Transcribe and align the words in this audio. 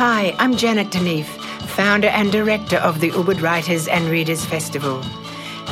Hi, 0.00 0.32
I'm 0.38 0.56
Janet 0.56 0.90
DeNeefe, 0.90 1.26
founder 1.70 2.06
and 2.06 2.30
director 2.30 2.76
of 2.76 3.00
the 3.00 3.10
Ubud 3.10 3.42
Writers 3.42 3.88
and 3.88 4.08
Readers 4.08 4.44
Festival. 4.44 5.02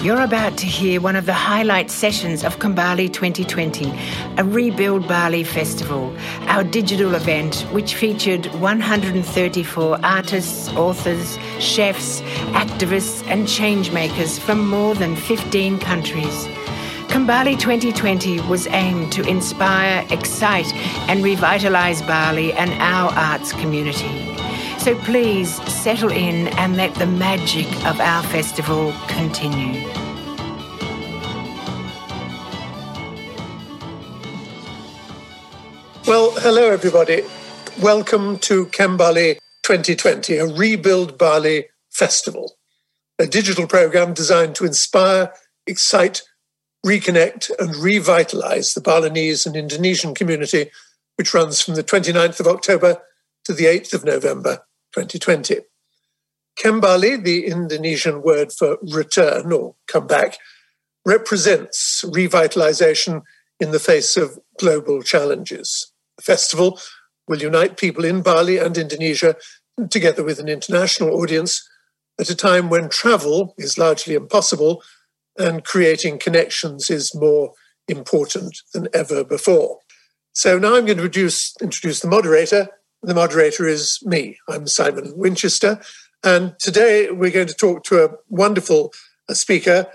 You're 0.03 0.21
about 0.21 0.59
to 0.59 0.67
hear 0.67 1.01
one 1.01 1.15
of 1.15 1.27
the 1.27 1.33
highlight 1.33 1.93
sessions 1.93 2.43
of 2.43 2.59
Kembali 2.59 3.13
2020, 3.13 3.97
a 4.37 4.43
Rebuild 4.43 5.07
Bali 5.07 5.45
festival, 5.45 6.13
our 6.49 6.65
digital 6.65 7.15
event 7.15 7.61
which 7.71 7.95
featured 7.95 8.47
134 8.47 10.05
artists, 10.05 10.71
authors, 10.71 11.39
chefs, 11.61 12.21
activists, 12.51 13.25
and 13.29 13.47
changemakers 13.47 14.41
from 14.41 14.69
more 14.69 14.97
than 14.97 15.15
15 15.15 15.79
countries. 15.79 16.49
Kembali 17.17 17.59
2020 17.59 18.41
was 18.41 18.67
aimed 18.67 19.11
to 19.11 19.23
inspire, 19.23 20.07
excite, 20.11 20.71
and 21.09 21.25
revitalize 21.25 22.03
Bali 22.03 22.53
and 22.53 22.71
our 22.73 23.11
arts 23.13 23.55
community. 23.55 24.37
So 24.77 24.95
please 24.97 25.55
settle 25.65 26.13
in 26.13 26.49
and 26.59 26.77
let 26.77 26.95
the 26.97 27.07
magic 27.07 27.69
of 27.87 27.99
our 28.01 28.23
festival 28.25 28.93
continue. 29.09 29.83
Well, 36.07 36.33
hello 36.33 36.71
everybody. 36.71 37.23
Welcome 37.81 38.39
to 38.41 38.67
Kembali 38.67 39.39
2020, 39.63 40.37
a 40.37 40.45
Rebuild 40.45 41.17
Bali 41.17 41.65
festival, 41.91 42.59
a 43.19 43.27
digital 43.27 43.67
program 43.67 44.13
designed 44.13 44.55
to 44.57 44.67
inspire, 44.67 45.33
excite, 45.67 46.21
reconnect, 46.87 47.51
and 47.59 47.75
revitalize 47.77 48.75
the 48.75 48.81
Balinese 48.81 49.45
and 49.45 49.57
Indonesian 49.57 50.15
community, 50.15 50.71
which 51.17 51.35
runs 51.35 51.61
from 51.61 51.75
the 51.75 51.83
29th 51.83 52.39
of 52.39 52.47
October 52.47 53.03
to 53.45 53.53
the 53.53 53.65
8th 53.65 53.93
of 53.93 54.05
November 54.05 54.65
2020. 54.95 55.61
Kembali, 56.59 57.23
the 57.23 57.47
Indonesian 57.47 58.23
word 58.23 58.53
for 58.53 58.79
return 58.83 59.53
or 59.53 59.75
come 59.89 60.07
back, 60.07 60.39
represents 61.05 62.05
revitalization 62.07 63.23
in 63.61 63.73
the 63.73 63.81
face 63.81 64.17
of 64.17 64.39
global 64.59 65.03
challenges. 65.03 65.93
The 66.17 66.23
festival 66.23 66.81
will 67.29 67.43
unite 67.43 67.77
people 67.77 68.05
in 68.05 68.23
Bali 68.23 68.59
and 68.59 68.79
Indonesia 68.79 69.37
together 69.91 70.25
with 70.25 70.39
an 70.39 70.49
international 70.49 71.21
audience 71.21 71.69
at 72.19 72.31
a 72.31 72.35
time 72.35 72.71
when 72.71 72.89
travel 72.89 73.55
is 73.59 73.77
largely 73.77 74.15
impossible 74.15 74.83
and 75.39 75.65
creating 75.65 76.19
connections 76.19 76.91
is 76.91 77.15
more 77.15 77.53
important 77.89 78.59
than 78.73 78.89
ever 78.95 79.25
before. 79.25 79.79
So 80.33 80.59
now 80.59 80.77
I'm 80.77 80.87
going 80.87 80.99
to 80.99 81.05
introduce, 81.05 81.55
introduce 81.63 82.01
the 82.01 82.09
moderator, 82.09 82.69
the 83.03 83.15
moderator 83.15 83.67
is 83.67 84.01
me. 84.05 84.39
I'm 84.49 84.67
Simon 84.67 85.13
Winchester. 85.17 85.81
And 86.25 86.59
today 86.59 87.11
we're 87.11 87.31
going 87.31 87.47
to 87.47 87.55
talk 87.55 87.85
to 87.85 88.05
a 88.05 88.11
wonderful 88.29 88.93
uh, 89.29 89.35
speaker 89.35 89.87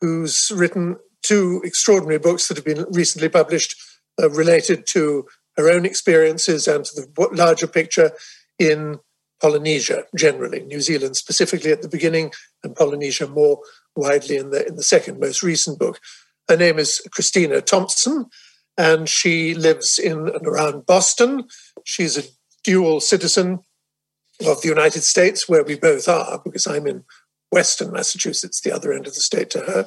who's 0.00 0.52
written 0.54 0.96
two 1.22 1.62
extraordinary 1.64 2.18
books 2.18 2.48
that 2.48 2.56
have 2.56 2.64
been 2.64 2.84
recently 2.90 3.28
published 3.28 3.74
uh, 4.20 4.30
related 4.30 4.86
to 4.88 5.26
her 5.56 5.70
own 5.70 5.84
experiences 5.84 6.68
and 6.68 6.84
to 6.84 7.00
the 7.00 7.28
larger 7.32 7.66
picture 7.66 8.12
in 8.58 8.98
Polynesia 9.40 10.04
generally, 10.16 10.60
New 10.64 10.80
Zealand 10.80 11.16
specifically 11.16 11.70
at 11.70 11.82
the 11.82 11.88
beginning, 11.88 12.32
and 12.64 12.74
Polynesia 12.74 13.28
more 13.28 13.60
widely 13.98 14.36
in 14.36 14.50
the 14.50 14.66
in 14.66 14.76
the 14.76 14.82
second 14.82 15.20
most 15.20 15.42
recent 15.42 15.78
book. 15.78 16.00
Her 16.48 16.56
name 16.56 16.78
is 16.78 17.02
Christina 17.10 17.60
Thompson, 17.60 18.26
and 18.78 19.08
she 19.08 19.54
lives 19.54 19.98
in 19.98 20.28
and 20.28 20.46
around 20.46 20.86
Boston. 20.86 21.48
She's 21.84 22.16
a 22.16 22.22
dual 22.64 23.00
citizen 23.00 23.60
of 24.46 24.62
the 24.62 24.68
United 24.68 25.02
States, 25.02 25.48
where 25.48 25.64
we 25.64 25.76
both 25.76 26.08
are, 26.08 26.40
because 26.44 26.66
I'm 26.66 26.86
in 26.86 27.04
Western 27.50 27.92
Massachusetts, 27.92 28.60
the 28.60 28.72
other 28.72 28.92
end 28.92 29.06
of 29.06 29.14
the 29.14 29.20
state 29.20 29.50
to 29.50 29.60
her, 29.60 29.84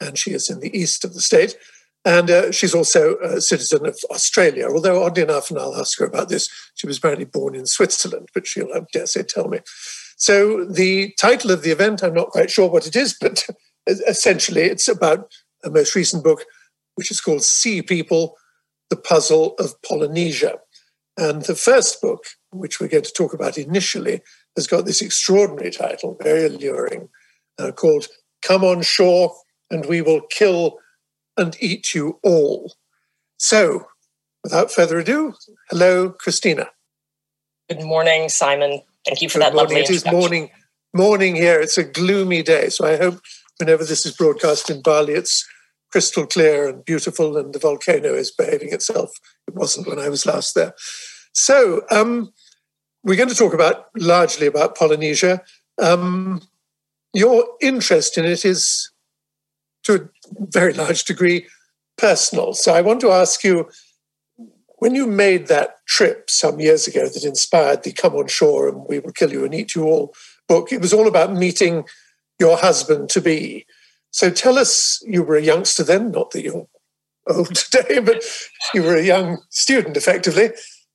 and 0.00 0.18
she 0.18 0.32
is 0.32 0.48
in 0.48 0.60
the 0.60 0.76
east 0.76 1.04
of 1.04 1.14
the 1.14 1.20
state. 1.20 1.56
And 2.04 2.30
uh, 2.30 2.50
she's 2.50 2.74
also 2.74 3.16
a 3.18 3.40
citizen 3.40 3.86
of 3.86 3.96
Australia, 4.10 4.66
although 4.68 5.04
oddly 5.04 5.22
enough, 5.22 5.50
and 5.50 5.58
I'll 5.58 5.76
ask 5.76 5.98
her 6.00 6.04
about 6.06 6.28
this, 6.28 6.48
she 6.74 6.86
was 6.86 6.98
apparently 6.98 7.26
born 7.26 7.54
in 7.54 7.66
Switzerland, 7.66 8.28
but 8.34 8.46
she'll, 8.46 8.72
I 8.74 8.80
dare 8.92 9.06
say, 9.06 9.22
tell 9.22 9.46
me. 9.46 9.60
So 10.22 10.64
the 10.64 11.12
title 11.18 11.50
of 11.50 11.62
the 11.62 11.72
event, 11.72 12.00
I'm 12.00 12.14
not 12.14 12.30
quite 12.30 12.48
sure 12.48 12.70
what 12.70 12.86
it 12.86 12.94
is, 12.94 13.12
but 13.20 13.44
essentially 13.88 14.62
it's 14.62 14.86
about 14.86 15.32
a 15.64 15.70
most 15.70 15.96
recent 15.96 16.22
book, 16.22 16.44
which 16.94 17.10
is 17.10 17.20
called 17.20 17.42
Sea 17.42 17.82
People, 17.82 18.36
The 18.88 18.96
Puzzle 18.96 19.56
of 19.58 19.74
Polynesia. 19.82 20.60
And 21.16 21.42
the 21.42 21.56
first 21.56 22.00
book, 22.00 22.24
which 22.52 22.78
we're 22.78 22.86
going 22.86 23.02
to 23.02 23.12
talk 23.12 23.34
about 23.34 23.58
initially, 23.58 24.22
has 24.54 24.68
got 24.68 24.84
this 24.84 25.02
extraordinary 25.02 25.72
title, 25.72 26.16
very 26.22 26.46
alluring, 26.46 27.08
uh, 27.58 27.72
called 27.72 28.06
Come 28.42 28.62
on 28.62 28.82
Shore 28.82 29.34
and 29.72 29.86
We 29.86 30.02
Will 30.02 30.20
Kill 30.30 30.78
and 31.36 31.56
Eat 31.58 31.96
You 31.96 32.20
All. 32.22 32.76
So, 33.38 33.88
without 34.44 34.70
further 34.70 35.00
ado, 35.00 35.34
hello, 35.68 36.10
Christina. 36.10 36.68
Good 37.68 37.82
morning, 37.82 38.28
Simon. 38.28 38.82
Thank 39.04 39.20
you 39.20 39.28
for 39.28 39.38
Good 39.38 39.46
that 39.46 39.54
morning. 39.54 39.76
lovely 39.76 39.80
It 39.82 39.90
is 39.90 40.06
morning, 40.06 40.50
morning 40.94 41.34
here. 41.34 41.60
It's 41.60 41.76
a 41.76 41.84
gloomy 41.84 42.42
day, 42.42 42.68
so 42.68 42.86
I 42.86 42.96
hope 42.96 43.20
whenever 43.58 43.84
this 43.84 44.06
is 44.06 44.16
broadcast 44.16 44.70
in 44.70 44.80
Bali, 44.80 45.14
it's 45.14 45.46
crystal 45.90 46.26
clear 46.26 46.68
and 46.68 46.84
beautiful, 46.84 47.36
and 47.36 47.52
the 47.52 47.58
volcano 47.58 48.14
is 48.14 48.30
behaving 48.30 48.72
itself. 48.72 49.10
It 49.48 49.54
wasn't 49.54 49.88
when 49.88 49.98
I 49.98 50.08
was 50.08 50.24
last 50.24 50.54
there. 50.54 50.74
So 51.34 51.82
um, 51.90 52.32
we're 53.02 53.16
going 53.16 53.28
to 53.28 53.34
talk 53.34 53.54
about 53.54 53.86
largely 53.96 54.46
about 54.46 54.76
Polynesia. 54.76 55.42
Um, 55.80 56.40
your 57.12 57.46
interest 57.60 58.16
in 58.16 58.24
it 58.24 58.44
is, 58.44 58.90
to 59.82 59.94
a 59.94 60.08
very 60.48 60.72
large 60.72 61.04
degree, 61.04 61.46
personal. 61.98 62.54
So 62.54 62.72
I 62.72 62.80
want 62.80 63.00
to 63.00 63.10
ask 63.10 63.42
you, 63.42 63.68
when 64.82 64.96
you 64.96 65.06
made 65.06 65.46
that 65.46 65.76
trip 65.86 66.28
some 66.28 66.58
years 66.58 66.88
ago 66.88 67.06
that 67.08 67.22
inspired 67.22 67.84
the 67.84 67.92
"Come 67.92 68.16
on 68.16 68.26
Shore 68.26 68.68
and 68.68 68.84
We 68.88 68.98
Will 68.98 69.12
Kill 69.12 69.30
You 69.30 69.44
and 69.44 69.54
Eat 69.54 69.76
You 69.76 69.84
All" 69.84 70.12
book, 70.48 70.72
it 70.72 70.80
was 70.80 70.92
all 70.92 71.06
about 71.06 71.32
meeting 71.32 71.84
your 72.40 72.56
husband 72.56 73.08
to 73.10 73.20
be. 73.20 73.64
So 74.10 74.28
tell 74.28 74.58
us, 74.58 75.00
you 75.06 75.22
were 75.22 75.36
a 75.36 75.40
youngster 75.40 75.84
then, 75.84 76.10
not 76.10 76.32
that 76.32 76.42
you're 76.42 76.66
old 77.28 77.54
today, 77.54 78.00
but 78.00 78.24
you 78.74 78.82
were 78.82 78.96
a 78.96 79.04
young 79.04 79.38
student 79.50 79.96
effectively. 79.96 80.50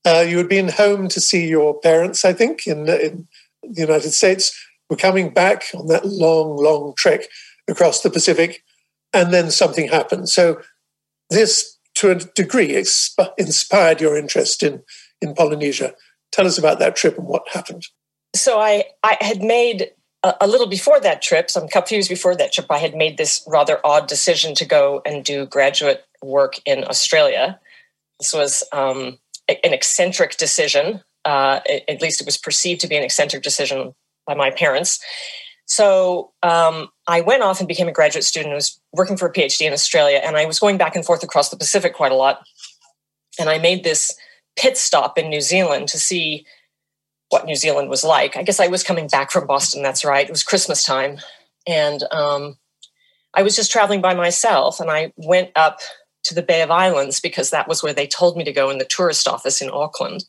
Uh, 0.06 0.25
you 0.28 0.36
had 0.38 0.50
been 0.50 0.68
home 0.68 1.08
to 1.08 1.22
see 1.22 1.48
your 1.48 1.80
parents, 1.80 2.25
I 2.25 2.34
think, 2.34 2.68
in, 2.68 2.90
in 2.90 3.30
the 3.64 3.81
United 3.81 4.12
States. 4.12 4.52
Were 4.90 4.98
coming 4.98 5.34
back 5.34 5.64
on 5.74 5.88
that 5.88 6.06
long, 6.06 6.58
long 6.58 6.94
trek 6.98 7.22
across 7.69 8.02
the 8.02 8.09
Pacific, 8.09 8.66
and 9.14 9.34
then 9.34 9.50
something 9.50 9.88
happened. 9.88 10.28
So 10.28 10.59
this, 11.30 11.76
to 11.97 12.12
a 12.12 12.16
degree, 12.16 12.75
inspired 13.38 14.02
your 14.02 14.18
interest 14.18 14.63
in 14.63 14.84
in 15.22 15.34
Polynesia. 15.34 15.94
Tell 16.31 16.46
us 16.46 16.58
about 16.58 16.80
that 16.80 16.96
trip 16.96 17.18
and 17.18 17.28
what 17.28 17.44
happened. 17.52 17.84
So 18.35 18.59
I 18.59 18.85
I 19.03 19.18
had 19.22 19.41
made 19.41 19.91
a, 20.24 20.47
little 20.47 20.68
before 20.68 21.00
that 21.00 21.22
trip, 21.22 21.50
some 21.50 21.68
couple 21.68 21.96
years 21.96 22.07
before 22.07 22.36
that 22.36 22.52
trip, 22.52 22.68
I 22.69 22.80
had 22.80 22.96
made 22.96 23.18
this 23.18 23.44
rather 23.47 23.80
odd 23.86 24.07
decision 24.07 24.56
to 24.56 24.66
go 24.66 25.02
and 25.06 25.24
do 25.24 25.46
graduate 25.46 26.03
work 26.24 26.59
in 26.66 26.84
Australia. 26.86 27.59
This 28.19 28.34
was 28.34 28.63
um, 28.74 29.19
an 29.47 29.74
eccentric 29.74 30.38
decision. 30.38 31.02
Uh, 31.24 31.59
at 31.88 32.02
least 32.02 32.22
it 32.22 32.25
was 32.25 32.38
perceived 32.38 32.81
to 32.81 32.88
be 32.88 32.96
an 32.96 33.03
eccentric 33.03 33.44
decision 33.44 33.94
by 34.25 34.34
my 34.34 34.50
parents. 34.50 35.00
So 35.67 36.31
um, 36.44 36.89
I 37.07 37.22
went 37.22 37.44
off 37.44 37.59
and 37.59 37.67
became 37.67 37.89
a 37.89 37.94
graduate 37.94 38.23
student. 38.23 38.53
I 38.53 38.55
was 38.55 38.79
working 38.94 39.17
for 39.17 39.28
a 39.28 39.33
PhD 39.33 39.67
in 39.67 39.73
Australia, 39.73 40.22
and 40.23 40.38
I 40.38 40.45
was 40.45 40.59
going 40.59 40.77
back 40.77 40.95
and 40.95 41.06
forth 41.06 41.24
across 41.24 41.50
the 41.50 41.57
Pacific 41.57 41.94
quite 41.94 42.12
a 42.12 42.15
lot. 42.15 42.42
And 43.38 43.50
I 43.50 43.59
made 43.59 43.83
this 43.83 44.15
pit 44.57 44.77
stop 44.77 45.18
in 45.18 45.30
New 45.30 45.42
Zealand 45.42 45.89
to 45.89 46.00
see 46.00 46.45
what 47.30 47.45
New 47.45 47.56
Zealand 47.56 47.89
was 47.89 48.06
like. 48.06 48.38
I 48.38 48.44
guess 48.44 48.62
I 48.62 48.68
was 48.68 48.83
coming 48.83 49.07
back 49.07 49.30
from 49.30 49.45
Boston. 49.45 49.83
That's 49.83 50.06
right. 50.06 50.25
It 50.25 50.31
was 50.31 50.42
Christmas 50.42 50.86
time, 50.86 51.18
and 51.68 52.01
um, 52.12 52.57
I 53.33 53.44
was 53.44 53.56
just 53.56 53.71
traveling 53.71 54.00
by 54.00 54.13
myself. 54.13 54.80
And 54.80 54.89
I 54.89 55.12
went 55.18 55.51
up 55.57 55.80
to 56.24 56.33
the 56.33 56.42
Bay 56.42 56.62
of 56.62 56.71
Islands 56.71 57.19
because 57.19 57.50
that 57.50 57.68
was 57.68 57.83
where 57.83 57.94
they 57.94 58.07
told 58.07 58.38
me 58.38 58.45
to 58.45 58.53
go 58.53 58.69
in 58.69 58.77
the 58.77 58.86
tourist 58.86 59.27
office 59.27 59.62
in 59.62 59.69
Auckland. 59.69 60.24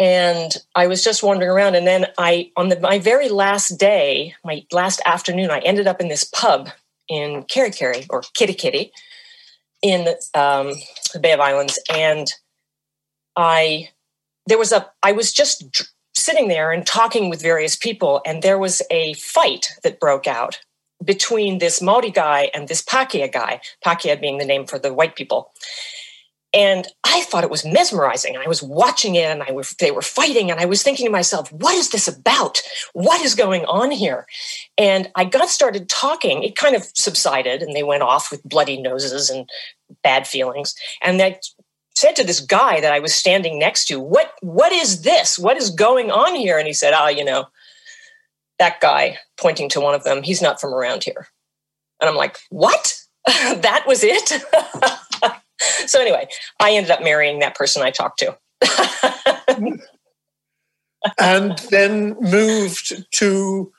And 0.00 0.56
I 0.74 0.86
was 0.86 1.04
just 1.04 1.22
wandering 1.22 1.50
around, 1.50 1.74
and 1.74 1.86
then 1.86 2.06
I, 2.16 2.50
on 2.56 2.70
the, 2.70 2.80
my 2.80 2.98
very 2.98 3.28
last 3.28 3.78
day, 3.78 4.34
my 4.42 4.64
last 4.72 5.02
afternoon, 5.04 5.50
I 5.50 5.58
ended 5.58 5.86
up 5.86 6.00
in 6.00 6.08
this 6.08 6.24
pub 6.24 6.70
in 7.06 7.42
Kerikeri 7.42 8.06
or 8.08 8.22
Kitty 8.32 8.54
Kitty 8.54 8.92
in 9.82 10.08
um, 10.34 10.72
the 11.12 11.20
Bay 11.20 11.32
of 11.32 11.40
Islands, 11.40 11.78
and 11.92 12.32
I 13.36 13.90
there 14.46 14.58
was 14.58 14.72
a 14.72 14.90
I 15.02 15.12
was 15.12 15.32
just 15.32 15.86
sitting 16.14 16.48
there 16.48 16.72
and 16.72 16.86
talking 16.86 17.28
with 17.28 17.42
various 17.42 17.76
people, 17.76 18.22
and 18.24 18.42
there 18.42 18.58
was 18.58 18.80
a 18.90 19.12
fight 19.14 19.68
that 19.82 20.00
broke 20.00 20.26
out 20.26 20.60
between 21.04 21.58
this 21.58 21.82
Maori 21.82 22.10
guy 22.10 22.50
and 22.54 22.68
this 22.68 22.82
Pakeha 22.82 23.30
guy, 23.30 23.60
Pakeha 23.84 24.18
being 24.18 24.38
the 24.38 24.46
name 24.46 24.66
for 24.66 24.78
the 24.78 24.94
white 24.94 25.14
people. 25.14 25.52
And 26.52 26.88
I 27.04 27.22
thought 27.22 27.44
it 27.44 27.50
was 27.50 27.64
mesmerizing. 27.64 28.36
I 28.36 28.48
was 28.48 28.62
watching 28.62 29.14
it 29.14 29.24
and 29.24 29.42
I 29.42 29.52
was, 29.52 29.70
they 29.78 29.92
were 29.92 30.02
fighting 30.02 30.50
and 30.50 30.58
I 30.58 30.64
was 30.64 30.82
thinking 30.82 31.06
to 31.06 31.12
myself, 31.12 31.52
what 31.52 31.76
is 31.76 31.90
this 31.90 32.08
about? 32.08 32.60
What 32.92 33.20
is 33.20 33.36
going 33.36 33.64
on 33.66 33.92
here? 33.92 34.26
And 34.76 35.10
I 35.14 35.24
got 35.24 35.48
started 35.48 35.88
talking. 35.88 36.42
It 36.42 36.56
kind 36.56 36.74
of 36.74 36.84
subsided 36.94 37.62
and 37.62 37.74
they 37.74 37.84
went 37.84 38.02
off 38.02 38.32
with 38.32 38.42
bloody 38.42 38.80
noses 38.80 39.30
and 39.30 39.48
bad 40.02 40.26
feelings. 40.26 40.74
And 41.02 41.22
I 41.22 41.38
said 41.94 42.16
to 42.16 42.24
this 42.24 42.40
guy 42.40 42.80
that 42.80 42.92
I 42.92 42.98
was 42.98 43.14
standing 43.14 43.58
next 43.58 43.84
to, 43.86 44.00
what, 44.00 44.32
what 44.40 44.72
is 44.72 45.02
this? 45.02 45.38
What 45.38 45.56
is 45.56 45.70
going 45.70 46.10
on 46.10 46.34
here? 46.34 46.58
And 46.58 46.66
he 46.66 46.72
said, 46.72 46.94
ah, 46.94 47.04
oh, 47.04 47.08
you 47.08 47.24
know, 47.24 47.46
that 48.58 48.80
guy 48.80 49.18
pointing 49.38 49.68
to 49.70 49.80
one 49.80 49.94
of 49.94 50.02
them, 50.02 50.24
he's 50.24 50.42
not 50.42 50.60
from 50.60 50.74
around 50.74 51.04
here. 51.04 51.28
And 52.00 52.10
I'm 52.10 52.16
like, 52.16 52.38
what? 52.48 52.96
that 53.26 53.84
was 53.86 54.02
it? 54.02 54.42
so 55.86 56.00
anyway, 56.00 56.28
I 56.58 56.72
ended 56.72 56.90
up 56.90 57.02
marrying 57.02 57.40
that 57.40 57.54
person 57.54 57.82
I 57.82 57.90
talked 57.90 58.20
to. 58.20 58.36
and 61.18 61.58
then 61.70 62.16
moved 62.20 63.04
to 63.12 63.72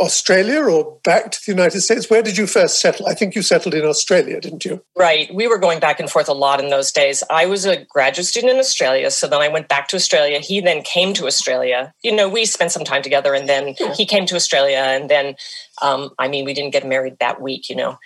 Australia 0.00 0.62
or 0.62 0.98
back 1.04 1.30
to 1.30 1.40
the 1.44 1.52
United 1.52 1.80
States? 1.80 2.08
Where 2.08 2.22
did 2.22 2.36
you 2.36 2.46
first 2.46 2.80
settle? 2.80 3.06
I 3.06 3.14
think 3.14 3.34
you 3.34 3.42
settled 3.42 3.74
in 3.74 3.84
Australia, 3.84 4.40
didn't 4.40 4.64
you? 4.64 4.82
Right. 4.96 5.32
We 5.34 5.46
were 5.46 5.58
going 5.58 5.80
back 5.80 6.00
and 6.00 6.10
forth 6.10 6.28
a 6.28 6.32
lot 6.32 6.62
in 6.62 6.70
those 6.70 6.90
days. 6.92 7.22
I 7.30 7.46
was 7.46 7.66
a 7.66 7.84
graduate 7.84 8.26
student 8.26 8.52
in 8.52 8.58
Australia, 8.58 9.10
so 9.10 9.26
then 9.26 9.40
I 9.40 9.48
went 9.48 9.68
back 9.68 9.88
to 9.88 9.96
Australia. 9.96 10.40
He 10.40 10.60
then 10.60 10.82
came 10.82 11.12
to 11.14 11.26
Australia. 11.26 11.92
You 12.02 12.14
know, 12.14 12.28
we 12.28 12.44
spent 12.46 12.72
some 12.72 12.84
time 12.84 13.02
together, 13.02 13.34
and 13.34 13.48
then 13.48 13.74
he 13.96 14.06
came 14.06 14.26
to 14.26 14.36
Australia, 14.36 14.78
and 14.78 15.10
then, 15.10 15.34
um, 15.82 16.10
I 16.18 16.28
mean, 16.28 16.44
we 16.44 16.54
didn't 16.54 16.72
get 16.72 16.86
married 16.86 17.16
that 17.20 17.40
week, 17.40 17.68
you 17.68 17.76
know. 17.76 17.98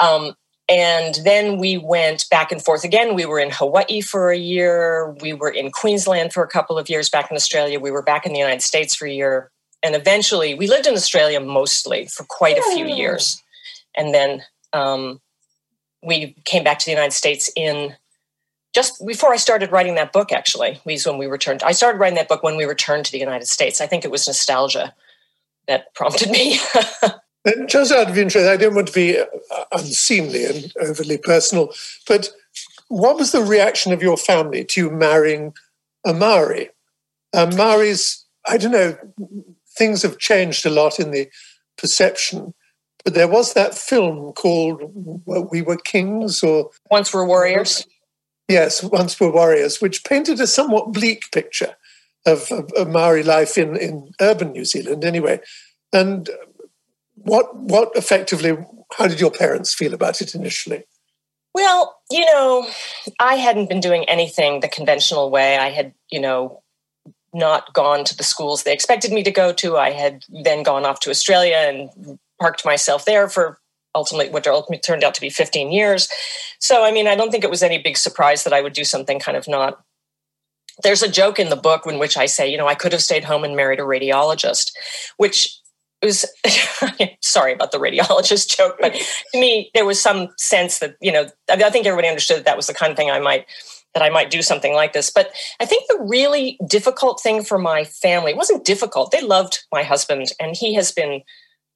Um, 0.00 0.34
and 0.68 1.14
then 1.22 1.58
we 1.58 1.78
went 1.78 2.28
back 2.28 2.50
and 2.50 2.62
forth 2.62 2.82
again. 2.82 3.14
We 3.14 3.24
were 3.24 3.38
in 3.38 3.50
Hawaii 3.50 4.00
for 4.00 4.30
a 4.30 4.38
year. 4.38 5.14
We 5.20 5.32
were 5.32 5.50
in 5.50 5.70
Queensland 5.70 6.32
for 6.32 6.42
a 6.42 6.48
couple 6.48 6.76
of 6.76 6.88
years 6.88 7.08
back 7.08 7.30
in 7.30 7.36
Australia. 7.36 7.78
We 7.78 7.92
were 7.92 8.02
back 8.02 8.26
in 8.26 8.32
the 8.32 8.40
United 8.40 8.62
States 8.62 8.94
for 8.94 9.06
a 9.06 9.12
year. 9.12 9.52
And 9.82 9.94
eventually, 9.94 10.54
we 10.54 10.66
lived 10.66 10.86
in 10.86 10.94
Australia 10.94 11.38
mostly 11.38 12.06
for 12.06 12.24
quite 12.24 12.58
a 12.58 12.62
few 12.74 12.86
years. 12.86 13.40
And 13.96 14.12
then 14.12 14.42
um, 14.72 15.20
we 16.02 16.34
came 16.44 16.64
back 16.64 16.80
to 16.80 16.86
the 16.86 16.92
United 16.92 17.12
States 17.12 17.48
in 17.54 17.94
just 18.74 19.06
before 19.06 19.32
I 19.32 19.36
started 19.36 19.70
writing 19.70 19.94
that 19.94 20.12
book, 20.12 20.32
actually, 20.32 20.80
was 20.84 21.06
when 21.06 21.16
we 21.16 21.26
returned. 21.26 21.62
I 21.62 21.72
started 21.72 21.98
writing 21.98 22.16
that 22.16 22.28
book 22.28 22.42
when 22.42 22.56
we 22.56 22.64
returned 22.64 23.06
to 23.06 23.12
the 23.12 23.18
United 23.18 23.46
States. 23.46 23.80
I 23.80 23.86
think 23.86 24.04
it 24.04 24.10
was 24.10 24.26
nostalgia 24.26 24.94
that 25.68 25.94
prompted 25.94 26.30
me. 26.30 26.58
And 27.46 27.68
just 27.68 27.92
out 27.92 28.10
of 28.10 28.18
interest, 28.18 28.48
I 28.48 28.56
don't 28.56 28.74
want 28.74 28.88
to 28.88 28.92
be 28.92 29.18
uh, 29.18 29.24
unseemly 29.72 30.44
and 30.44 30.72
overly 30.80 31.16
personal, 31.16 31.72
but 32.08 32.30
what 32.88 33.16
was 33.16 33.30
the 33.30 33.42
reaction 33.42 33.92
of 33.92 34.02
your 34.02 34.16
family 34.16 34.64
to 34.64 34.80
you 34.80 34.90
marrying 34.90 35.54
a 36.04 36.12
Maori? 36.12 36.70
Uh, 37.32 37.46
Maoris, 37.46 38.24
I 38.48 38.56
don't 38.58 38.72
know, 38.72 38.96
things 39.68 40.02
have 40.02 40.18
changed 40.18 40.66
a 40.66 40.70
lot 40.70 40.98
in 40.98 41.12
the 41.12 41.28
perception, 41.78 42.52
but 43.04 43.14
there 43.14 43.28
was 43.28 43.52
that 43.52 43.76
film 43.76 44.32
called 44.32 44.82
We 45.24 45.62
Were 45.62 45.76
Kings 45.76 46.42
or 46.42 46.70
Once 46.90 47.12
Were 47.12 47.24
Warriors. 47.24 47.86
Yes, 48.48 48.82
Once 48.82 49.20
Were 49.20 49.30
Warriors, 49.30 49.80
which 49.80 50.04
painted 50.04 50.40
a 50.40 50.48
somewhat 50.48 50.92
bleak 50.92 51.30
picture 51.32 51.76
of, 52.24 52.50
of, 52.50 52.72
of 52.72 52.88
Maori 52.88 53.22
life 53.22 53.56
in, 53.56 53.76
in 53.76 54.10
urban 54.20 54.50
New 54.50 54.64
Zealand, 54.64 55.04
anyway. 55.04 55.40
And 55.92 56.28
what 57.16 57.54
what 57.56 57.90
effectively 57.94 58.56
how 58.96 59.08
did 59.08 59.20
your 59.20 59.30
parents 59.30 59.74
feel 59.74 59.94
about 59.94 60.20
it 60.20 60.34
initially? 60.34 60.84
Well 61.54 61.96
you 62.10 62.24
know 62.24 62.68
i 63.18 63.34
hadn't 63.34 63.68
been 63.68 63.80
doing 63.80 64.04
anything 64.04 64.60
the 64.60 64.68
conventional 64.68 65.30
way. 65.30 65.56
I 65.56 65.70
had 65.70 65.92
you 66.10 66.20
know 66.20 66.62
not 67.34 67.74
gone 67.74 68.04
to 68.04 68.16
the 68.16 68.24
schools 68.24 68.62
they 68.62 68.72
expected 68.72 69.12
me 69.12 69.22
to 69.22 69.30
go 69.30 69.52
to. 69.52 69.76
I 69.76 69.90
had 69.90 70.24
then 70.28 70.62
gone 70.62 70.84
off 70.84 71.00
to 71.00 71.10
australia 71.10 71.56
and 71.56 72.18
parked 72.40 72.64
myself 72.64 73.04
there 73.04 73.28
for 73.28 73.58
ultimately 73.94 74.30
what 74.30 74.46
ultimately 74.46 74.78
turned 74.78 75.02
out 75.02 75.14
to 75.14 75.20
be 75.20 75.30
15 75.30 75.72
years. 75.72 76.08
So 76.60 76.84
i 76.84 76.92
mean 76.92 77.08
i 77.08 77.16
don't 77.16 77.30
think 77.30 77.44
it 77.44 77.50
was 77.50 77.62
any 77.62 77.78
big 77.78 77.96
surprise 77.96 78.44
that 78.44 78.52
i 78.52 78.60
would 78.60 78.74
do 78.74 78.84
something 78.84 79.18
kind 79.18 79.36
of 79.36 79.48
not 79.48 79.82
there's 80.82 81.02
a 81.02 81.10
joke 81.10 81.38
in 81.38 81.48
the 81.48 81.56
book 81.56 81.86
in 81.86 81.98
which 81.98 82.16
I 82.16 82.26
say, 82.26 82.50
you 82.50 82.58
know, 82.58 82.68
I 82.68 82.74
could 82.74 82.92
have 82.92 83.02
stayed 83.02 83.24
home 83.24 83.44
and 83.44 83.56
married 83.56 83.80
a 83.80 83.82
radiologist, 83.82 84.72
which 85.16 85.58
was 86.02 86.26
sorry 87.22 87.52
about 87.52 87.72
the 87.72 87.78
radiologist 87.78 88.48
joke, 88.56 88.76
but 88.80 88.92
to 88.94 89.40
me, 89.40 89.70
there 89.74 89.84
was 89.84 90.00
some 90.00 90.28
sense 90.38 90.78
that 90.80 90.96
you 91.00 91.12
know, 91.12 91.26
I 91.48 91.70
think 91.70 91.86
everybody 91.86 92.08
understood 92.08 92.38
that, 92.38 92.44
that 92.44 92.56
was 92.56 92.66
the 92.66 92.74
kind 92.74 92.90
of 92.90 92.96
thing 92.96 93.10
I 93.10 93.20
might 93.20 93.46
that 93.94 94.02
I 94.02 94.10
might 94.10 94.30
do 94.30 94.42
something 94.42 94.74
like 94.74 94.92
this. 94.92 95.10
But 95.10 95.32
I 95.58 95.64
think 95.64 95.84
the 95.88 96.04
really 96.06 96.58
difficult 96.66 97.20
thing 97.20 97.42
for 97.42 97.56
my 97.56 97.84
family 97.84 98.34
wasn't 98.34 98.64
difficult. 98.64 99.10
They 99.10 99.22
loved 99.22 99.64
my 99.72 99.82
husband, 99.82 100.32
and 100.40 100.56
he 100.56 100.74
has 100.74 100.92
been. 100.92 101.22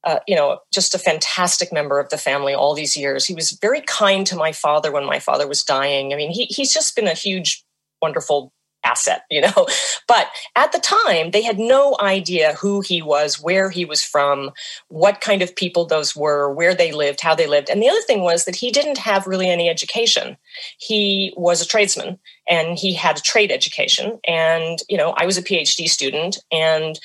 Uh, 0.02 0.18
you 0.26 0.34
know, 0.34 0.58
just 0.72 0.94
a 0.94 0.98
fantastic 0.98 1.74
member 1.74 2.00
of 2.00 2.08
the 2.08 2.16
family 2.16 2.54
all 2.54 2.74
these 2.74 2.96
years. 2.96 3.26
He 3.26 3.34
was 3.34 3.50
very 3.60 3.82
kind 3.82 4.26
to 4.28 4.34
my 4.34 4.50
father 4.50 4.90
when 4.90 5.04
my 5.04 5.18
father 5.18 5.46
was 5.46 5.62
dying. 5.62 6.14
I 6.14 6.16
mean, 6.16 6.30
he, 6.30 6.46
he's 6.46 6.72
just 6.72 6.96
been 6.96 7.06
a 7.06 7.12
huge, 7.12 7.62
wonderful 8.00 8.50
asset, 8.90 9.22
you 9.30 9.40
know. 9.40 9.66
But 10.08 10.28
at 10.56 10.72
the 10.72 10.80
time, 10.80 11.30
they 11.30 11.42
had 11.42 11.58
no 11.58 11.96
idea 12.00 12.54
who 12.54 12.80
he 12.80 13.00
was, 13.00 13.40
where 13.40 13.70
he 13.70 13.84
was 13.84 14.02
from, 14.02 14.50
what 14.88 15.20
kind 15.20 15.40
of 15.40 15.54
people 15.54 15.84
those 15.84 16.16
were, 16.16 16.52
where 16.52 16.74
they 16.74 16.90
lived, 16.90 17.20
how 17.20 17.34
they 17.34 17.46
lived. 17.46 17.70
And 17.70 17.80
the 17.80 17.88
other 17.88 18.00
thing 18.00 18.22
was 18.22 18.44
that 18.44 18.56
he 18.56 18.72
didn't 18.72 18.98
have 18.98 19.28
really 19.28 19.48
any 19.48 19.68
education. 19.68 20.36
He 20.78 21.32
was 21.36 21.62
a 21.62 21.66
tradesman 21.66 22.18
and 22.48 22.76
he 22.76 22.92
had 22.92 23.18
a 23.18 23.22
trade 23.22 23.52
education. 23.52 24.18
And, 24.26 24.80
you 24.88 24.96
know, 24.96 25.14
I 25.16 25.26
was 25.26 25.38
a 25.38 25.42
PhD 25.42 25.88
student. 25.88 26.38
And 26.50 26.98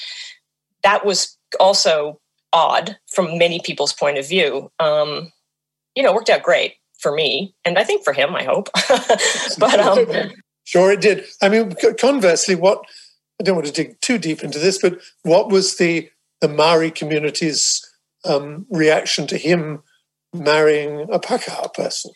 that 0.81 1.05
was 1.05 1.37
also 1.59 2.19
odd 2.51 2.97
from 3.07 3.37
many 3.37 3.59
people's 3.59 3.93
point 3.93 4.17
of 4.17 4.27
view. 4.27 4.71
Um, 4.79 5.31
you 5.95 6.01
know, 6.01 6.13
worked 6.13 6.31
out 6.31 6.43
great 6.43 6.73
for 6.99 7.11
me 7.11 7.53
and 7.65 7.77
I 7.77 7.83
think 7.83 8.03
for 8.03 8.13
him, 8.13 8.35
I 8.35 8.43
hope. 8.43 8.69
but 9.59 9.79
um, 9.79 10.31
Sure, 10.65 10.91
it 10.91 11.00
did. 11.00 11.25
I 11.41 11.50
mean, 11.50 11.73
conversely, 12.00 12.56
what 12.56 12.83
I 13.39 13.44
don't 13.44 13.56
want 13.56 13.67
to 13.67 13.73
dig 13.73 14.00
too 14.01 14.17
deep 14.17 14.44
into 14.44 14.59
this, 14.59 14.79
but 14.79 15.00
what 15.23 15.50
was 15.50 15.77
the 15.77 16.09
the 16.41 16.50
Maori 16.50 16.91
community's 16.91 17.81
um, 18.25 18.65
reaction 18.69 19.27
to 19.27 19.38
him 19.38 19.81
marrying 20.33 21.01
a 21.12 21.19
Pākehā 21.19 21.73
person? 21.73 22.12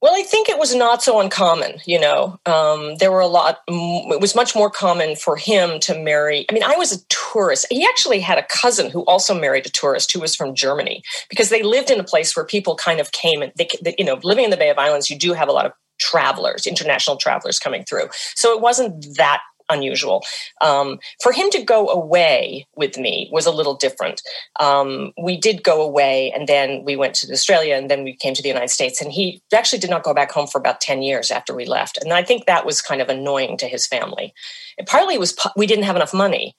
Well, 0.00 0.14
I 0.16 0.24
think 0.24 0.48
it 0.48 0.58
was 0.58 0.74
not 0.74 1.00
so 1.00 1.20
uncommon. 1.20 1.74
You 1.86 2.00
know, 2.00 2.40
um, 2.44 2.96
there 2.96 3.12
were 3.12 3.20
a 3.20 3.28
lot. 3.28 3.60
It 3.68 4.20
was 4.20 4.34
much 4.34 4.56
more 4.56 4.68
common 4.68 5.14
for 5.14 5.36
him 5.36 5.78
to 5.80 5.96
marry. 5.96 6.44
I 6.50 6.54
mean, 6.54 6.64
I 6.64 6.74
was 6.74 6.92
a 6.92 7.06
tourist. 7.08 7.66
He 7.70 7.86
actually 7.86 8.18
had 8.18 8.36
a 8.36 8.46
cousin 8.50 8.90
who 8.90 9.02
also 9.02 9.38
married 9.38 9.66
a 9.66 9.70
tourist 9.70 10.12
who 10.12 10.18
was 10.18 10.34
from 10.34 10.56
Germany 10.56 11.02
because 11.30 11.50
they 11.50 11.62
lived 11.62 11.88
in 11.88 12.00
a 12.00 12.04
place 12.04 12.34
where 12.34 12.44
people 12.44 12.74
kind 12.74 12.98
of 12.98 13.12
came 13.12 13.42
and 13.42 13.52
they, 13.56 13.68
you 13.96 14.04
know, 14.04 14.18
living 14.24 14.44
in 14.44 14.50
the 14.50 14.56
Bay 14.56 14.70
of 14.70 14.78
Islands, 14.78 15.08
you 15.08 15.16
do 15.16 15.34
have 15.34 15.48
a 15.48 15.52
lot 15.52 15.66
of 15.66 15.72
travelers, 16.12 16.66
international 16.66 17.16
travelers 17.16 17.58
coming 17.58 17.84
through. 17.84 18.08
So 18.34 18.54
it 18.54 18.60
wasn't 18.60 19.16
that 19.16 19.40
unusual. 19.70 20.22
Um, 20.60 20.98
for 21.22 21.32
him 21.32 21.48
to 21.50 21.62
go 21.62 21.88
away 21.88 22.66
with 22.76 22.98
me 22.98 23.30
was 23.32 23.46
a 23.46 23.50
little 23.50 23.74
different. 23.74 24.20
Um, 24.60 25.12
we 25.22 25.38
did 25.38 25.64
go 25.64 25.80
away 25.80 26.30
and 26.36 26.46
then 26.46 26.84
we 26.84 26.96
went 26.96 27.14
to 27.16 27.32
Australia 27.32 27.76
and 27.76 27.90
then 27.90 28.04
we 28.04 28.14
came 28.14 28.34
to 28.34 28.42
the 28.42 28.48
United 28.48 28.68
States. 28.68 29.00
And 29.00 29.10
he 29.10 29.40
actually 29.54 29.78
did 29.78 29.88
not 29.88 30.02
go 30.02 30.12
back 30.12 30.30
home 30.30 30.46
for 30.46 30.58
about 30.58 30.82
10 30.82 31.00
years 31.00 31.30
after 31.30 31.54
we 31.54 31.64
left. 31.64 31.96
And 32.02 32.12
I 32.12 32.22
think 32.22 32.44
that 32.44 32.66
was 32.66 32.82
kind 32.82 33.00
of 33.00 33.08
annoying 33.08 33.56
to 33.58 33.66
his 33.66 33.86
family. 33.86 34.34
It 34.76 34.86
partly 34.86 35.14
it 35.14 35.20
was 35.20 35.34
we 35.56 35.66
didn't 35.66 35.84
have 35.84 35.96
enough 35.96 36.12
money 36.12 36.56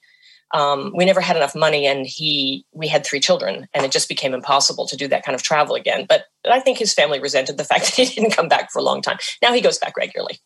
um, 0.54 0.92
we 0.94 1.04
never 1.04 1.20
had 1.20 1.36
enough 1.36 1.54
money 1.54 1.84
and 1.84 2.06
he 2.06 2.64
we 2.72 2.86
had 2.86 3.04
three 3.04 3.20
children 3.20 3.66
and 3.74 3.84
it 3.84 3.90
just 3.90 4.08
became 4.08 4.32
impossible 4.32 4.86
to 4.86 4.96
do 4.96 5.08
that 5.08 5.24
kind 5.24 5.34
of 5.34 5.42
travel 5.42 5.74
again. 5.74 6.06
But 6.08 6.24
i 6.48 6.60
think 6.60 6.78
his 6.78 6.94
family 6.94 7.20
resented 7.20 7.58
the 7.58 7.64
fact 7.70 7.84
that 7.84 7.94
he 7.94 8.06
didn't 8.06 8.30
come 8.30 8.48
back 8.48 8.72
for 8.72 8.78
a 8.78 8.82
long 8.82 9.02
time. 9.02 9.18
Now 9.42 9.52
he 9.52 9.60
goes 9.60 9.78
back 9.78 9.96
regularly. 9.96 10.38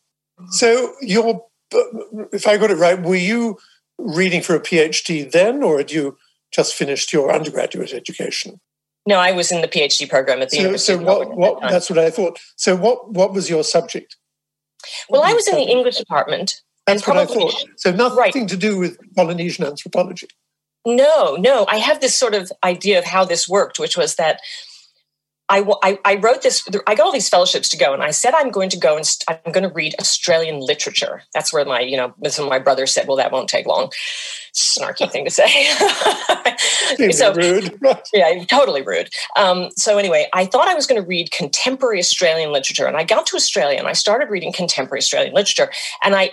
So 0.49 0.93
you're 1.01 1.41
if 2.33 2.47
i 2.47 2.57
got 2.57 2.71
it 2.71 2.77
right 2.77 3.03
were 3.03 3.15
you 3.15 3.55
reading 3.99 4.41
for 4.41 4.55
a 4.55 4.59
phd 4.59 5.31
then 5.31 5.61
or 5.61 5.77
had 5.77 5.91
you 5.91 6.17
just 6.51 6.73
finished 6.73 7.13
your 7.13 7.31
undergraduate 7.31 7.93
education? 7.93 8.59
No 9.05 9.19
i 9.19 9.31
was 9.31 9.51
in 9.51 9.61
the 9.61 9.67
phd 9.67 10.09
program 10.09 10.41
at 10.41 10.49
the 10.49 10.55
so, 10.55 10.61
university 10.63 10.93
so 10.93 11.03
what, 11.03 11.37
what 11.37 11.61
that 11.61 11.71
that's 11.71 11.89
what 11.89 11.99
i 11.99 12.09
thought. 12.09 12.39
So 12.55 12.75
what 12.75 13.11
what 13.11 13.33
was 13.33 13.47
your 13.49 13.63
subject? 13.63 14.17
Well 15.09 15.21
i 15.23 15.33
was 15.33 15.47
in 15.47 15.55
the 15.55 15.69
english 15.69 15.97
department 15.97 16.61
that's 16.93 17.07
what 17.07 17.17
I 17.17 17.25
thought. 17.25 17.65
So 17.77 17.91
nothing 17.91 18.17
right. 18.17 18.33
to 18.33 18.57
do 18.57 18.77
with 18.77 18.97
Polynesian 19.15 19.65
anthropology. 19.65 20.27
No, 20.85 21.35
no. 21.35 21.65
I 21.67 21.77
have 21.77 22.01
this 22.01 22.15
sort 22.15 22.33
of 22.33 22.51
idea 22.63 22.99
of 22.99 23.05
how 23.05 23.25
this 23.25 23.47
worked, 23.47 23.79
which 23.79 23.97
was 23.97 24.15
that 24.15 24.39
I, 25.49 25.65
I, 25.81 25.99
I, 26.05 26.15
wrote 26.15 26.43
this, 26.43 26.67
I 26.85 26.93
got 26.93 27.05
all 27.05 27.11
these 27.11 27.27
fellowships 27.27 27.69
to 27.69 27.77
go, 27.77 27.91
and 27.91 28.03
I 28.03 28.11
said 28.11 28.35
I'm 28.35 28.51
going 28.51 28.69
to 28.69 28.77
go 28.77 28.95
and 28.95 29.05
st- 29.05 29.39
I'm 29.43 29.51
going 29.51 29.67
to 29.67 29.73
read 29.73 29.95
Australian 29.99 30.59
literature. 30.59 31.23
That's 31.33 31.51
where 31.51 31.65
my, 31.65 31.79
you 31.79 31.97
know, 31.97 32.13
some 32.27 32.45
of 32.45 32.51
my 32.51 32.59
brothers 32.59 32.91
said, 32.91 33.07
well, 33.07 33.17
that 33.17 33.31
won't 33.31 33.49
take 33.49 33.65
long. 33.65 33.91
Snarky 34.53 35.09
thing 35.09 35.25
to 35.25 35.31
say. 35.31 35.47
so, 37.11 37.33
rude. 37.33 37.79
yeah, 38.13 38.43
totally 38.45 38.83
rude. 38.83 39.09
Um, 39.35 39.69
so 39.75 39.97
anyway, 39.97 40.27
I 40.33 40.45
thought 40.45 40.67
I 40.67 40.75
was 40.75 40.85
going 40.85 41.01
to 41.01 41.07
read 41.07 41.31
contemporary 41.31 41.97
Australian 41.97 42.51
literature, 42.51 42.85
and 42.85 42.95
I 42.95 43.03
got 43.03 43.25
to 43.27 43.35
Australia 43.35 43.79
and 43.79 43.87
I 43.87 43.93
started 43.93 44.29
reading 44.29 44.53
contemporary 44.53 44.99
Australian 44.99 45.33
literature, 45.33 45.71
and 46.03 46.15
I 46.15 46.31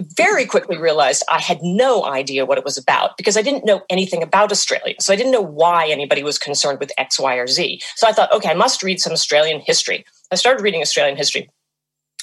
very 0.00 0.44
quickly 0.44 0.76
realized 0.76 1.22
I 1.30 1.40
had 1.40 1.62
no 1.62 2.04
idea 2.04 2.44
what 2.44 2.58
it 2.58 2.64
was 2.64 2.76
about 2.76 3.16
because 3.16 3.36
I 3.36 3.42
didn't 3.42 3.64
know 3.64 3.82
anything 3.88 4.22
about 4.22 4.52
Australia. 4.52 4.94
So 5.00 5.12
I 5.12 5.16
didn't 5.16 5.32
know 5.32 5.40
why 5.40 5.88
anybody 5.88 6.22
was 6.22 6.38
concerned 6.38 6.80
with 6.80 6.92
X, 6.98 7.18
Y, 7.18 7.34
or 7.34 7.46
Z. 7.46 7.80
So 7.94 8.06
I 8.06 8.12
thought, 8.12 8.32
okay, 8.32 8.50
I 8.50 8.54
must 8.54 8.82
read 8.82 9.00
some 9.00 9.12
Australian 9.12 9.60
history. 9.60 10.04
I 10.30 10.34
started 10.34 10.62
reading 10.62 10.82
Australian 10.82 11.16
history. 11.16 11.48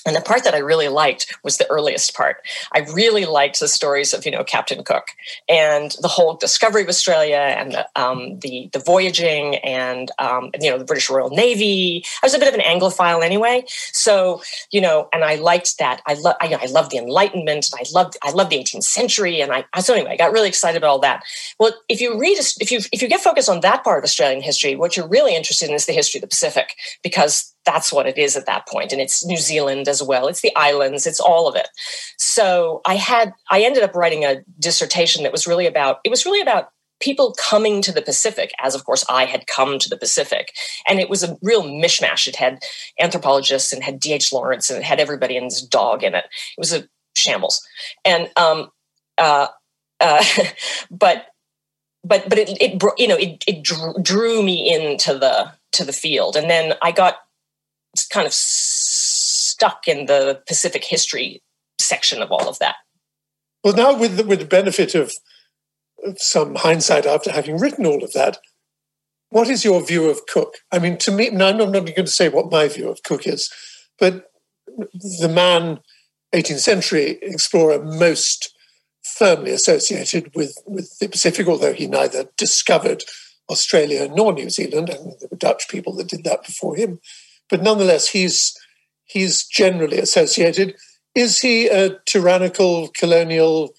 And 0.06 0.16
the 0.16 0.22
part 0.22 0.44
that 0.44 0.54
I 0.54 0.60
really 0.60 0.90
liked 0.90 1.34
was 1.44 1.58
the 1.58 1.70
earliest 1.70 2.14
part. 2.14 2.38
I 2.74 2.80
really 2.94 3.26
liked 3.26 3.60
the 3.60 3.68
stories 3.68 4.14
of, 4.14 4.26
you 4.26 4.32
know, 4.32 4.44
Captain 4.44 4.84
Cook 4.84 5.08
and 5.48 5.96
the 6.02 6.08
whole 6.08 6.36
discovery 6.36 6.84
of 6.84 6.90
Australia 6.90 7.38
and 7.38 7.74
the 7.74 7.88
um, 7.96 8.40
the, 8.40 8.70
the, 8.74 8.80
voyaging 8.80 9.56
and 9.58 10.12
um, 10.20 10.52
you 10.60 10.70
know 10.70 10.78
the 10.78 10.86
British 10.86 11.10
Royal 11.10 11.30
Navy. 11.30 12.04
I 12.22 12.26
was 12.26 12.34
a 12.34 12.40
bit 12.40 12.48
of 12.48 12.54
an 12.54 12.60
Anglophile 12.60 13.24
anyway, 13.24 13.64
so 13.68 14.42
you 14.72 14.82
know, 14.82 15.08
and 15.14 15.24
I 15.24 15.36
liked 15.36 15.78
that. 15.80 16.02
I 16.06 16.16
love 16.16 16.36
I, 16.42 16.54
I 16.54 16.68
the 16.68 16.98
Enlightenment. 16.98 17.70
And 17.72 17.80
I 17.80 17.84
loved 17.94 18.18
I 18.24 18.32
loved 18.32 18.52
the 18.52 18.58
18th 18.58 18.84
century, 18.84 19.42
and 19.42 19.52
I 19.52 19.66
so 19.80 19.94
anyway, 19.94 20.12
I 20.12 20.18
got 20.18 20.32
really 20.32 20.50
excited 20.50 20.78
about 20.78 20.90
all 20.90 21.00
that. 21.00 21.24
Well, 21.60 21.74
if 21.88 22.02
you 22.02 22.20
read 22.20 22.38
if 22.60 22.72
you 22.72 22.80
if 22.92 23.02
you 23.02 23.08
get 23.08 23.22
focused 23.22 23.50
on 23.50 23.62
that 23.62 23.84
part 23.84 24.00
of 24.00 24.04
Australian 24.04 24.42
history, 24.42 24.76
what 24.76 24.98
you're 24.98 25.08
really 25.08 25.36
interested 25.36 25.70
in 25.70 25.76
is 25.76 25.86
the 25.86 25.94
history 25.94 26.20
of 26.20 26.24
the 26.24 26.28
Pacific 26.28 26.76
because 27.02 27.53
that's 27.66 27.94
what 27.94 28.08
it 28.08 28.18
is 28.18 28.36
at 28.36 28.46
that 28.46 28.68
point. 28.68 28.92
And 28.92 29.02
it's 29.02 29.26
new 29.26 29.38
zealand 29.38 29.88
as 29.88 30.02
well. 30.04 30.28
It's 30.28 30.42
the 30.42 30.56
islands. 30.56 31.08
It's 31.08 31.20
all 31.20 31.48
of 31.48 31.56
it. 31.56 31.68
So 32.18 32.82
i 32.86 32.96
had 32.96 33.34
i 33.50 33.62
ended 33.62 33.84
up 33.84 33.96
writing 33.96 34.26
a 34.26 34.42
dissertation 34.60 35.24
that 35.24 35.32
was 35.32 35.48
really 35.48 35.68
about 35.68 36.00
it 36.04 36.10
was 36.10 36.26
really 36.26 36.42
about 36.42 36.70
people 37.00 37.36
coming 37.38 37.82
to 37.82 37.92
the 37.92 38.02
pacific 38.02 38.52
as 38.62 38.76
of 38.76 38.86
course 38.86 39.04
i 39.10 39.26
had 39.26 39.46
come 39.48 39.80
to 39.80 39.90
the 39.90 39.98
pacific. 39.98 40.54
And 40.88 41.00
it 41.00 41.10
was 41.10 41.24
a 41.24 41.38
real 41.42 41.64
mishmash. 41.64 42.28
It 42.28 42.36
had 42.36 42.64
anthropologists 43.00 43.74
and 43.74 43.84
had 43.84 44.00
dh 44.00 44.32
lawrence 44.32 44.70
and 44.70 44.80
it 44.80 44.86
had 44.86 45.00
everybody 45.00 45.38
and 45.38 45.46
his 45.46 45.62
dog 45.62 46.04
in 46.04 46.16
it. 46.16 46.26
It 46.26 46.60
was 46.60 46.74
a 46.74 46.88
shambles. 47.16 47.66
And 48.06 48.30
um 48.36 48.70
uh, 49.18 49.48
uh 50.00 50.24
but 50.92 51.28
but 52.04 52.28
but 52.30 52.38
it, 52.38 52.50
it 52.62 52.84
you 52.98 53.08
know 53.08 53.18
it, 53.18 53.44
it 53.48 53.64
drew, 53.64 53.94
drew 54.02 54.44
me 54.44 54.74
into 54.74 55.18
the 55.18 55.52
to 55.74 55.84
the 55.84 55.94
field. 55.94 56.36
And 56.36 56.50
then 56.50 56.74
i 56.82 56.92
got 56.92 57.18
kind 58.12 58.26
of 58.26 58.34
stuck 58.34 59.88
in 59.88 60.06
the 60.06 60.42
Pacific 60.48 60.84
history 60.84 61.42
section 61.80 62.22
of 62.22 62.32
all 62.32 62.48
of 62.48 62.60
that. 62.60 62.76
Well, 63.64 63.76
now 63.76 63.98
with 63.98 64.18
the, 64.18 64.24
with 64.24 64.40
the 64.40 64.46
benefit 64.46 64.96
of, 64.96 65.12
some 66.18 66.56
hindsight 66.56 67.06
after 67.06 67.32
having 67.32 67.58
written 67.58 67.86
all 67.86 68.04
of 68.04 68.12
that, 68.14 68.38
what 69.30 69.48
is 69.48 69.64
your 69.64 69.82
view 69.86 70.10
of 70.10 70.26
Cook? 70.28 70.56
I 70.72 70.80
mean, 70.80 70.98
to 70.98 71.12
me, 71.12 71.30
now 71.30 71.48
I'm 71.48 71.58
not 71.58 71.72
going 71.72 71.96
to 71.96 72.08
say 72.08 72.30
what 72.30 72.52
my 72.52 72.68
view 72.68 72.90
of 72.90 73.04
Cook 73.04 73.26
is, 73.26 73.52
but 74.00 74.26
the 74.68 75.32
man, 75.34 75.80
18th 76.36 76.60
century 76.60 77.20
explorer, 77.22 77.82
most 77.82 78.54
firmly 79.04 79.52
associated 79.52 80.32
with, 80.36 80.58
with 80.66 80.98
the 81.00 81.08
Pacific, 81.08 81.48
although 81.48 81.74
he 81.74 81.88
neither 81.88 82.26
discovered 82.38 83.04
Australia 83.50 84.10
nor 84.14 84.34
New 84.34 84.50
Zealand, 84.50 84.90
and 84.90 85.14
there 85.20 85.30
were 85.32 85.38
Dutch 85.38 85.68
people 85.70 85.96
that 85.96 86.10
did 86.10 86.24
that 86.24 86.44
before 86.44 86.76
him 86.76 87.00
but 87.50 87.62
nonetheless, 87.62 88.08
he's 88.08 88.58
he's 89.06 89.46
generally 89.46 90.00
associated. 90.00 90.76
Is 91.16 91.40
he 91.40 91.68
a 91.68 92.00
tyrannical, 92.06 92.88
colonial, 92.90 93.74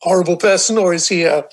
horrible 0.00 0.36
person, 0.36 0.76
or 0.76 0.92
is 0.92 1.08
he 1.08 1.22
a, 1.22 1.44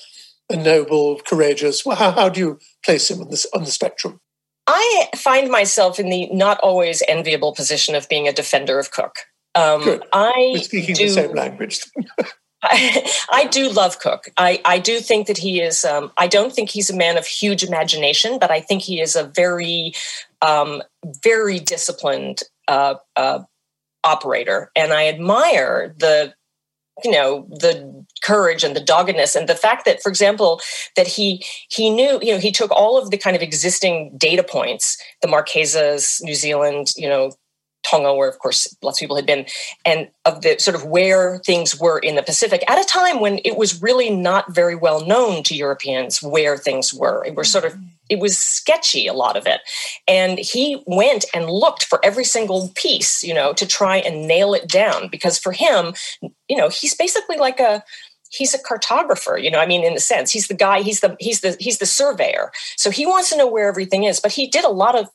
a 0.50 0.56
noble, 0.56 1.20
courageous? 1.26 1.86
Well, 1.86 1.96
how, 1.96 2.10
how 2.10 2.28
do 2.28 2.40
you 2.40 2.58
place 2.84 3.10
him 3.10 3.20
on 3.20 3.30
this 3.30 3.46
on 3.54 3.64
the 3.64 3.70
spectrum? 3.70 4.20
I 4.66 5.08
find 5.14 5.50
myself 5.50 6.00
in 6.00 6.08
the 6.08 6.26
not 6.32 6.58
always 6.60 7.02
enviable 7.08 7.54
position 7.54 7.94
of 7.94 8.08
being 8.08 8.26
a 8.26 8.32
defender 8.32 8.78
of 8.78 8.90
Cook. 8.90 9.18
Um, 9.54 9.84
Good. 9.84 10.02
I 10.12 10.50
We're 10.54 10.62
speaking 10.62 10.94
do, 10.96 11.06
the 11.06 11.14
same 11.14 11.34
language. 11.34 11.80
I, 12.62 13.12
I, 13.30 13.46
do 13.46 13.70
love 13.70 14.00
Cook. 14.00 14.28
I, 14.36 14.60
I 14.64 14.78
do 14.78 14.98
think 14.98 15.28
that 15.28 15.38
he 15.38 15.60
is. 15.60 15.84
Um, 15.84 16.10
I 16.16 16.26
don't 16.26 16.52
think 16.52 16.70
he's 16.70 16.90
a 16.90 16.96
man 16.96 17.16
of 17.16 17.26
huge 17.26 17.62
imagination, 17.62 18.38
but 18.40 18.50
I 18.50 18.60
think 18.60 18.82
he 18.82 19.00
is 19.00 19.14
a 19.14 19.24
very 19.24 19.94
um, 20.42 20.82
very 21.22 21.58
disciplined 21.58 22.40
uh, 22.68 22.94
uh, 23.16 23.40
operator, 24.04 24.70
and 24.76 24.92
I 24.92 25.08
admire 25.08 25.94
the 25.98 26.34
you 27.04 27.10
know 27.10 27.46
the 27.50 28.06
courage 28.22 28.64
and 28.64 28.74
the 28.74 28.80
doggedness 28.80 29.36
and 29.36 29.48
the 29.48 29.54
fact 29.54 29.84
that 29.84 30.02
for 30.02 30.08
example 30.08 30.60
that 30.96 31.06
he 31.06 31.44
he 31.68 31.90
knew 31.90 32.18
you 32.22 32.32
know 32.32 32.38
he 32.38 32.50
took 32.50 32.70
all 32.70 32.96
of 32.96 33.10
the 33.10 33.18
kind 33.18 33.36
of 33.36 33.42
existing 33.42 34.16
data 34.16 34.42
points 34.42 34.96
the 35.20 35.28
marquesas 35.28 36.22
new 36.22 36.34
zealand 36.34 36.92
you 36.96 37.06
know 37.06 37.32
Tonga, 37.86 38.14
where 38.14 38.28
of 38.28 38.38
course 38.38 38.76
lots 38.82 38.98
of 38.98 39.00
people 39.00 39.16
had 39.16 39.26
been, 39.26 39.46
and 39.84 40.08
of 40.24 40.42
the 40.42 40.56
sort 40.58 40.74
of 40.74 40.84
where 40.84 41.38
things 41.46 41.78
were 41.78 41.98
in 41.98 42.16
the 42.16 42.22
Pacific 42.22 42.64
at 42.68 42.80
a 42.80 42.84
time 42.84 43.20
when 43.20 43.38
it 43.44 43.56
was 43.56 43.80
really 43.80 44.10
not 44.10 44.52
very 44.52 44.74
well 44.74 45.06
known 45.06 45.42
to 45.44 45.54
Europeans 45.54 46.22
where 46.22 46.56
things 46.56 46.92
were. 46.92 47.24
It 47.24 47.36
was 47.36 47.50
sort 47.50 47.64
of 47.64 47.74
mm-hmm. 47.74 47.86
It 48.08 48.18
was 48.18 48.38
sketchy 48.38 49.06
a 49.06 49.12
lot 49.12 49.36
of 49.36 49.46
it, 49.46 49.60
and 50.06 50.38
he 50.38 50.82
went 50.86 51.24
and 51.34 51.50
looked 51.50 51.84
for 51.84 52.04
every 52.04 52.24
single 52.24 52.70
piece, 52.74 53.22
you 53.22 53.34
know, 53.34 53.52
to 53.54 53.66
try 53.66 53.96
and 53.98 54.26
nail 54.26 54.54
it 54.54 54.68
down 54.68 55.08
because 55.08 55.38
for 55.38 55.52
him, 55.52 55.94
you 56.48 56.56
know, 56.56 56.68
he's 56.68 56.94
basically 56.94 57.36
like 57.36 57.60
a 57.60 57.82
he's 58.30 58.54
a 58.54 58.58
cartographer 58.58 59.40
you 59.40 59.50
know 59.50 59.60
i 59.60 59.66
mean 59.66 59.84
in 59.84 59.94
a 59.94 60.00
sense 60.00 60.32
he's 60.32 60.48
the 60.48 60.54
guy 60.54 60.82
he's 60.82 61.00
the 61.00 61.16
he's 61.20 61.40
the 61.40 61.56
he's 61.60 61.78
the 61.78 61.86
surveyor. 61.86 62.50
So 62.76 62.90
he 62.90 63.06
wants 63.06 63.30
to 63.30 63.36
know 63.36 63.46
where 63.46 63.68
everything 63.68 64.04
is 64.04 64.20
but 64.20 64.32
he 64.32 64.48
did 64.48 64.64
a 64.64 64.68
lot 64.68 64.98
of 64.98 65.08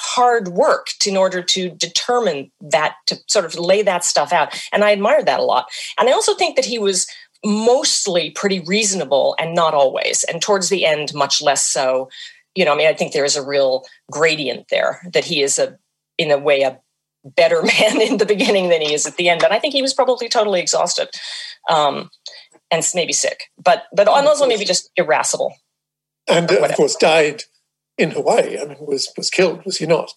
hard 0.00 0.48
work 0.48 0.88
to, 1.00 1.10
in 1.10 1.16
order 1.16 1.42
to 1.42 1.70
determine 1.70 2.50
that 2.60 2.94
to 3.06 3.16
sort 3.28 3.44
of 3.44 3.56
lay 3.56 3.82
that 3.82 4.04
stuff 4.04 4.32
out. 4.32 4.54
And 4.72 4.84
i 4.84 4.90
admired 4.90 5.26
that 5.26 5.40
a 5.40 5.44
lot. 5.44 5.68
And 5.98 6.08
i 6.08 6.12
also 6.12 6.34
think 6.34 6.56
that 6.56 6.64
he 6.64 6.78
was 6.78 7.06
mostly 7.44 8.30
pretty 8.30 8.60
reasonable 8.60 9.36
and 9.38 9.54
not 9.54 9.74
always. 9.74 10.24
And 10.24 10.42
towards 10.42 10.68
the 10.68 10.84
end 10.84 11.14
much 11.14 11.40
less 11.42 11.62
so. 11.62 12.08
You 12.54 12.64
know 12.64 12.72
i 12.72 12.76
mean 12.76 12.88
i 12.88 12.94
think 12.94 13.12
there 13.12 13.24
is 13.24 13.36
a 13.36 13.46
real 13.46 13.84
gradient 14.10 14.66
there 14.68 15.00
that 15.12 15.24
he 15.24 15.42
is 15.42 15.60
a 15.60 15.78
in 16.16 16.32
a 16.32 16.38
way 16.38 16.62
a 16.62 16.80
better 17.24 17.62
man 17.80 18.00
in 18.00 18.16
the 18.16 18.26
beginning 18.26 18.68
than 18.68 18.80
he 18.80 18.92
is 18.92 19.06
at 19.06 19.16
the 19.16 19.28
end. 19.28 19.44
And 19.44 19.52
i 19.52 19.60
think 19.60 19.74
he 19.74 19.82
was 19.82 19.94
probably 19.94 20.28
totally 20.28 20.60
exhausted 20.60 21.08
um, 21.68 22.10
and 22.70 22.86
maybe 22.94 23.12
sick. 23.12 23.44
But 23.62 23.84
but 23.94 24.08
also 24.08 24.46
maybe 24.46 24.64
just 24.64 24.90
irascible. 24.96 25.54
And 26.28 26.50
uh, 26.50 26.64
of 26.64 26.72
course 26.74 26.96
died 26.96 27.44
in 27.96 28.10
Hawaii. 28.10 28.58
I 28.58 28.64
mean, 28.64 28.78
was 28.80 29.12
was 29.16 29.30
killed, 29.30 29.64
was 29.64 29.78
he 29.78 29.86
not? 29.86 30.12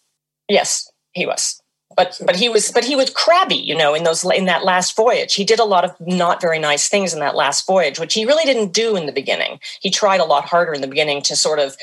Yes, 0.47 0.91
he 1.13 1.25
was. 1.25 1.60
But 1.95 2.19
but 2.25 2.35
he 2.35 2.49
was 2.49 2.71
but 2.71 2.83
he 2.83 2.95
was 2.95 3.09
crabby, 3.09 3.55
you 3.55 3.75
know, 3.75 3.93
in 3.93 4.03
those 4.03 4.23
in 4.23 4.45
that 4.45 4.63
last 4.63 4.95
voyage. 4.95 5.33
He 5.33 5.43
did 5.43 5.59
a 5.59 5.65
lot 5.65 5.85
of 5.85 5.95
not 5.99 6.41
very 6.41 6.59
nice 6.59 6.87
things 6.87 7.13
in 7.13 7.19
that 7.19 7.35
last 7.35 7.65
voyage, 7.65 7.99
which 7.99 8.13
he 8.13 8.25
really 8.25 8.43
didn't 8.43 8.73
do 8.73 8.95
in 8.95 9.05
the 9.05 9.11
beginning. 9.11 9.59
He 9.81 9.89
tried 9.89 10.21
a 10.21 10.25
lot 10.25 10.45
harder 10.45 10.73
in 10.73 10.81
the 10.81 10.87
beginning 10.87 11.21
to 11.23 11.35
sort 11.35 11.59
of 11.59 11.75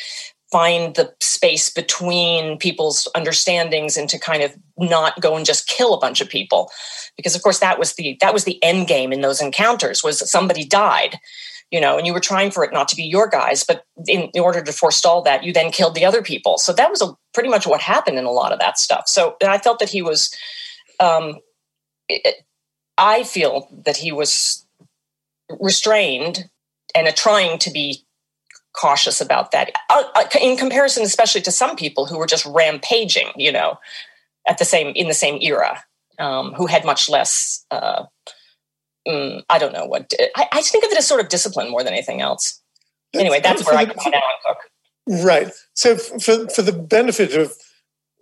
find 0.50 0.94
the 0.94 1.12
space 1.20 1.68
between 1.68 2.56
people's 2.56 3.06
understandings 3.14 3.96
and 3.96 4.08
to 4.08 4.18
kind 4.18 4.42
of 4.42 4.56
not 4.78 5.20
go 5.20 5.36
and 5.36 5.44
just 5.44 5.68
kill 5.68 5.92
a 5.92 6.00
bunch 6.00 6.20
of 6.20 6.28
people 6.28 6.70
because 7.16 7.36
of 7.36 7.42
course 7.42 7.58
that 7.58 7.78
was 7.78 7.94
the 7.94 8.16
that 8.20 8.32
was 8.32 8.44
the 8.44 8.62
end 8.62 8.86
game 8.86 9.12
in 9.12 9.20
those 9.20 9.42
encounters 9.42 10.02
was 10.02 10.18
that 10.20 10.26
somebody 10.26 10.64
died 10.64 11.18
you 11.70 11.80
know, 11.80 11.98
and 11.98 12.06
you 12.06 12.14
were 12.14 12.20
trying 12.20 12.50
for 12.50 12.64
it 12.64 12.72
not 12.72 12.88
to 12.88 12.96
be 12.96 13.02
your 13.02 13.28
guys, 13.28 13.64
but 13.64 13.84
in, 14.06 14.22
in, 14.34 14.40
order 14.40 14.62
to 14.62 14.72
forestall 14.72 15.22
that, 15.22 15.44
you 15.44 15.52
then 15.52 15.70
killed 15.70 15.94
the 15.94 16.04
other 16.04 16.22
people. 16.22 16.56
So 16.58 16.72
that 16.72 16.90
was 16.90 17.02
a, 17.02 17.14
pretty 17.34 17.50
much 17.50 17.66
what 17.66 17.80
happened 17.80 18.18
in 18.18 18.24
a 18.24 18.30
lot 18.30 18.52
of 18.52 18.58
that 18.58 18.78
stuff. 18.78 19.06
So 19.06 19.36
I 19.42 19.58
felt 19.58 19.78
that 19.80 19.90
he 19.90 20.00
was, 20.00 20.34
um, 20.98 21.38
it, 22.08 22.46
I 22.96 23.22
feel 23.22 23.68
that 23.84 23.98
he 23.98 24.12
was 24.12 24.66
restrained 25.60 26.48
and 26.94 27.14
trying 27.14 27.58
to 27.58 27.70
be 27.70 28.04
cautious 28.74 29.20
about 29.20 29.50
that 29.50 29.70
uh, 29.90 30.04
uh, 30.14 30.24
in 30.40 30.56
comparison, 30.56 31.02
especially 31.02 31.40
to 31.42 31.50
some 31.50 31.76
people 31.76 32.06
who 32.06 32.18
were 32.18 32.26
just 32.26 32.46
rampaging, 32.46 33.28
you 33.36 33.52
know, 33.52 33.78
at 34.46 34.58
the 34.58 34.64
same 34.64 34.92
in 34.94 35.08
the 35.08 35.14
same 35.14 35.38
era, 35.42 35.82
um, 36.18 36.54
who 36.54 36.66
had 36.66 36.84
much 36.84 37.08
less. 37.08 37.64
Uh, 37.70 38.04
mm, 39.06 39.42
I 39.48 39.58
don't 39.58 39.72
know 39.72 39.86
what. 39.86 40.12
I, 40.36 40.46
I 40.52 40.62
think 40.62 40.84
of 40.84 40.90
it 40.90 40.98
as 40.98 41.06
sort 41.06 41.20
of 41.20 41.28
discipline 41.28 41.70
more 41.70 41.82
than 41.82 41.92
anything 41.92 42.20
else. 42.20 42.60
That's, 43.12 43.20
anyway, 43.22 43.40
that's 43.42 43.64
where 43.64 43.76
I 43.76 43.86
come 43.86 44.12
down 44.12 44.22
Cook. 44.46 44.58
Right. 45.24 45.50
So, 45.74 45.96
for 45.96 46.48
for 46.48 46.62
the 46.62 46.72
benefit 46.72 47.34
of 47.34 47.52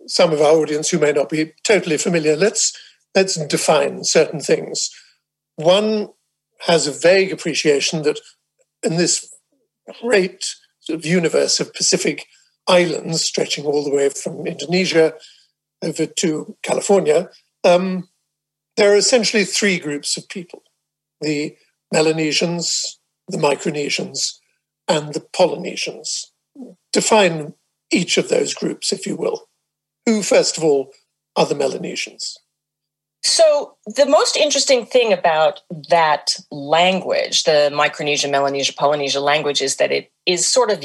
some 0.07 0.31
of 0.31 0.41
our 0.41 0.53
audience 0.53 0.89
who 0.89 0.99
may 0.99 1.11
not 1.11 1.29
be 1.29 1.53
totally 1.63 1.97
familiar, 1.97 2.35
let's 2.35 2.77
let's 3.15 3.35
define 3.47 4.03
certain 4.03 4.39
things. 4.39 4.89
One 5.55 6.09
has 6.65 6.87
a 6.87 6.91
vague 6.91 7.31
appreciation 7.31 8.03
that 8.03 8.19
in 8.83 8.97
this 8.97 9.33
great 10.01 10.55
sort 10.79 10.99
of 10.99 11.05
universe 11.05 11.59
of 11.59 11.73
Pacific 11.73 12.25
islands 12.67 13.23
stretching 13.23 13.65
all 13.65 13.83
the 13.83 13.93
way 13.93 14.09
from 14.09 14.45
Indonesia 14.45 15.13
over 15.83 16.05
to 16.05 16.57
California, 16.63 17.29
um, 17.63 18.09
there 18.75 18.91
are 18.93 18.97
essentially 18.97 19.45
three 19.45 19.79
groups 19.79 20.17
of 20.17 20.27
people 20.29 20.63
the 21.21 21.55
Melanesians, 21.91 22.99
the 23.27 23.37
Micronesians, 23.37 24.39
and 24.87 25.13
the 25.13 25.19
Polynesians. 25.19 26.31
Define 26.91 27.53
each 27.91 28.17
of 28.17 28.29
those 28.29 28.53
groups, 28.53 28.91
if 28.91 29.05
you 29.05 29.15
will. 29.15 29.47
Who, 30.05 30.23
first 30.23 30.57
of 30.57 30.63
all, 30.63 30.91
are 31.35 31.45
the 31.45 31.55
Melanesians? 31.55 32.37
So, 33.23 33.75
the 33.85 34.05
most 34.05 34.37
interesting 34.37 34.85
thing 34.85 35.11
about 35.11 35.61
that 35.89 36.37
language, 36.51 37.43
the 37.43 37.69
Micronesia, 37.73 38.27
Melanesia, 38.27 38.73
Polynesia 38.73 39.19
language, 39.19 39.61
is 39.61 39.77
that 39.77 39.91
it 39.91 40.11
is 40.25 40.47
sort 40.47 40.71
of 40.71 40.83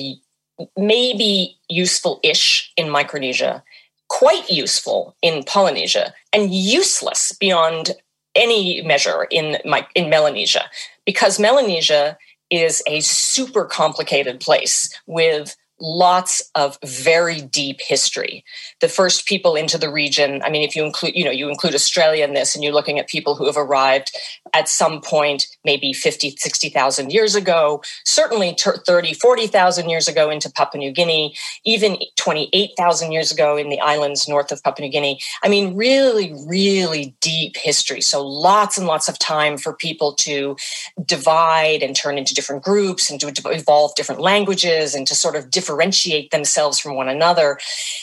maybe 0.76 1.56
useful 1.68 2.20
ish 2.22 2.72
in 2.76 2.90
Micronesia, 2.90 3.62
quite 4.08 4.48
useful 4.50 5.16
in 5.22 5.44
Polynesia, 5.44 6.12
and 6.32 6.52
useless 6.52 7.32
beyond 7.32 7.92
any 8.34 8.82
measure 8.82 9.26
in, 9.30 9.58
my, 9.64 9.86
in 9.94 10.08
Melanesia, 10.08 10.64
because 11.04 11.38
Melanesia 11.38 12.16
is 12.50 12.82
a 12.86 13.00
super 13.00 13.64
complicated 13.64 14.40
place 14.40 14.92
with 15.06 15.56
lots 15.82 16.48
of 16.54 16.78
very 16.84 17.40
deep 17.40 17.80
history. 17.80 18.44
The 18.80 18.88
first 18.88 19.26
people 19.26 19.56
into 19.56 19.76
the 19.76 19.90
region, 19.90 20.40
I 20.44 20.48
mean, 20.48 20.62
if 20.62 20.76
you 20.76 20.84
include, 20.84 21.16
you 21.16 21.24
know, 21.24 21.32
you 21.32 21.48
include 21.48 21.74
Australia 21.74 22.24
in 22.24 22.34
this 22.34 22.54
and 22.54 22.62
you're 22.62 22.72
looking 22.72 23.00
at 23.00 23.08
people 23.08 23.34
who 23.34 23.46
have 23.46 23.56
arrived 23.56 24.16
at 24.54 24.68
some 24.68 25.00
point, 25.00 25.48
maybe 25.64 25.92
50, 25.92 26.36
60,000 26.36 27.12
years 27.12 27.34
ago, 27.34 27.82
certainly 28.04 28.56
30, 28.56 29.14
40,000 29.14 29.88
years 29.88 30.06
ago 30.06 30.30
into 30.30 30.50
Papua 30.50 30.78
New 30.78 30.92
Guinea, 30.92 31.34
even 31.64 31.98
28,000 32.16 33.10
years 33.10 33.32
ago 33.32 33.56
in 33.56 33.68
the 33.68 33.80
islands 33.80 34.28
north 34.28 34.52
of 34.52 34.62
Papua 34.62 34.86
New 34.86 34.92
Guinea. 34.92 35.18
I 35.42 35.48
mean, 35.48 35.74
really, 35.74 36.32
really 36.46 37.16
deep 37.20 37.56
history. 37.56 38.00
So 38.00 38.24
lots 38.24 38.78
and 38.78 38.86
lots 38.86 39.08
of 39.08 39.18
time 39.18 39.58
for 39.58 39.72
people 39.72 40.14
to 40.20 40.56
divide 41.04 41.82
and 41.82 41.96
turn 41.96 42.18
into 42.18 42.34
different 42.34 42.62
groups 42.62 43.10
and 43.10 43.18
to 43.20 43.32
evolve 43.46 43.96
different 43.96 44.20
languages 44.20 44.94
and 44.94 45.08
to 45.08 45.14
sort 45.16 45.34
of 45.34 45.50
different 45.50 45.71
differentiate 45.72 46.30
themselves 46.30 46.78
from 46.78 46.94
one 46.94 47.08
another. 47.08 47.58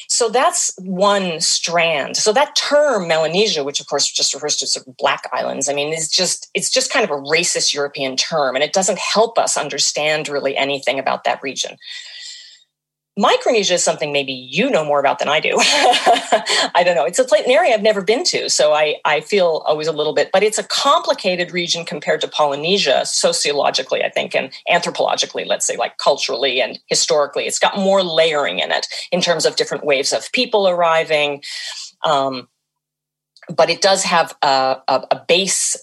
So 0.07 0.29
that's 0.29 0.73
one 0.79 1.39
strand. 1.39 2.17
So 2.17 2.33
that 2.33 2.55
term 2.55 3.07
Melanesia, 3.07 3.63
which 3.63 3.79
of 3.79 3.87
course 3.87 4.07
just 4.07 4.33
refers 4.33 4.57
to 4.57 4.67
sort 4.67 4.87
of 4.87 4.97
black 4.97 5.29
islands, 5.31 5.69
I 5.69 5.73
mean, 5.73 5.93
is 5.93 6.09
just 6.09 6.49
it's 6.53 6.69
just 6.69 6.91
kind 6.91 7.03
of 7.03 7.11
a 7.11 7.21
racist 7.21 7.73
European 7.73 8.15
term, 8.15 8.55
and 8.55 8.63
it 8.63 8.73
doesn't 8.73 8.99
help 8.99 9.37
us 9.37 9.57
understand 9.57 10.27
really 10.27 10.57
anything 10.57 10.99
about 10.99 11.23
that 11.25 11.41
region. 11.43 11.77
Micronesia 13.19 13.73
is 13.73 13.83
something 13.83 14.13
maybe 14.13 14.31
you 14.31 14.69
know 14.69 14.85
more 14.85 15.01
about 15.01 15.19
than 15.19 15.27
I 15.27 15.41
do. 15.41 15.55
I 15.59 16.83
don't 16.85 16.95
know. 16.95 17.03
It's 17.03 17.19
a 17.19 17.25
place, 17.25 17.43
an 17.43 17.51
area 17.51 17.73
I've 17.73 17.81
never 17.81 18.01
been 18.01 18.23
to, 18.25 18.49
so 18.49 18.71
I, 18.71 18.95
I 19.03 19.19
feel 19.19 19.61
always 19.65 19.87
a 19.87 19.91
little 19.91 20.13
bit, 20.13 20.29
but 20.31 20.41
it's 20.41 20.57
a 20.57 20.63
complicated 20.63 21.51
region 21.51 21.83
compared 21.83 22.21
to 22.21 22.29
Polynesia 22.29 23.05
sociologically, 23.05 24.05
I 24.05 24.09
think, 24.09 24.33
and 24.35 24.53
anthropologically, 24.71 25.45
let's 25.45 25.65
say, 25.65 25.75
like 25.75 25.97
culturally 25.97 26.61
and 26.61 26.79
historically. 26.87 27.45
It's 27.45 27.59
got 27.59 27.77
more 27.77 28.03
layering 28.03 28.59
in 28.59 28.71
it 28.71 28.87
in 29.11 29.19
terms 29.19 29.45
of 29.45 29.57
different 29.57 29.83
waves 29.83 30.13
of 30.13 30.31
people 30.31 30.69
arriving. 30.69 31.43
Um, 32.05 32.47
but 33.55 33.69
it 33.69 33.81
does 33.81 34.03
have 34.03 34.35
a, 34.41 34.77
a, 34.87 35.21
base 35.27 35.77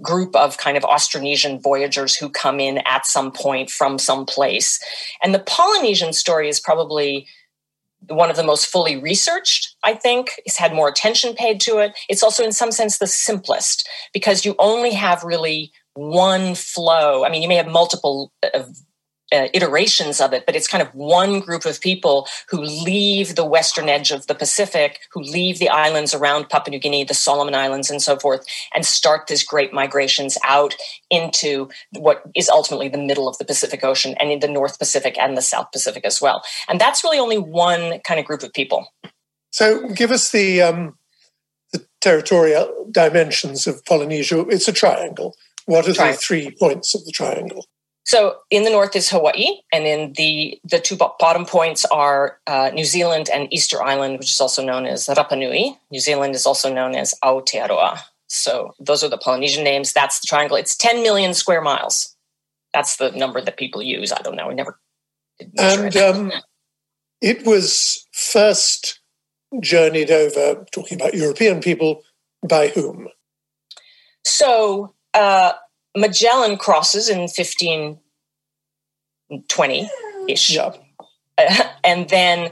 group 0.00 0.34
of 0.34 0.58
kind 0.58 0.76
of 0.76 0.82
Austronesian 0.84 1.62
voyagers 1.62 2.16
who 2.16 2.28
come 2.28 2.60
in 2.60 2.78
at 2.86 3.06
some 3.06 3.30
point 3.30 3.70
from 3.70 3.98
some 3.98 4.24
place. 4.24 4.82
And 5.22 5.34
the 5.34 5.40
Polynesian 5.40 6.12
story 6.12 6.48
is 6.48 6.60
probably 6.60 7.26
one 8.08 8.30
of 8.30 8.36
the 8.36 8.42
most 8.42 8.66
fully 8.66 8.96
researched, 8.96 9.76
I 9.84 9.94
think. 9.94 10.30
It's 10.46 10.56
had 10.56 10.74
more 10.74 10.88
attention 10.88 11.34
paid 11.34 11.60
to 11.62 11.78
it. 11.78 11.92
It's 12.08 12.22
also, 12.22 12.42
in 12.42 12.52
some 12.52 12.72
sense, 12.72 12.98
the 12.98 13.06
simplest 13.06 13.88
because 14.12 14.44
you 14.44 14.54
only 14.58 14.92
have 14.92 15.22
really 15.22 15.72
one 15.94 16.54
flow. 16.54 17.24
I 17.24 17.30
mean, 17.30 17.42
you 17.42 17.48
may 17.48 17.56
have 17.56 17.68
multiple 17.68 18.32
uh, 18.42 18.62
uh, 19.32 19.48
iterations 19.52 20.20
of 20.20 20.32
it, 20.32 20.44
but 20.46 20.56
it's 20.56 20.66
kind 20.66 20.82
of 20.82 20.94
one 20.94 21.40
group 21.40 21.64
of 21.64 21.80
people 21.80 22.26
who 22.48 22.60
leave 22.60 23.36
the 23.36 23.44
western 23.44 23.88
edge 23.88 24.10
of 24.10 24.26
the 24.26 24.34
Pacific, 24.34 25.00
who 25.12 25.20
leave 25.20 25.58
the 25.58 25.68
islands 25.68 26.14
around 26.14 26.48
Papua 26.48 26.72
New 26.72 26.78
Guinea, 26.78 27.04
the 27.04 27.14
Solomon 27.14 27.54
Islands, 27.54 27.90
and 27.90 28.02
so 28.02 28.16
forth, 28.16 28.44
and 28.74 28.84
start 28.84 29.26
these 29.26 29.44
great 29.44 29.72
migrations 29.72 30.36
out 30.44 30.74
into 31.10 31.68
what 31.92 32.22
is 32.34 32.48
ultimately 32.48 32.88
the 32.88 32.98
middle 32.98 33.28
of 33.28 33.38
the 33.38 33.44
Pacific 33.44 33.84
Ocean 33.84 34.14
and 34.20 34.30
in 34.30 34.40
the 34.40 34.48
North 34.48 34.78
Pacific 34.78 35.16
and 35.18 35.36
the 35.36 35.42
South 35.42 35.70
Pacific 35.72 36.04
as 36.04 36.20
well. 36.20 36.42
And 36.68 36.80
that's 36.80 37.04
really 37.04 37.18
only 37.18 37.38
one 37.38 38.00
kind 38.00 38.18
of 38.18 38.26
group 38.26 38.42
of 38.42 38.52
people. 38.52 38.92
So, 39.52 39.88
give 39.88 40.10
us 40.10 40.30
the 40.30 40.62
um, 40.62 40.96
the 41.72 41.84
territorial 42.00 42.88
dimensions 42.90 43.66
of 43.66 43.84
Polynesia. 43.84 44.40
It's 44.48 44.68
a 44.68 44.72
triangle. 44.72 45.36
What 45.66 45.88
are 45.88 45.92
the 45.92 46.12
three 46.14 46.50
points 46.58 46.94
of 46.94 47.04
the 47.04 47.12
triangle? 47.12 47.66
So 48.04 48.38
in 48.50 48.64
the 48.64 48.70
north 48.70 48.96
is 48.96 49.10
Hawaii, 49.10 49.60
and 49.72 49.86
in 49.86 50.14
the 50.14 50.58
the 50.64 50.80
two 50.80 50.96
bottom 50.96 51.44
points 51.44 51.84
are 51.86 52.38
uh, 52.46 52.70
New 52.72 52.84
Zealand 52.84 53.28
and 53.32 53.52
Easter 53.52 53.82
Island, 53.82 54.18
which 54.18 54.30
is 54.30 54.40
also 54.40 54.64
known 54.64 54.86
as 54.86 55.06
Rapa 55.06 55.38
Nui. 55.38 55.78
New 55.90 56.00
Zealand 56.00 56.34
is 56.34 56.46
also 56.46 56.72
known 56.72 56.94
as 56.94 57.14
Aotearoa. 57.22 58.00
So 58.26 58.74
those 58.78 59.04
are 59.04 59.08
the 59.08 59.18
Polynesian 59.18 59.64
names. 59.64 59.92
That's 59.92 60.20
the 60.20 60.26
triangle. 60.26 60.56
It's 60.56 60.76
10 60.76 61.02
million 61.02 61.34
square 61.34 61.60
miles. 61.60 62.16
That's 62.72 62.96
the 62.96 63.10
number 63.10 63.40
that 63.40 63.56
people 63.56 63.82
use. 63.82 64.12
I 64.12 64.22
don't 64.22 64.36
know. 64.36 64.50
I 64.50 64.54
never. 64.54 64.78
And 65.58 65.94
it. 65.94 65.96
Um, 65.96 66.32
it 67.20 67.44
was 67.44 68.06
first 68.12 69.00
journeyed 69.60 70.10
over, 70.10 70.64
talking 70.72 71.00
about 71.00 71.14
European 71.14 71.60
people, 71.60 72.02
by 72.48 72.68
whom? 72.68 73.08
So 74.24 74.94
uh, 75.14 75.52
Magellan 75.96 76.56
crosses 76.56 77.08
in 77.08 77.20
1520 77.20 79.90
ish. 80.28 80.50
Yeah. 80.50 80.72
Uh, 81.38 81.68
and 81.84 82.08
then 82.08 82.50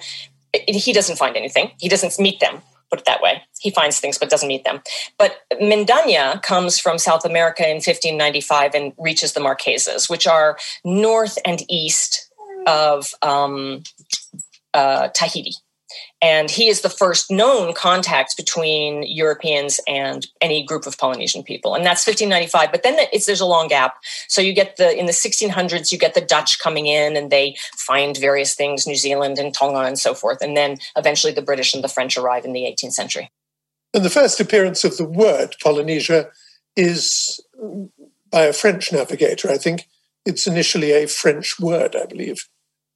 he 0.68 0.92
doesn't 0.92 1.16
find 1.16 1.36
anything. 1.36 1.72
He 1.78 1.88
doesn't 1.88 2.18
meet 2.18 2.40
them, 2.40 2.60
put 2.90 2.98
it 3.00 3.04
that 3.04 3.22
way. 3.22 3.42
He 3.60 3.70
finds 3.70 4.00
things 4.00 4.18
but 4.18 4.30
doesn't 4.30 4.48
meet 4.48 4.64
them. 4.64 4.80
But 5.18 5.36
Mendaña 5.60 6.42
comes 6.42 6.78
from 6.78 6.98
South 6.98 7.24
America 7.24 7.62
in 7.62 7.76
1595 7.76 8.74
and 8.74 8.92
reaches 8.98 9.34
the 9.34 9.40
Marquesas, 9.40 10.10
which 10.10 10.26
are 10.26 10.58
north 10.84 11.38
and 11.44 11.62
east 11.68 12.32
of 12.66 13.14
um, 13.22 13.84
uh, 14.74 15.08
Tahiti 15.08 15.52
and 16.20 16.50
he 16.50 16.68
is 16.68 16.80
the 16.80 16.90
first 16.90 17.30
known 17.30 17.72
contact 17.74 18.36
between 18.36 19.04
Europeans 19.04 19.80
and 19.86 20.26
any 20.40 20.64
group 20.64 20.86
of 20.86 20.98
Polynesian 20.98 21.42
people, 21.42 21.74
and 21.74 21.84
that's 21.84 22.06
1595. 22.06 22.72
But 22.72 22.82
then 22.82 22.96
it's 23.12 23.26
there's 23.26 23.40
a 23.40 23.46
long 23.46 23.68
gap. 23.68 23.96
So 24.28 24.40
you 24.40 24.52
get 24.52 24.76
the 24.76 24.98
in 24.98 25.06
the 25.06 25.12
1600s, 25.12 25.92
you 25.92 25.98
get 25.98 26.14
the 26.14 26.20
Dutch 26.20 26.58
coming 26.58 26.86
in, 26.86 27.16
and 27.16 27.30
they 27.30 27.56
find 27.76 28.16
various 28.16 28.54
things, 28.54 28.86
New 28.86 28.96
Zealand 28.96 29.38
and 29.38 29.54
Tonga 29.54 29.80
and 29.80 29.98
so 29.98 30.14
forth, 30.14 30.42
and 30.42 30.56
then 30.56 30.78
eventually 30.96 31.32
the 31.32 31.42
British 31.42 31.74
and 31.74 31.84
the 31.84 31.88
French 31.88 32.16
arrive 32.16 32.44
in 32.44 32.52
the 32.52 32.62
18th 32.62 32.92
century. 32.92 33.30
And 33.94 34.04
the 34.04 34.10
first 34.10 34.40
appearance 34.40 34.84
of 34.84 34.96
the 34.96 35.04
word 35.04 35.56
Polynesia 35.62 36.30
is 36.76 37.40
by 38.30 38.42
a 38.42 38.52
French 38.52 38.92
navigator. 38.92 39.50
I 39.50 39.58
think 39.58 39.88
it's 40.26 40.46
initially 40.46 40.92
a 40.92 41.06
French 41.06 41.58
word, 41.58 41.96
I 41.96 42.06
believe. 42.06 42.48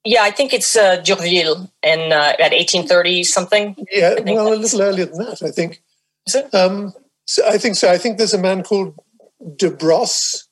Yeah, 0.05 0.23
I 0.23 0.31
think 0.33 0.53
it's 0.53 0.75
uh, 0.77 0.97
D'Urville 0.97 1.71
in 1.83 2.13
uh, 2.13 2.35
at 2.39 2.53
1830 2.53 3.23
something. 3.23 3.77
Yeah, 3.91 4.19
well, 4.25 4.53
a 4.53 4.57
little 4.57 4.83
earlier 4.83 5.07
than 5.07 5.19
that, 5.19 5.43
I 5.43 5.51
think. 5.51 5.83
Is 6.27 6.35
it? 6.35 6.53
Um, 6.55 6.93
so 7.27 7.47
I 7.47 7.59
think 7.59 7.77
so. 7.77 7.91
I 7.91 7.99
think 7.99 8.19
there's 8.19 8.35
a 8.35 8.39
man 8.39 8.63
called 8.63 8.95
De 9.57 9.71
Brosses, 9.71 10.49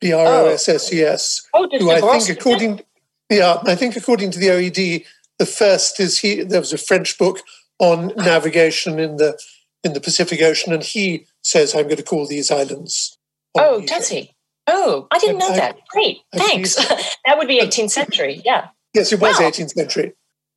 B 0.00 0.12
R 0.12 0.26
O 0.26 0.46
S 0.46 0.68
S 0.68 0.92
E 0.92 1.02
S, 1.02 1.46
oh, 1.52 1.68
who 1.78 1.90
I 1.90 2.00
think, 2.00 2.38
according, 2.38 2.80
yeah, 3.28 3.58
I 3.64 3.74
think 3.74 3.96
according 3.96 4.30
to 4.32 4.38
the 4.38 4.48
OED, 4.48 5.04
the 5.38 5.46
first 5.46 5.98
is 5.98 6.18
he. 6.18 6.42
There 6.42 6.60
was 6.60 6.72
a 6.72 6.78
French 6.78 7.18
book 7.18 7.40
on 7.78 8.12
navigation 8.16 9.00
in 9.00 9.16
the 9.16 9.38
in 9.82 9.94
the 9.94 10.00
Pacific 10.00 10.40
Ocean, 10.42 10.72
and 10.72 10.82
he 10.82 11.26
says, 11.42 11.74
"I'm 11.74 11.84
going 11.84 11.96
to 11.96 12.02
call 12.02 12.26
these 12.26 12.50
islands." 12.50 13.18
Oh, 13.56 13.80
does 13.80 14.08
he? 14.08 14.33
Oh, 14.66 15.06
I 15.10 15.18
didn't 15.18 15.38
know 15.38 15.50
I, 15.50 15.56
that. 15.56 15.76
Great, 15.88 16.18
I, 16.32 16.38
thanks. 16.38 16.74
that 17.26 17.36
would 17.36 17.48
be 17.48 17.60
18th 17.60 17.90
century. 17.90 18.42
Yeah. 18.44 18.68
Yes, 18.94 19.12
it 19.12 19.20
was 19.20 19.38
wow. 19.38 19.50
18th 19.50 19.70
century. 19.70 20.12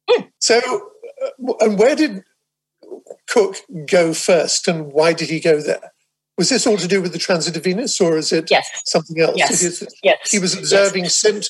Mm. 0.10 0.30
So, 0.40 0.60
uh, 0.60 1.54
and 1.60 1.78
where 1.78 1.96
did 1.96 2.24
Cook 3.28 3.58
go 3.86 4.14
first, 4.14 4.68
and 4.68 4.92
why 4.92 5.14
did 5.14 5.30
he 5.30 5.40
go 5.40 5.62
there? 5.62 5.92
Was 6.38 6.50
this 6.50 6.68
all 6.68 6.78
to 6.78 6.88
do 6.88 7.02
with 7.02 7.14
the 7.14 7.20
transit 7.20 7.58
of 7.58 7.64
Venus, 7.64 8.00
or 8.00 8.18
is 8.18 8.32
it 8.32 8.50
yes. 8.52 8.70
something 8.86 9.20
else? 9.20 9.36
Yes. 9.36 9.64
Is, 9.64 9.88
yes. 10.04 10.32
He 10.32 10.40
was 10.40 10.56
observing, 10.56 11.06
yes. 11.06 11.16
sent 11.16 11.50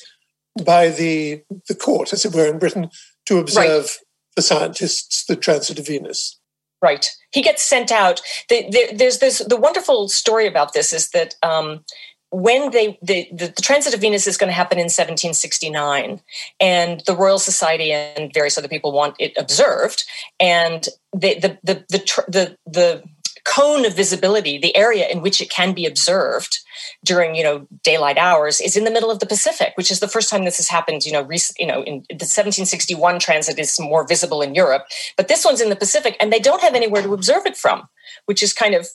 by 0.64 0.88
the 0.88 1.42
the 1.68 1.74
court, 1.74 2.12
as 2.12 2.24
it 2.24 2.34
were, 2.34 2.46
in 2.46 2.58
Britain, 2.58 2.90
to 3.26 3.38
observe 3.38 3.84
right. 3.84 3.98
the 4.34 4.42
scientists 4.42 5.24
the 5.26 5.36
transit 5.36 5.78
of 5.78 5.86
Venus. 5.86 6.38
Right. 6.80 7.10
He 7.32 7.42
gets 7.42 7.62
sent 7.62 7.90
out. 7.90 8.22
The, 8.48 8.68
the, 8.70 8.96
there's 8.96 9.18
this. 9.18 9.38
The 9.38 9.56
wonderful 9.56 10.08
story 10.08 10.46
about 10.46 10.72
this 10.72 10.92
is 10.92 11.10
that 11.10 11.34
um, 11.42 11.84
when 12.30 12.70
they 12.70 12.98
the, 13.00 13.28
the, 13.32 13.48
the, 13.48 13.62
transit 13.62 13.94
of 13.94 14.00
venus 14.00 14.26
is 14.26 14.36
going 14.36 14.48
to 14.48 14.54
happen 14.54 14.78
in 14.78 14.84
1769 14.84 16.20
and 16.60 17.02
the 17.06 17.16
royal 17.16 17.38
society 17.38 17.92
and 17.92 18.32
various 18.34 18.58
other 18.58 18.68
people 18.68 18.92
want 18.92 19.16
it 19.18 19.32
observed 19.38 20.04
and 20.38 20.88
the 21.12 21.38
the 21.38 21.58
the 21.62 21.84
the, 21.88 22.26
the, 22.28 22.56
the 22.66 23.02
cone 23.44 23.86
of 23.86 23.96
visibility 23.96 24.58
the 24.58 24.76
area 24.76 25.08
in 25.08 25.22
which 25.22 25.40
it 25.40 25.48
can 25.48 25.72
be 25.72 25.86
observed 25.86 26.58
during 27.02 27.34
you 27.34 27.42
know 27.42 27.66
daylight 27.82 28.18
hours 28.18 28.60
is 28.60 28.76
in 28.76 28.84
the 28.84 28.90
middle 28.90 29.10
of 29.10 29.20
the 29.20 29.26
pacific 29.26 29.72
which 29.76 29.90
is 29.90 30.00
the 30.00 30.08
first 30.08 30.28
time 30.28 30.44
this 30.44 30.58
has 30.58 30.68
happened 30.68 31.06
you 31.06 31.12
know 31.12 31.22
recent, 31.22 31.58
you 31.58 31.66
know 31.66 31.82
in 31.82 32.00
the 32.10 32.28
1761 32.28 33.18
transit 33.18 33.58
is 33.58 33.80
more 33.80 34.06
visible 34.06 34.42
in 34.42 34.54
europe 34.54 34.84
but 35.16 35.28
this 35.28 35.46
one's 35.46 35.62
in 35.62 35.70
the 35.70 35.76
pacific 35.76 36.14
and 36.20 36.30
they 36.30 36.40
don't 36.40 36.60
have 36.60 36.74
anywhere 36.74 37.02
to 37.02 37.14
observe 37.14 37.46
it 37.46 37.56
from 37.56 37.88
which 38.26 38.42
is 38.42 38.52
kind 38.52 38.74
of 38.74 38.86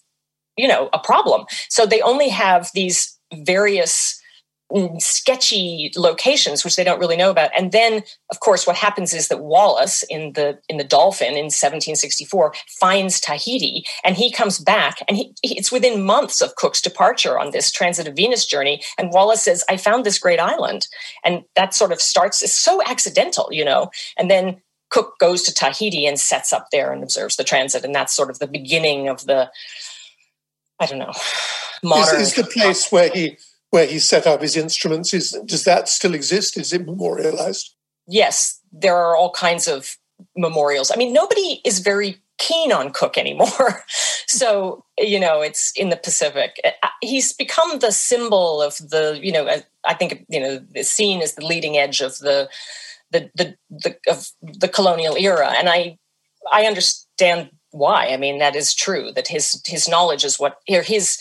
you 0.57 0.67
know 0.67 0.89
a 0.93 0.99
problem. 0.99 1.45
So 1.69 1.85
they 1.85 2.01
only 2.01 2.29
have 2.29 2.69
these 2.73 3.12
various 3.45 4.21
mm, 4.71 5.01
sketchy 5.01 5.91
locations 5.95 6.63
which 6.63 6.75
they 6.75 6.83
don't 6.83 6.99
really 6.99 7.17
know 7.17 7.29
about. 7.29 7.51
And 7.57 7.71
then 7.71 8.03
of 8.29 8.39
course 8.39 8.65
what 8.65 8.75
happens 8.75 9.13
is 9.13 9.27
that 9.27 9.43
Wallis 9.43 10.03
in 10.09 10.33
the 10.33 10.59
in 10.69 10.77
the 10.77 10.83
Dolphin 10.83 11.29
in 11.29 11.45
1764 11.45 12.53
finds 12.79 13.19
Tahiti 13.19 13.85
and 14.03 14.15
he 14.15 14.31
comes 14.31 14.59
back 14.59 15.03
and 15.07 15.17
he, 15.17 15.33
it's 15.43 15.71
within 15.71 16.03
months 16.03 16.41
of 16.41 16.55
Cook's 16.55 16.81
departure 16.81 17.39
on 17.39 17.51
this 17.51 17.71
transit 17.71 18.07
of 18.07 18.15
Venus 18.15 18.45
journey 18.45 18.81
and 18.97 19.11
Wallis 19.11 19.43
says 19.43 19.63
I 19.69 19.77
found 19.77 20.05
this 20.05 20.19
great 20.19 20.39
island. 20.39 20.87
And 21.23 21.43
that 21.55 21.73
sort 21.73 21.91
of 21.91 22.01
starts 22.01 22.41
it's 22.41 22.53
so 22.53 22.81
accidental 22.85 23.49
you 23.51 23.65
know? 23.65 23.91
And 24.17 24.29
then 24.29 24.61
Cook 24.89 25.17
goes 25.19 25.41
to 25.43 25.53
Tahiti 25.53 26.05
and 26.05 26.19
sets 26.19 26.53
up 26.53 26.67
there 26.71 26.91
and 26.91 27.01
observes 27.01 27.35
the 27.35 27.43
transit 27.43 27.83
and 27.83 27.95
that's 27.95 28.13
sort 28.13 28.29
of 28.29 28.39
the 28.39 28.47
beginning 28.47 29.09
of 29.09 29.25
the 29.25 29.51
I 30.79 30.85
don't 30.85 30.99
know 30.99 31.13
modern 31.83 32.21
is, 32.21 32.29
is 32.29 32.35
the 32.35 32.43
place 32.43 32.91
where 32.91 33.09
he 33.09 33.37
where 33.69 33.85
he 33.87 33.99
set 33.99 34.27
up 34.27 34.41
his 34.41 34.55
instruments 34.55 35.13
is 35.13 35.31
does 35.45 35.63
that 35.63 35.89
still 35.89 36.13
exist? 36.13 36.57
Is 36.57 36.73
it 36.73 36.85
memorialized? 36.85 37.75
Yes 38.07 38.59
there 38.73 38.97
are 38.97 39.15
all 39.15 39.31
kinds 39.31 39.67
of 39.67 39.97
memorials. 40.35 40.91
I 40.91 40.97
mean 40.97 41.13
nobody 41.13 41.61
is 41.63 41.79
very 41.79 42.17
keen 42.39 42.73
on 42.73 42.91
cook 42.91 43.17
anymore. 43.17 43.85
So 44.25 44.83
you 44.97 45.19
know 45.19 45.41
it's 45.41 45.71
in 45.73 45.89
the 45.89 45.95
pacific. 45.95 46.59
Uh, 46.63 46.87
he's 47.01 47.33
become 47.33 47.79
the 47.79 47.91
symbol 47.91 48.63
of 48.63 48.77
the 48.77 49.19
you 49.21 49.31
know 49.31 49.47
i 49.83 49.93
think 49.93 50.25
you 50.27 50.39
know 50.39 50.57
the 50.57 50.81
scene 50.81 51.21
is 51.21 51.35
the 51.35 51.45
leading 51.45 51.77
edge 51.77 52.01
of 52.01 52.17
the 52.17 52.49
the 53.11 53.29
the, 53.35 53.55
the 53.69 53.95
of 54.07 54.31
the 54.41 54.69
colonial 54.69 55.15
era. 55.17 55.53
And 55.55 55.69
i 55.69 55.99
i 56.51 56.65
understand 56.65 57.51
why. 57.69 58.07
I 58.07 58.17
mean 58.17 58.39
that 58.39 58.55
is 58.55 58.73
true 58.73 59.11
that 59.11 59.27
his 59.27 59.61
his 59.67 59.87
knowledge 59.87 60.23
is 60.23 60.39
what 60.39 60.57
here 60.65 60.81
his 60.81 61.19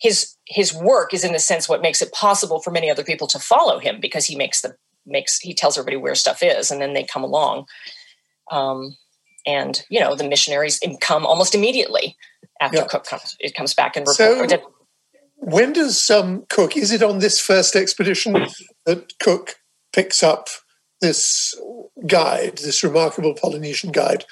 his 0.00 0.36
his 0.46 0.74
work 0.74 1.14
is 1.14 1.24
in 1.24 1.34
a 1.34 1.38
sense 1.38 1.68
what 1.68 1.82
makes 1.82 2.02
it 2.02 2.12
possible 2.12 2.60
for 2.60 2.70
many 2.70 2.90
other 2.90 3.04
people 3.04 3.26
to 3.26 3.38
follow 3.38 3.78
him 3.78 4.00
because 4.00 4.26
he 4.26 4.36
makes 4.36 4.60
the 4.60 4.76
makes 5.06 5.38
he 5.38 5.54
tells 5.54 5.76
everybody 5.76 5.96
where 5.96 6.14
stuff 6.14 6.42
is 6.42 6.70
and 6.70 6.80
then 6.80 6.94
they 6.94 7.04
come 7.04 7.22
along 7.24 7.66
um, 8.50 8.96
and 9.46 9.84
you 9.88 10.00
know 10.00 10.14
the 10.14 10.28
missionaries 10.28 10.80
come 11.00 11.26
almost 11.26 11.54
immediately 11.54 12.16
after 12.60 12.78
yeah. 12.78 12.86
cook 12.86 13.04
comes 13.04 13.36
it 13.40 13.54
comes 13.54 13.74
back 13.74 13.96
and 13.96 14.06
report 14.06 14.50
so, 14.50 14.72
when 15.36 15.72
does 15.72 16.10
um, 16.10 16.44
cook 16.48 16.76
is 16.76 16.92
it 16.92 17.02
on 17.02 17.18
this 17.18 17.40
first 17.40 17.76
expedition 17.76 18.46
that 18.86 19.12
cook 19.20 19.56
picks 19.92 20.22
up 20.22 20.48
this 21.00 21.58
guide 22.06 22.58
this 22.58 22.82
remarkable 22.82 23.34
polynesian 23.34 23.92
guide 23.92 24.24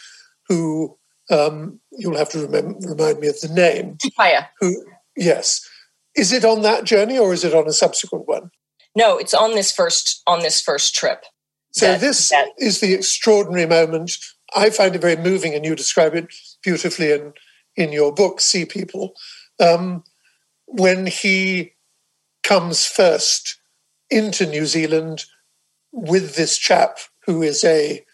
who 0.49 0.97
um, 1.31 1.81
you'll 1.93 2.17
have 2.17 2.31
to 2.31 2.41
remember, 2.41 2.75
remind 2.89 3.21
me 3.21 3.29
of 3.29 3.41
the 3.41 3.49
name 3.49 3.97
Tupaia. 3.97 4.49
who 4.61 4.85
Yes. 5.17 5.69
Is 6.15 6.33
it 6.33 6.45
on 6.45 6.63
that 6.63 6.85
journey 6.85 7.19
or 7.19 7.33
is 7.33 7.45
it 7.45 7.55
on 7.55 7.67
a 7.67 7.73
subsequent 7.73 8.27
one? 8.27 8.51
No, 8.95 9.17
it's 9.17 9.35
on 9.35 9.55
this 9.55 9.73
first 9.73 10.23
on 10.27 10.41
this 10.41 10.61
first 10.61 10.95
trip. 10.95 11.25
So 11.73 11.87
that, 11.87 12.01
this 12.01 12.29
that, 12.29 12.49
is 12.59 12.81
the 12.81 12.93
extraordinary 12.93 13.67
moment. 13.67 14.13
I 14.55 14.69
find 14.69 14.95
it 14.95 15.01
very 15.01 15.17
moving, 15.17 15.55
and 15.55 15.65
you 15.65 15.75
describe 15.75 16.15
it 16.15 16.27
beautifully 16.63 17.13
in 17.13 17.33
in 17.75 17.93
your 17.93 18.13
book, 18.13 18.41
Sea 18.41 18.67
People, 18.67 19.15
um, 19.59 20.05
when 20.67 21.07
he 21.07 21.73
comes 22.43 22.87
first 22.87 23.59
into 24.11 24.45
New 24.45 24.67
Zealand 24.67 25.25
with 25.91 26.37
this 26.37 26.59
chap 26.59 26.99
who 27.25 27.43
is 27.43 27.65
a 27.65 28.05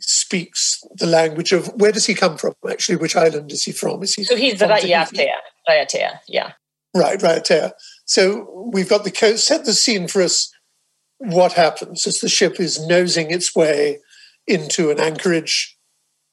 speaks 0.00 0.80
the 0.94 1.06
language 1.06 1.52
of 1.52 1.68
where 1.80 1.92
does 1.92 2.06
he 2.06 2.14
come 2.14 2.36
from 2.36 2.54
actually? 2.68 2.96
Which 2.96 3.16
island 3.16 3.52
is 3.52 3.64
he 3.64 3.72
from? 3.72 4.02
Is 4.02 4.14
he 4.14 4.24
so 4.24 4.36
he's 4.36 4.58
the 4.58 4.66
Raiatea. 4.66 5.28
Raiatea 5.68 6.20
yeah. 6.28 6.52
Right 6.94 7.18
Raiatea. 7.18 7.72
So 8.04 8.68
we've 8.72 8.88
got 8.88 9.04
the 9.04 9.10
coast 9.10 9.46
set 9.46 9.64
the 9.64 9.72
scene 9.72 10.08
for 10.08 10.22
us. 10.22 10.52
What 11.18 11.54
happens 11.54 12.06
as 12.06 12.20
the 12.20 12.28
ship 12.28 12.60
is 12.60 12.86
nosing 12.86 13.30
its 13.30 13.54
way 13.54 14.00
into 14.46 14.90
an 14.90 15.00
anchorage 15.00 15.76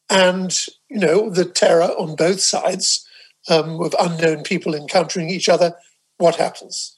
and 0.10 0.56
you 0.90 1.00
know 1.00 1.30
the 1.30 1.46
terror 1.46 1.92
on 1.98 2.16
both 2.16 2.42
sides 2.42 3.08
um, 3.50 3.82
of 3.82 3.96
unknown 4.00 4.44
people 4.44 4.76
encountering 4.76 5.30
each 5.30 5.50
other. 5.50 5.76
What 6.18 6.36
happens 6.36 6.98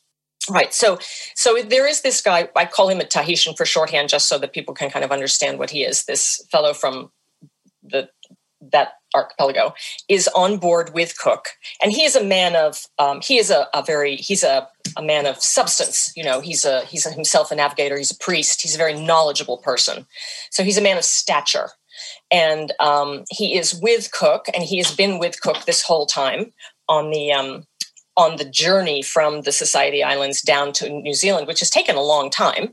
Right. 0.49 0.73
So, 0.73 0.99
so 1.33 1.61
there 1.61 1.87
is 1.87 2.01
this 2.01 2.21
guy. 2.21 2.49
I 2.55 2.65
call 2.65 2.89
him 2.89 2.99
a 2.99 3.05
Tahitian 3.05 3.55
for 3.55 3.65
shorthand, 3.65 4.09
just 4.09 4.27
so 4.27 4.37
that 4.37 4.53
people 4.53 4.73
can 4.73 4.89
kind 4.89 5.03
of 5.03 5.11
understand 5.11 5.57
what 5.57 5.71
he 5.71 5.83
is. 5.83 6.05
This 6.05 6.45
fellow 6.51 6.73
from 6.73 7.11
the 7.83 8.09
that 8.71 8.93
archipelago 9.13 9.73
is 10.09 10.27
on 10.35 10.57
board 10.57 10.93
with 10.93 11.17
Cook, 11.17 11.49
and 11.81 11.91
he 11.91 12.03
is 12.03 12.15
a 12.15 12.23
man 12.23 12.55
of. 12.55 12.85
Um, 12.99 13.21
he 13.21 13.37
is 13.37 13.49
a, 13.49 13.67
a 13.73 13.83
very. 13.83 14.17
He's 14.17 14.43
a, 14.43 14.67
a 14.97 15.01
man 15.01 15.25
of 15.25 15.41
substance. 15.41 16.13
You 16.15 16.23
know, 16.23 16.41
he's 16.41 16.65
a 16.65 16.81
he's 16.85 17.05
a, 17.05 17.11
himself 17.11 17.51
a 17.51 17.55
navigator. 17.55 17.97
He's 17.97 18.11
a 18.11 18.17
priest. 18.17 18.61
He's 18.61 18.75
a 18.75 18.79
very 18.79 18.93
knowledgeable 18.93 19.57
person. 19.57 20.05
So 20.51 20.63
he's 20.63 20.77
a 20.77 20.81
man 20.81 20.97
of 20.97 21.03
stature, 21.03 21.69
and 22.31 22.71
um, 22.79 23.23
he 23.31 23.57
is 23.57 23.79
with 23.81 24.11
Cook, 24.11 24.45
and 24.53 24.63
he 24.63 24.77
has 24.77 24.95
been 24.95 25.17
with 25.17 25.41
Cook 25.41 25.65
this 25.65 25.81
whole 25.81 26.05
time 26.05 26.53
on 26.87 27.09
the 27.09 27.31
um, 27.31 27.63
on 28.17 28.37
the 28.37 28.45
journey 28.45 29.01
from 29.01 29.41
the 29.41 29.51
Society 29.51 30.03
Islands 30.03 30.41
down 30.41 30.71
to 30.73 30.89
New 30.89 31.13
Zealand, 31.13 31.47
which 31.47 31.59
has 31.59 31.69
taken 31.69 31.95
a 31.95 32.01
long 32.01 32.29
time. 32.29 32.71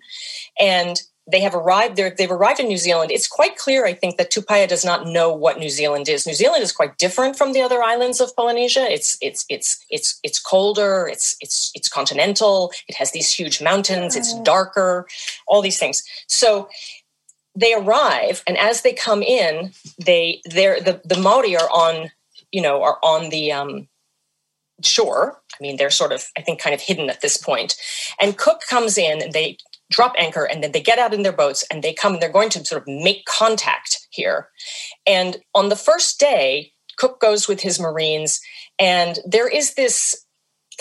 And 0.61 1.01
they 1.31 1.41
have 1.41 1.55
arrived 1.55 1.97
there. 1.97 2.11
They've 2.11 2.31
arrived 2.31 2.59
in 2.59 2.67
New 2.67 2.77
Zealand. 2.77 3.13
It's 3.13 3.29
quite 3.29 3.57
clear, 3.57 3.87
I 3.87 3.95
think, 3.95 4.17
that 4.17 4.33
Tupaia 4.33 4.69
does 4.69 4.85
not 4.85 5.07
know 5.07 5.33
what 5.33 5.59
New 5.59 5.71
Zealand 5.71 6.09
is. 6.09 6.27
New 6.27 6.35
Zealand 6.35 6.65
is 6.65 6.73
quite 6.73 6.99
different 6.99 7.37
from 7.37 7.53
the 7.53 7.61
other 7.61 7.83
islands 7.83 8.21
of 8.21 8.35
Polynesia. 8.35 8.91
It's 8.91 9.19
it's 9.21 9.45
it's 9.49 9.85
it's 9.89 10.19
it's 10.25 10.41
colder. 10.41 11.07
It's 11.07 11.37
it's 11.41 11.71
it's 11.75 11.89
continental. 11.89 12.73
It 12.89 12.97
has 12.97 13.13
these 13.13 13.33
huge 13.33 13.63
mountains. 13.63 14.17
It's 14.17 14.35
darker. 14.41 15.07
All 15.47 15.63
these 15.63 15.79
things. 15.79 16.03
So 16.27 16.69
they 17.55 17.73
arrive, 17.75 18.43
and 18.47 18.57
as 18.59 18.83
they 18.83 18.93
come 18.93 19.23
in, 19.23 19.73
they 20.05 20.41
they're 20.45 20.81
the 20.81 21.01
the 21.05 21.19
Maori 21.19 21.57
are 21.57 21.71
on 21.71 22.11
you 22.51 22.63
know 22.63 22.83
are 22.83 22.99
on 23.03 23.31
the 23.31 23.53
um, 23.53 23.89
shore. 24.85 25.41
I 25.53 25.57
mean, 25.61 25.77
they're 25.77 25.91
sort 25.91 26.13
of, 26.13 26.27
I 26.37 26.43
think, 26.43 26.61
kind 26.61 26.75
of 26.75 26.81
hidden 26.81 27.11
at 27.11 27.21
this 27.21 27.37
point. 27.37 27.77
And 28.21 28.39
Cook 28.39 28.61
comes 28.69 28.99
in 28.99 29.23
and 29.23 29.33
they 29.33 29.59
drop 29.91 30.15
anchor 30.19 30.45
and 30.45 30.63
then 30.63 30.73
they 30.73 30.81
get 30.81 30.99
out 30.99 31.15
in 31.15 31.23
their 31.23 31.33
boats 31.33 31.65
and 31.71 31.83
they 31.83 31.93
come 31.93 32.15
and 32.15 32.23
they're 32.23 32.33
going 32.33 32.49
to 32.51 32.65
sort 32.65 32.83
of 32.83 32.89
make 32.89 33.25
contact 33.27 34.07
here. 34.11 34.49
And 35.07 35.39
on 35.55 35.69
the 35.69 35.77
first 35.77 36.19
day, 36.19 36.73
Cook 36.97 37.21
goes 37.21 37.47
with 37.47 37.61
his 37.61 37.79
Marines 37.79 38.41
and 38.79 39.19
there 39.27 39.49
is 39.49 39.75
this 39.75 40.25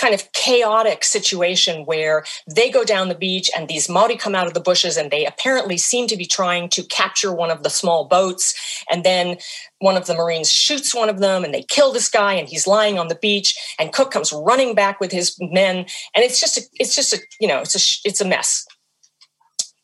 kind 0.02 0.16
of 0.16 0.32
chaotic 0.34 1.04
situation 1.04 1.86
where 1.86 2.26
they 2.48 2.72
go 2.72 2.84
down 2.84 3.08
the 3.08 3.14
beach 3.16 3.52
and 3.56 3.68
these 3.68 3.88
Maori 3.88 4.18
come 4.18 4.34
out 4.34 4.48
of 4.48 4.56
the 4.56 4.60
bushes 4.60 4.98
and 4.98 5.12
they 5.12 5.28
apparently 5.28 5.78
seem 5.78 6.08
to 6.08 6.18
be 6.18 6.26
trying 6.26 6.70
to 6.70 6.84
capture 6.84 7.32
one 7.32 7.52
of 7.52 7.62
the 7.62 7.70
small 7.70 8.06
boats. 8.06 8.84
And 8.90 9.04
then 9.04 9.38
one 9.78 9.96
of 9.96 10.08
the 10.08 10.16
Marines 10.16 10.52
shoots 10.52 10.96
one 10.96 11.08
of 11.08 11.20
them 11.20 11.44
and 11.44 11.54
they 11.54 11.62
kill 11.62 11.94
this 11.94 12.10
guy 12.10 12.34
and 12.34 12.50
he's 12.50 12.66
lying 12.66 12.98
on 12.98 13.10
the 13.10 13.16
beach 13.16 13.56
and 13.78 13.94
Cook 13.94 14.10
comes 14.10 14.34
running 14.34 14.74
back 14.74 15.00
with 15.00 15.12
his 15.12 15.38
men. 15.40 15.78
And 16.16 16.26
it's 16.26 16.42
just, 16.42 16.58
a, 16.58 16.62
it's 16.80 16.96
just 16.96 17.14
a, 17.14 17.20
you 17.40 17.48
know, 17.48 17.62
it's 17.62 17.76
a, 17.76 18.08
it's 18.10 18.22
a 18.22 18.28
mess. 18.28 18.66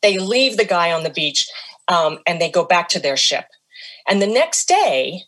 They 0.01 0.17
leave 0.17 0.58
the 0.58 0.65
guy 0.65 0.91
on 0.91 1.03
the 1.03 1.12
beach 1.12 1.47
um, 1.88 2.17
and 2.25 2.41
they 2.41 2.49
go 2.49 2.65
back 2.65 2.89
to 2.89 2.99
their 2.99 3.17
ship. 3.17 3.45
And 4.10 4.19
the 4.19 4.27
next 4.27 4.67
day, 4.67 5.25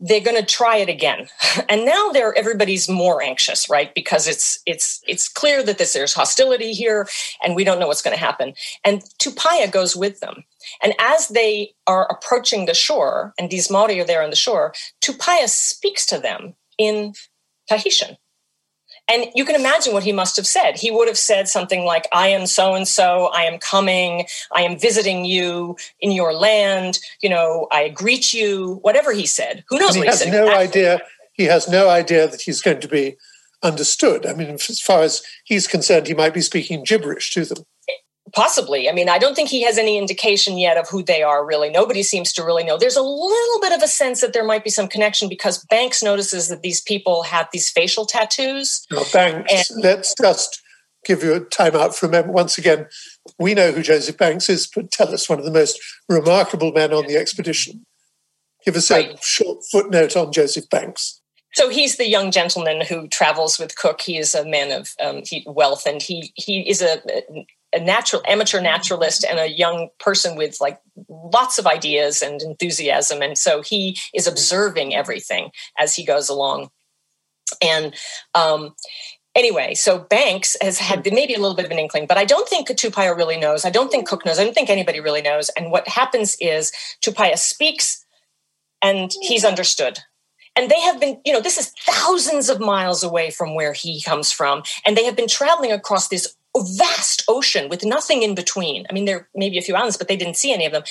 they're 0.00 0.20
going 0.20 0.36
to 0.36 0.46
try 0.46 0.76
it 0.76 0.88
again. 0.88 1.28
And 1.68 1.84
now 1.84 2.10
they're 2.10 2.36
everybody's 2.38 2.88
more 2.88 3.22
anxious 3.22 3.68
right? 3.68 3.92
Because 3.94 4.26
it's 4.28 4.60
it's 4.64 5.02
it's 5.06 5.28
clear 5.28 5.62
that 5.62 5.76
this 5.76 5.92
there's 5.92 6.14
hostility 6.14 6.72
here 6.72 7.08
and 7.42 7.56
we 7.56 7.64
don't 7.64 7.78
know 7.78 7.88
what's 7.88 8.02
going 8.02 8.16
to 8.16 8.24
happen. 8.24 8.54
And 8.84 9.02
tupaia 9.20 9.70
goes 9.70 9.96
with 9.96 10.20
them. 10.20 10.44
And 10.82 10.94
as 10.98 11.28
they 11.28 11.74
are 11.86 12.06
approaching 12.10 12.66
the 12.66 12.74
shore 12.74 13.34
and 13.38 13.50
these 13.50 13.70
maori 13.70 14.00
are 14.00 14.04
there 14.04 14.22
on 14.22 14.30
the 14.30 14.36
shore 14.36 14.72
tupaia 15.04 15.48
speaks 15.48 16.06
to 16.06 16.18
them 16.18 16.54
in 16.78 17.14
tahitian 17.68 18.16
and 19.08 19.26
you 19.34 19.44
can 19.44 19.54
imagine 19.54 19.92
what 19.92 20.02
he 20.02 20.12
must 20.12 20.36
have 20.36 20.46
said. 20.46 20.78
He 20.78 20.90
would 20.90 21.08
have 21.08 21.18
said 21.18 21.48
something 21.48 21.84
like, 21.84 22.06
I 22.12 22.28
am 22.28 22.46
so 22.46 22.74
and 22.74 22.86
so, 22.86 23.26
I 23.34 23.42
am 23.42 23.58
coming, 23.58 24.26
I 24.54 24.62
am 24.62 24.78
visiting 24.78 25.24
you 25.24 25.76
in 26.00 26.12
your 26.12 26.34
land, 26.34 26.98
you 27.20 27.28
know, 27.28 27.68
I 27.70 27.88
greet 27.88 28.34
you, 28.34 28.78
whatever 28.82 29.12
he 29.12 29.26
said. 29.26 29.64
Who 29.68 29.78
knows 29.78 29.94
he 29.94 30.00
what 30.00 30.08
has 30.08 30.26
no 30.26 30.48
idea. 30.54 31.00
He 31.32 31.44
has 31.44 31.68
no 31.68 31.88
idea 31.88 32.26
that 32.28 32.42
he's 32.42 32.60
going 32.60 32.80
to 32.80 32.88
be 32.88 33.16
understood. 33.62 34.26
I 34.26 34.34
mean, 34.34 34.50
as 34.54 34.80
far 34.80 35.02
as 35.02 35.22
he's 35.44 35.66
concerned, 35.66 36.06
he 36.06 36.14
might 36.14 36.34
be 36.34 36.40
speaking 36.40 36.84
gibberish 36.84 37.32
to 37.34 37.44
them. 37.44 37.64
Possibly. 38.34 38.88
I 38.88 38.92
mean, 38.92 39.08
I 39.08 39.18
don't 39.18 39.34
think 39.34 39.48
he 39.48 39.62
has 39.62 39.78
any 39.78 39.96
indication 39.96 40.58
yet 40.58 40.76
of 40.76 40.88
who 40.88 41.02
they 41.02 41.22
are 41.22 41.44
really. 41.44 41.70
Nobody 41.70 42.02
seems 42.02 42.32
to 42.34 42.44
really 42.44 42.64
know. 42.64 42.76
There's 42.76 42.96
a 42.96 43.02
little 43.02 43.60
bit 43.60 43.72
of 43.72 43.82
a 43.82 43.88
sense 43.88 44.20
that 44.20 44.32
there 44.32 44.44
might 44.44 44.64
be 44.64 44.70
some 44.70 44.88
connection 44.88 45.28
because 45.28 45.64
Banks 45.64 46.02
notices 46.02 46.48
that 46.48 46.62
these 46.62 46.80
people 46.80 47.22
have 47.22 47.48
these 47.52 47.70
facial 47.70 48.06
tattoos. 48.06 48.86
Now, 48.90 49.04
Banks, 49.12 49.70
and- 49.70 49.82
let's 49.82 50.14
just 50.20 50.62
give 51.04 51.22
you 51.22 51.34
a 51.34 51.40
time 51.40 51.76
out 51.76 51.94
for 51.94 52.06
a 52.06 52.10
moment. 52.10 52.32
Once 52.32 52.58
again, 52.58 52.86
we 53.38 53.54
know 53.54 53.72
who 53.72 53.82
Joseph 53.82 54.18
Banks 54.18 54.48
is, 54.48 54.66
but 54.66 54.90
tell 54.90 55.12
us 55.12 55.28
one 55.28 55.38
of 55.38 55.44
the 55.44 55.50
most 55.50 55.78
remarkable 56.08 56.72
men 56.72 56.92
on 56.92 57.06
the 57.06 57.16
expedition. 57.16 57.84
Give 58.64 58.76
us 58.76 58.90
right. 58.90 59.14
a 59.14 59.18
short 59.22 59.64
footnote 59.70 60.16
on 60.16 60.32
Joseph 60.32 60.68
Banks. 60.68 61.20
So 61.54 61.70
he's 61.70 61.96
the 61.96 62.08
young 62.08 62.30
gentleman 62.30 62.82
who 62.82 63.08
travels 63.08 63.58
with 63.58 63.76
Cook. 63.76 64.00
He 64.02 64.18
is 64.18 64.34
a 64.34 64.44
man 64.44 64.70
of 64.70 64.94
um, 65.02 65.22
wealth, 65.46 65.86
and 65.86 66.02
he 66.02 66.32
he 66.34 66.68
is 66.68 66.82
a, 66.82 67.00
a 67.74 67.80
natural 67.80 68.22
amateur 68.26 68.60
naturalist 68.60 69.24
and 69.24 69.38
a 69.38 69.46
young 69.46 69.88
person 69.98 70.36
with 70.36 70.60
like 70.60 70.80
lots 71.08 71.58
of 71.58 71.66
ideas 71.66 72.22
and 72.22 72.40
enthusiasm. 72.42 73.22
And 73.22 73.36
so 73.36 73.62
he 73.62 73.98
is 74.14 74.26
observing 74.26 74.94
everything 74.94 75.50
as 75.78 75.94
he 75.94 76.04
goes 76.04 76.28
along. 76.28 76.70
And 77.62 77.94
um, 78.34 78.74
anyway, 79.34 79.74
so 79.74 79.98
Banks 79.98 80.56
has 80.62 80.78
had 80.78 81.06
maybe 81.12 81.34
a 81.34 81.40
little 81.40 81.56
bit 81.56 81.66
of 81.66 81.70
an 81.70 81.78
inkling, 81.78 82.06
but 82.06 82.18
I 82.18 82.24
don't 82.24 82.48
think 82.48 82.68
Tupaia 82.68 83.16
really 83.16 83.38
knows. 83.38 83.64
I 83.64 83.70
don't 83.70 83.90
think 83.90 84.08
Cook 84.08 84.24
knows. 84.24 84.38
I 84.38 84.44
don't 84.44 84.54
think 84.54 84.70
anybody 84.70 85.00
really 85.00 85.22
knows. 85.22 85.50
And 85.50 85.70
what 85.70 85.88
happens 85.88 86.36
is 86.40 86.72
Tupaia 87.04 87.36
speaks 87.36 88.04
and 88.82 89.12
he's 89.22 89.44
understood. 89.44 89.98
And 90.56 90.70
they 90.70 90.80
have 90.80 90.98
been, 90.98 91.20
you 91.24 91.32
know, 91.32 91.40
this 91.40 91.56
is 91.56 91.72
thousands 91.86 92.48
of 92.48 92.58
miles 92.58 93.04
away 93.04 93.30
from 93.30 93.54
where 93.54 93.72
he 93.72 94.02
comes 94.02 94.32
from. 94.32 94.64
And 94.84 94.96
they 94.96 95.04
have 95.04 95.14
been 95.14 95.28
traveling 95.28 95.70
across 95.70 96.08
this 96.08 96.34
vast 96.56 97.24
ocean 97.28 97.68
with 97.68 97.84
nothing 97.84 98.22
in 98.22 98.34
between. 98.34 98.86
I 98.88 98.92
mean, 98.92 99.04
there 99.04 99.28
may 99.34 99.50
be 99.50 99.58
a 99.58 99.62
few 99.62 99.74
islands, 99.74 99.96
but 99.96 100.08
they 100.08 100.16
didn't 100.16 100.36
see 100.36 100.52
any 100.52 100.66
of 100.66 100.72
them. 100.72 100.82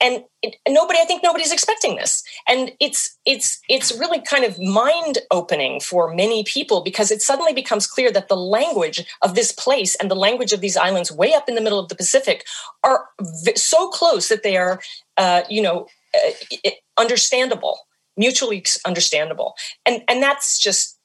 And 0.00 0.24
it, 0.42 0.56
nobody, 0.68 0.98
I 1.00 1.04
think 1.04 1.22
nobody's 1.22 1.52
expecting 1.52 1.96
this. 1.96 2.22
And 2.48 2.72
it's 2.80 3.16
it's 3.24 3.60
it's 3.68 3.96
really 3.98 4.20
kind 4.20 4.44
of 4.44 4.58
mind 4.58 5.18
opening 5.30 5.80
for 5.80 6.12
many 6.12 6.42
people 6.44 6.82
because 6.82 7.10
it 7.10 7.22
suddenly 7.22 7.52
becomes 7.52 7.86
clear 7.86 8.10
that 8.12 8.28
the 8.28 8.36
language 8.36 9.04
of 9.22 9.34
this 9.34 9.52
place 9.52 9.94
and 9.96 10.10
the 10.10 10.16
language 10.16 10.52
of 10.52 10.60
these 10.60 10.76
islands 10.76 11.12
way 11.12 11.32
up 11.32 11.48
in 11.48 11.54
the 11.54 11.60
middle 11.60 11.78
of 11.78 11.88
the 11.88 11.94
Pacific 11.94 12.44
are 12.82 13.06
v- 13.20 13.56
so 13.56 13.88
close 13.88 14.28
that 14.28 14.42
they 14.42 14.56
are, 14.56 14.80
uh, 15.16 15.42
you 15.48 15.62
know, 15.62 15.86
uh, 16.14 16.70
understandable, 16.98 17.80
mutually 18.16 18.64
understandable, 18.84 19.54
and 19.86 20.02
and 20.08 20.22
that's 20.22 20.58
just. 20.58 20.98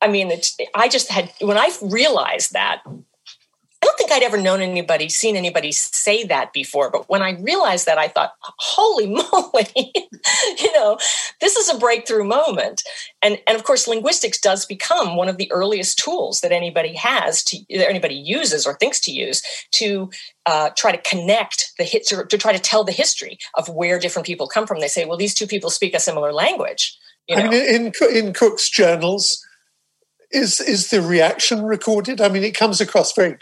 I 0.00 0.08
mean, 0.08 0.32
I 0.74 0.88
just 0.88 1.10
had 1.10 1.32
when 1.40 1.58
I 1.58 1.70
realized 1.82 2.52
that 2.52 2.82
I 3.80 3.86
don't 3.86 3.96
think 3.96 4.10
I'd 4.10 4.24
ever 4.24 4.40
known 4.40 4.60
anybody, 4.60 5.08
seen 5.08 5.36
anybody 5.36 5.70
say 5.70 6.24
that 6.24 6.52
before. 6.52 6.90
But 6.90 7.08
when 7.08 7.22
I 7.22 7.38
realized 7.40 7.86
that, 7.86 7.96
I 7.96 8.08
thought, 8.08 8.32
holy 8.40 9.06
moly, 9.32 9.92
you 10.58 10.72
know, 10.72 10.98
this 11.40 11.54
is 11.54 11.68
a 11.68 11.78
breakthrough 11.78 12.24
moment. 12.24 12.82
And, 13.22 13.38
and 13.46 13.56
of 13.56 13.62
course, 13.62 13.86
linguistics 13.86 14.40
does 14.40 14.66
become 14.66 15.14
one 15.14 15.28
of 15.28 15.36
the 15.36 15.50
earliest 15.52 15.96
tools 15.96 16.40
that 16.40 16.50
anybody 16.50 16.94
has 16.94 17.44
to, 17.44 17.58
that 17.70 17.88
anybody 17.88 18.16
uses 18.16 18.66
or 18.66 18.74
thinks 18.74 18.98
to 19.00 19.12
use 19.12 19.42
to 19.72 20.10
uh, 20.46 20.70
try 20.70 20.90
to 20.90 20.98
connect 21.08 21.72
the 21.78 21.84
hits 21.84 22.08
to, 22.08 22.24
to 22.24 22.36
try 22.36 22.52
to 22.52 22.58
tell 22.58 22.82
the 22.82 22.90
history 22.90 23.38
of 23.54 23.68
where 23.68 24.00
different 24.00 24.26
people 24.26 24.48
come 24.48 24.66
from. 24.66 24.80
They 24.80 24.88
say, 24.88 25.04
well, 25.04 25.18
these 25.18 25.34
two 25.34 25.46
people 25.46 25.70
speak 25.70 25.94
a 25.94 26.00
similar 26.00 26.32
language. 26.32 26.98
You 27.28 27.36
know? 27.36 27.44
I 27.44 27.48
mean, 27.48 27.62
in, 27.62 27.92
in 28.12 28.32
Cook's 28.32 28.68
journals, 28.68 29.44
is 30.30 30.60
is 30.60 30.90
the 30.90 31.00
reaction 31.00 31.62
recorded? 31.62 32.20
I 32.20 32.28
mean, 32.28 32.44
it 32.44 32.56
comes 32.56 32.80
across 32.80 33.12
very 33.14 33.38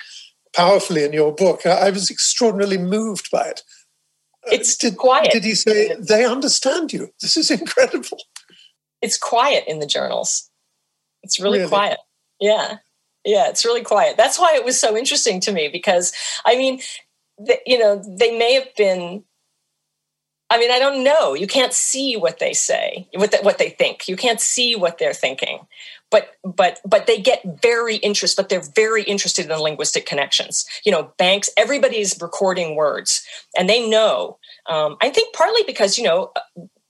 powerfully 0.55 1.05
in 1.05 1.13
your 1.13 1.35
book. 1.35 1.67
I, 1.67 1.91
was 1.91 2.11
extraordinarily 2.11 2.79
moved 2.79 3.31
by 3.31 3.49
it. 3.49 3.63
Uh, 4.47 4.51
it's 4.53 4.77
did, 4.77 4.97
quiet. 4.97 5.33
Did 5.33 5.45
he 5.45 5.55
say 5.55 5.95
they 5.99 6.25
understand 6.25 6.93
you? 6.93 7.13
This 7.21 7.37
is 7.37 7.51
incredible. 7.61 8.19
It's 9.03 9.19
quiet 9.19 9.65
in 9.67 9.81
the 9.81 9.87
journals. 9.87 10.51
It's 11.23 11.41
really, 11.41 11.59
really? 11.59 11.69
quiet. 11.69 11.99
Yeah, 12.41 12.79
yeah, 13.25 13.49
it's 13.49 13.65
really 13.65 13.83
quiet. 13.83 14.17
That's 14.17 14.39
why 14.39 14.55
it 14.55 14.65
was 14.65 14.79
so 14.79 14.97
interesting 14.97 15.41
to 15.41 15.53
me 15.53 15.69
because 15.69 16.13
I 16.45 16.57
mean, 16.57 16.81
the, 17.39 17.59
you 17.67 17.79
know, 17.79 18.03
they 18.19 18.37
may 18.37 18.55
have 18.55 18.75
been 18.77 19.25
I 20.49 20.59
mean, 20.59 20.71
I 20.71 20.79
don't 20.79 21.03
know. 21.03 21.35
You 21.35 21.49
can't 21.49 21.73
see 21.73 22.17
what 22.17 22.39
they 22.39 22.53
say, 22.53 23.09
what 23.15 23.35
what 23.43 23.59
they 23.59 23.71
think. 23.71 24.09
You 24.09 24.17
can't 24.17 24.41
see 24.41 24.77
what 24.77 24.99
they're 24.99 25.13
thinking 25.13 25.67
but 26.11 26.31
but 26.45 26.81
but 26.85 27.07
they 27.07 27.21
get 27.21 27.43
very 27.63 27.97
interested 27.97 28.37
but 28.37 28.49
they're 28.49 28.63
very 28.75 29.03
interested 29.03 29.51
in 29.51 29.59
linguistic 29.59 30.07
connections. 30.07 30.67
You 30.85 30.93
know 30.93 31.13
banks 31.19 31.51
everybody's 31.57 32.21
recording 32.21 32.77
words 32.77 33.25
and 33.57 33.69
they 33.69 33.89
know 33.89 34.39
um, 34.69 34.97
i 35.03 35.11
think 35.11 35.35
partly 35.35 35.63
because 35.67 35.99
you 35.99 36.05
know 36.05 36.33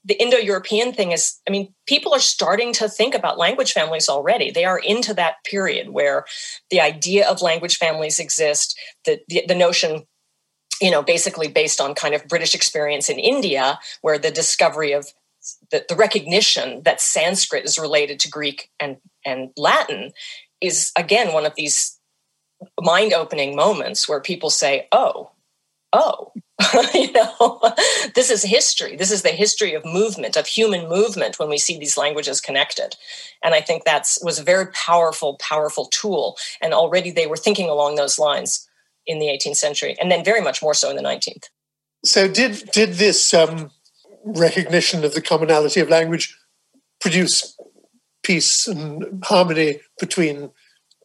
the 0.04 0.14
indo-european 0.22 0.92
thing 0.92 1.12
is 1.12 1.38
i 1.48 1.50
mean 1.50 1.74
people 1.86 2.14
are 2.14 2.20
starting 2.20 2.72
to 2.72 2.88
think 2.88 3.14
about 3.14 3.38
language 3.38 3.72
families 3.72 4.08
already. 4.08 4.50
They 4.50 4.64
are 4.64 4.78
into 4.78 5.14
that 5.14 5.36
period 5.44 5.90
where 5.90 6.24
the 6.70 6.80
idea 6.80 7.28
of 7.28 7.42
language 7.42 7.76
families 7.76 8.18
exist 8.18 8.78
the, 9.04 9.20
the, 9.28 9.44
the 9.48 9.54
notion 9.54 10.04
you 10.80 10.90
know 10.90 11.02
basically 11.02 11.48
based 11.48 11.80
on 11.80 11.94
kind 11.94 12.14
of 12.14 12.28
british 12.28 12.54
experience 12.54 13.08
in 13.08 13.18
india 13.18 13.78
where 14.02 14.18
the 14.18 14.30
discovery 14.30 14.92
of 14.92 15.06
the, 15.70 15.84
the 15.88 15.96
recognition 15.96 16.82
that 16.84 17.00
Sanskrit 17.00 17.64
is 17.64 17.78
related 17.78 18.20
to 18.20 18.30
Greek 18.30 18.70
and, 18.80 18.96
and 19.24 19.50
Latin 19.56 20.12
is 20.60 20.92
again 20.96 21.32
one 21.32 21.46
of 21.46 21.54
these 21.54 21.98
mind 22.80 23.12
opening 23.12 23.54
moments 23.54 24.08
where 24.08 24.20
people 24.20 24.50
say, 24.50 24.88
oh, 24.92 25.30
oh, 25.92 26.32
you 26.94 27.12
know, 27.12 27.60
this 28.14 28.30
is 28.30 28.42
history. 28.42 28.96
This 28.96 29.10
is 29.10 29.22
the 29.22 29.30
history 29.30 29.74
of 29.74 29.84
movement, 29.84 30.36
of 30.36 30.46
human 30.46 30.88
movement 30.88 31.38
when 31.38 31.48
we 31.48 31.58
see 31.58 31.78
these 31.78 31.98
languages 31.98 32.40
connected. 32.40 32.96
And 33.44 33.54
I 33.54 33.60
think 33.60 33.84
that's 33.84 34.22
was 34.22 34.38
a 34.38 34.44
very 34.44 34.66
powerful, 34.68 35.36
powerful 35.36 35.86
tool. 35.86 36.36
And 36.62 36.72
already 36.72 37.10
they 37.10 37.26
were 37.26 37.36
thinking 37.36 37.68
along 37.68 37.96
those 37.96 38.18
lines 38.18 38.68
in 39.06 39.18
the 39.18 39.26
18th 39.26 39.56
century, 39.56 39.96
and 40.00 40.10
then 40.10 40.24
very 40.24 40.40
much 40.40 40.62
more 40.62 40.74
so 40.74 40.90
in 40.90 40.96
the 40.96 41.02
19th. 41.02 41.44
So 42.04 42.26
did 42.26 42.70
did 42.72 42.94
this 42.94 43.34
um, 43.34 43.70
recognition 44.26 45.04
of 45.04 45.14
the 45.14 45.22
commonality 45.22 45.80
of 45.80 45.88
language 45.88 46.36
produce 47.00 47.56
peace 48.22 48.66
and 48.66 49.24
harmony 49.24 49.80
between 50.00 50.50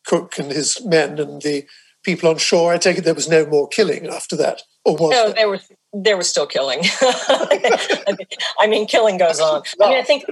Cook 0.06 0.40
and 0.40 0.52
his 0.52 0.84
men 0.84 1.20
and 1.20 1.42
the 1.44 1.66
people 2.04 2.30
on 2.30 2.38
shore. 2.38 2.74
I 2.74 2.78
take 2.78 2.98
it 2.98 3.04
there 3.04 3.14
was 3.14 3.30
no 3.30 3.46
more 3.46 3.68
killing 3.68 4.08
after 4.08 4.36
that, 4.38 4.64
or 4.84 4.96
was 4.96 5.12
no? 5.12 5.26
There, 5.26 5.34
there 5.36 5.50
was 5.50 5.72
there 5.94 6.18
was 6.18 6.28
still 6.28 6.48
killing. 6.48 6.80
I 7.02 8.68
mean, 8.68 8.88
killing 8.88 9.18
goes 9.18 9.40
on. 9.40 9.62
I 9.80 9.90
mean, 9.90 10.00
I 10.00 10.04
think 10.04 10.26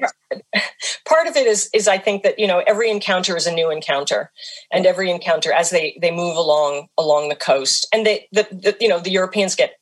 part 1.05 1.27
of 1.27 1.35
it 1.35 1.45
is 1.45 1.69
is 1.73 1.87
I 1.87 1.99
think 1.99 2.23
that 2.23 2.39
you 2.39 2.47
know 2.47 2.63
every 2.65 2.89
encounter 2.89 3.37
is 3.37 3.45
a 3.45 3.53
new 3.53 3.69
encounter, 3.69 4.31
and 4.71 4.87
every 4.87 5.11
encounter 5.11 5.51
as 5.51 5.69
they 5.69 5.97
they 6.01 6.11
move 6.11 6.35
along 6.35 6.87
along 6.97 7.29
the 7.29 7.35
coast, 7.35 7.87
and 7.93 8.05
they 8.05 8.27
the, 8.31 8.47
the 8.51 8.75
you 8.79 8.87
know 8.87 8.99
the 8.99 9.11
Europeans 9.11 9.55
get 9.55 9.73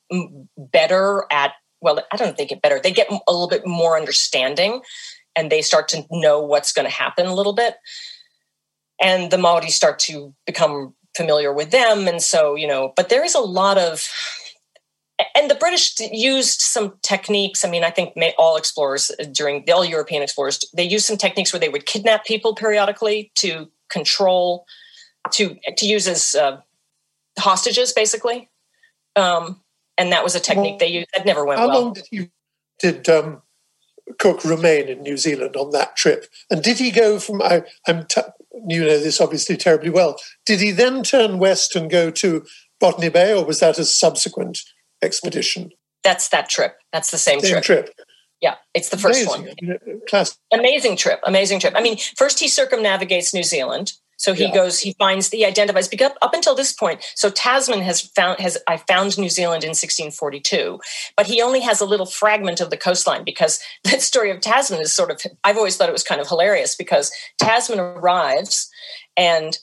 better 0.58 1.24
at 1.30 1.52
well, 1.80 2.04
I 2.12 2.16
don't 2.16 2.36
think 2.36 2.52
it 2.52 2.62
better. 2.62 2.80
They 2.82 2.90
get 2.90 3.10
a 3.10 3.32
little 3.32 3.48
bit 3.48 3.66
more 3.66 3.96
understanding 3.96 4.82
and 5.36 5.50
they 5.50 5.62
start 5.62 5.88
to 5.88 6.04
know 6.10 6.40
what's 6.40 6.72
going 6.72 6.86
to 6.86 6.94
happen 6.94 7.26
a 7.26 7.34
little 7.34 7.52
bit. 7.52 7.76
And 9.00 9.30
the 9.30 9.38
Maori 9.38 9.70
start 9.70 9.98
to 10.00 10.34
become 10.46 10.94
familiar 11.16 11.52
with 11.52 11.70
them. 11.70 12.08
And 12.08 12.22
so, 12.22 12.56
you 12.56 12.66
know, 12.66 12.92
but 12.96 13.08
there 13.08 13.24
is 13.24 13.34
a 13.34 13.40
lot 13.40 13.78
of, 13.78 14.08
and 15.34 15.50
the 15.50 15.54
British 15.54 15.98
used 16.00 16.60
some 16.60 16.94
techniques. 17.02 17.64
I 17.64 17.70
mean, 17.70 17.84
I 17.84 17.90
think 17.90 18.14
all 18.38 18.56
explorers 18.56 19.10
during 19.32 19.64
the 19.64 19.72
all 19.72 19.84
European 19.84 20.22
explorers, 20.22 20.64
they 20.74 20.84
used 20.84 21.06
some 21.06 21.16
techniques 21.16 21.52
where 21.52 21.60
they 21.60 21.68
would 21.68 21.86
kidnap 21.86 22.24
people 22.24 22.54
periodically 22.54 23.32
to 23.36 23.68
control, 23.90 24.64
to 25.32 25.56
to 25.76 25.86
use 25.86 26.06
as 26.06 26.36
uh, 26.36 26.60
hostages, 27.38 27.92
basically. 27.92 28.48
Um, 29.16 29.60
and 29.98 30.12
that 30.12 30.24
was 30.24 30.34
a 30.34 30.40
technique 30.40 30.72
well, 30.72 30.78
they 30.78 30.88
used 30.88 31.08
that 31.14 31.26
never 31.26 31.44
went 31.44 31.60
how 31.60 31.68
well. 31.68 31.76
How 31.76 31.82
long 31.82 31.92
did 32.10 32.30
did 32.78 33.08
um, 33.08 33.42
Cook 34.18 34.44
remain 34.44 34.88
in 34.88 35.02
New 35.02 35.16
Zealand 35.16 35.56
on 35.56 35.72
that 35.72 35.96
trip? 35.96 36.26
And 36.50 36.62
did 36.62 36.78
he 36.78 36.90
go 36.90 37.18
from? 37.18 37.42
I, 37.42 37.64
am 37.86 38.06
t- 38.06 38.22
you 38.68 38.80
know 38.80 38.98
this 38.98 39.20
obviously 39.20 39.56
terribly 39.56 39.90
well. 39.90 40.16
Did 40.46 40.60
he 40.60 40.70
then 40.70 41.02
turn 41.02 41.38
west 41.38 41.76
and 41.76 41.90
go 41.90 42.10
to 42.12 42.46
Botany 42.80 43.08
Bay, 43.08 43.34
or 43.34 43.44
was 43.44 43.60
that 43.60 43.78
a 43.78 43.84
subsequent 43.84 44.60
expedition? 45.02 45.70
That's 46.04 46.28
that 46.28 46.48
trip. 46.48 46.78
That's 46.92 47.10
the 47.10 47.18
same, 47.18 47.40
same 47.40 47.60
trip. 47.60 47.86
trip. 47.86 47.94
Yeah, 48.40 48.54
it's 48.72 48.90
the 48.90 48.96
first 48.96 49.26
Amazing. 49.26 49.56
one. 49.86 50.00
Class. 50.08 50.38
Amazing 50.52 50.96
trip. 50.96 51.20
Amazing 51.24 51.58
trip. 51.58 51.74
I 51.76 51.82
mean, 51.82 51.98
first 52.16 52.38
he 52.38 52.46
circumnavigates 52.46 53.34
New 53.34 53.42
Zealand 53.42 53.94
So 54.18 54.34
he 54.34 54.44
yeah. 54.44 54.54
goes, 54.54 54.80
he 54.80 54.92
finds, 54.94 55.30
he 55.30 55.44
identifies 55.44 55.88
because 55.88 56.10
up 56.20 56.34
until 56.34 56.54
this 56.54 56.72
point. 56.72 57.02
So 57.14 57.30
Tasman 57.30 57.80
has 57.82 58.00
found 58.00 58.40
has 58.40 58.58
I 58.66 58.76
found 58.76 59.16
New 59.16 59.28
Zealand 59.28 59.64
in 59.64 59.70
1642, 59.70 60.80
but 61.16 61.26
he 61.26 61.40
only 61.40 61.60
has 61.60 61.80
a 61.80 61.86
little 61.86 62.04
fragment 62.04 62.60
of 62.60 62.70
the 62.70 62.76
coastline 62.76 63.24
because 63.24 63.60
that 63.84 64.02
story 64.02 64.30
of 64.30 64.40
Tasman 64.40 64.80
is 64.80 64.92
sort 64.92 65.10
of. 65.10 65.22
I've 65.44 65.56
always 65.56 65.76
thought 65.76 65.88
it 65.88 65.92
was 65.92 66.04
kind 66.04 66.20
of 66.20 66.28
hilarious 66.28 66.74
because 66.74 67.10
Tasman 67.38 67.80
arrives 67.80 68.68
and 69.16 69.56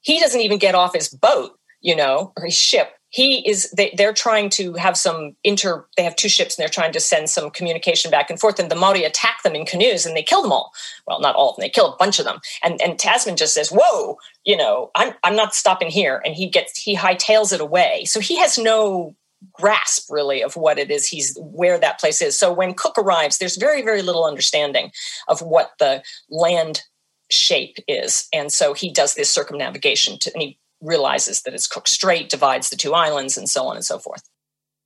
he 0.00 0.18
doesn't 0.18 0.40
even 0.40 0.58
get 0.58 0.74
off 0.74 0.94
his 0.94 1.08
boat, 1.08 1.52
you 1.80 1.94
know, 1.94 2.32
or 2.36 2.44
his 2.44 2.54
ship 2.54 2.90
he 3.12 3.46
is 3.48 3.70
they, 3.70 3.94
they're 3.96 4.14
trying 4.14 4.48
to 4.48 4.72
have 4.72 4.96
some 4.96 5.36
inter 5.44 5.86
they 5.96 6.02
have 6.02 6.16
two 6.16 6.28
ships 6.28 6.56
and 6.56 6.62
they're 6.62 6.68
trying 6.68 6.92
to 6.92 7.00
send 7.00 7.30
some 7.30 7.50
communication 7.50 8.10
back 8.10 8.30
and 8.30 8.40
forth 8.40 8.58
and 8.58 8.70
the 8.70 8.74
maori 8.74 9.04
attack 9.04 9.42
them 9.42 9.54
in 9.54 9.66
canoes 9.66 10.04
and 10.04 10.16
they 10.16 10.22
kill 10.22 10.42
them 10.42 10.52
all. 10.52 10.72
Well 11.06 11.20
not 11.20 11.36
all 11.36 11.50
of 11.50 11.56
them 11.56 11.62
they 11.62 11.68
kill 11.68 11.92
a 11.92 11.96
bunch 11.96 12.18
of 12.18 12.24
them. 12.24 12.40
And 12.64 12.80
and 12.82 12.98
tasman 12.98 13.36
just 13.36 13.54
says 13.54 13.70
whoa 13.70 14.16
you 14.44 14.56
know 14.56 14.90
i'm 14.94 15.12
i'm 15.22 15.36
not 15.36 15.54
stopping 15.54 15.90
here. 15.90 16.20
And 16.24 16.34
he 16.34 16.48
gets 16.48 16.80
he 16.80 16.96
hightails 16.96 17.52
it 17.52 17.60
away. 17.60 18.04
So 18.06 18.18
he 18.18 18.38
has 18.38 18.58
no 18.58 19.14
grasp 19.52 20.08
really 20.08 20.42
of 20.42 20.54
what 20.54 20.78
it 20.78 20.90
is 20.90 21.06
he's 21.06 21.36
where 21.40 21.78
that 21.78 22.00
place 22.00 22.22
is. 22.22 22.36
So 22.38 22.52
when 22.52 22.74
cook 22.74 22.96
arrives 22.96 23.38
there's 23.38 23.56
very 23.56 23.82
very 23.82 24.02
little 24.02 24.24
understanding 24.24 24.90
of 25.28 25.42
what 25.42 25.72
the 25.78 26.02
land 26.30 26.82
shape 27.30 27.78
is. 27.88 28.28
And 28.32 28.52
so 28.52 28.74
he 28.74 28.92
does 28.92 29.14
this 29.14 29.30
circumnavigation 29.30 30.18
to, 30.20 30.32
and 30.34 30.42
he 30.42 30.58
realizes 30.82 31.42
that 31.42 31.54
it's 31.54 31.66
Cook 31.66 31.88
Strait, 31.88 32.28
divides 32.28 32.68
the 32.68 32.76
two 32.76 32.94
islands, 32.94 33.38
and 33.38 33.48
so 33.48 33.66
on 33.66 33.76
and 33.76 33.84
so 33.84 33.98
forth. 33.98 34.28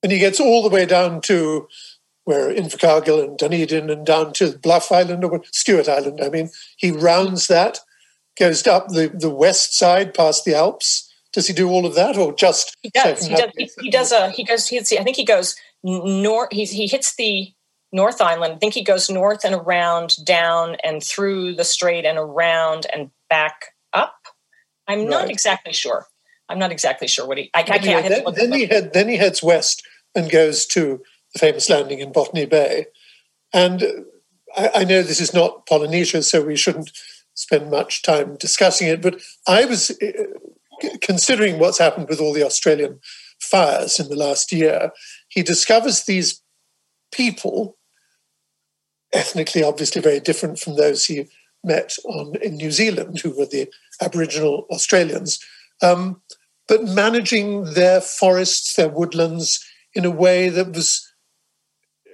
And 0.02 0.12
he 0.12 0.18
gets 0.18 0.38
all 0.38 0.62
the 0.62 0.68
way 0.68 0.87
down 0.87 1.20
to 1.22 1.66
where 2.24 2.52
Invercargill 2.52 3.22
and 3.22 3.38
Dunedin 3.38 3.88
and 3.88 4.04
down 4.04 4.32
to 4.35 4.59
Bluff 4.59 4.92
Island 4.92 5.24
or 5.24 5.42
Stewart 5.52 5.88
Island. 5.88 6.20
I 6.22 6.28
mean, 6.28 6.50
he 6.76 6.90
rounds 6.90 7.46
that, 7.46 7.80
goes 8.38 8.66
up 8.66 8.88
the, 8.88 9.09
the 9.09 9.30
west 9.30 9.76
side 9.76 10.12
past 10.12 10.44
the 10.44 10.54
Alps. 10.54 11.12
Does 11.32 11.46
he 11.46 11.52
do 11.52 11.68
all 11.68 11.87
of 11.87 11.94
that, 11.94 12.16
or 12.16 12.32
just? 12.32 12.76
He 12.82 12.90
does. 12.90 13.26
He 13.26 13.35
does. 13.35 13.50
He, 13.56 13.70
he, 13.80 13.90
does 13.90 14.11
a. 14.11 14.30
He 14.30 14.42
goes. 14.42 14.66
He, 14.66 14.78
I 14.78 15.02
think 15.04 15.16
he 15.16 15.24
goes 15.24 15.54
north. 15.82 16.48
He 16.50 16.64
he 16.64 16.87
hits 16.87 17.14
the 17.14 17.52
North 17.92 18.20
Island. 18.20 18.54
I 18.54 18.56
think 18.56 18.74
he 18.74 18.82
goes 18.82 19.11
north 19.11 19.44
and 19.44 19.54
around, 19.54 20.16
down 20.24 20.76
and 20.82 21.02
through 21.02 21.54
the 21.54 21.64
strait 21.64 22.04
and 22.04 22.18
around 22.18 22.87
and 22.92 23.11
back. 23.28 23.74
I'm 24.88 25.01
right. 25.01 25.09
not 25.09 25.31
exactly 25.31 25.72
sure. 25.72 26.07
I'm 26.49 26.59
not 26.59 26.70
exactly 26.70 27.09
sure 27.09 27.27
what 27.27 27.38
he. 27.38 27.51
I, 27.55 27.61
I 27.61 27.62
can't. 27.64 27.85
Yeah, 27.85 28.09
then, 28.09 28.25
then 28.35 28.53
he 28.53 28.66
head, 28.66 28.92
then 28.92 29.09
he 29.09 29.16
heads 29.16 29.42
west 29.42 29.83
and 30.14 30.31
goes 30.31 30.66
to 30.66 31.03
the 31.33 31.38
famous 31.38 31.68
landing 31.68 31.99
in 31.99 32.12
Botany 32.12 32.46
Bay, 32.46 32.87
and 33.53 33.83
I, 34.57 34.70
I 34.77 34.85
know 34.85 35.03
this 35.03 35.20
is 35.20 35.35
not 35.35 35.66
Polynesia, 35.66 36.22
so 36.22 36.44
we 36.44 36.57
shouldn't 36.57 36.90
spend 37.35 37.70
much 37.70 38.03
time 38.03 38.37
discussing 38.37 38.88
it. 38.88 39.03
But 39.03 39.20
I 39.46 39.64
was 39.64 39.90
uh, 39.90 40.88
considering 41.03 41.59
what's 41.59 41.79
happened 41.79 42.09
with 42.09 42.20
all 42.20 42.33
the 42.33 42.44
Australian 42.44 43.01
fires 43.40 44.01
in 44.01 44.09
the 44.09 44.16
last 44.16 44.53
year. 44.53 44.90
He 45.29 45.42
discovers 45.42 46.05
these 46.05 46.42
people, 47.12 47.77
ethnically 49.12 49.62
obviously 49.62 50.01
very 50.01 50.20
different 50.20 50.59
from 50.59 50.77
those 50.77 51.05
he 51.05 51.29
met 51.64 51.96
on 52.05 52.37
in 52.37 52.57
New 52.57 52.70
Zealand, 52.70 53.20
who 53.20 53.37
were 53.37 53.46
the 53.46 53.68
Aboriginal 54.00 54.66
Australians, 54.70 55.38
um, 55.82 56.20
but 56.68 56.85
managing 56.85 57.74
their 57.74 58.00
forests, 58.00 58.74
their 58.74 58.88
woodlands 58.88 59.64
in 59.94 60.04
a 60.04 60.11
way 60.11 60.48
that 60.48 60.72
was, 60.74 61.12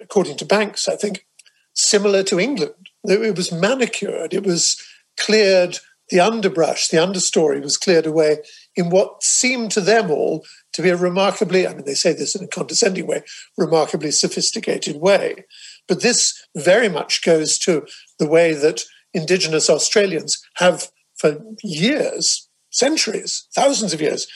according 0.01 0.37
to 0.39 0.45
Banks, 0.45 0.89
I 0.89 0.97
think, 0.97 1.27
similar 1.75 2.23
to 2.25 2.39
England. 2.39 2.91
It 3.05 3.37
was 3.37 3.51
manicured, 3.51 4.35
it 4.35 4.45
was 4.45 4.81
cleared, 5.19 5.79
the 6.11 6.21
underbrush, 6.21 6.89
the 6.89 6.99
understory 6.99 7.63
was 7.63 7.79
cleared 7.79 8.07
away 8.07 8.39
in 8.77 8.91
what 8.91 9.23
seemed 9.23 9.71
to 9.73 9.81
them 9.81 10.11
all 10.11 10.45
to 10.75 10.83
be 10.83 10.91
a 10.91 10.97
remarkably, 10.97 11.67
I 11.67 11.73
mean, 11.73 11.87
they 11.87 11.95
say 11.95 12.13
this 12.13 12.35
in 12.35 12.45
a 12.45 12.49
condescending 12.49 13.07
way, 13.07 13.23
remarkably 13.57 14.11
sophisticated 14.11 14.97
way. 14.97 15.47
But 15.89 16.03
this 16.03 16.47
very 16.55 16.89
much 16.89 17.23
goes 17.25 17.59
to 17.61 17.87
the 18.19 18.29
way 18.29 18.53
that 18.53 18.83
Indigenous 19.15 19.71
Australians 19.71 20.47
have 20.57 20.91
for 21.23 21.39
years, 21.63 22.49
centuries, 22.71 23.47
thousands 23.55 23.95
of 23.95 24.01
years, 24.01 24.27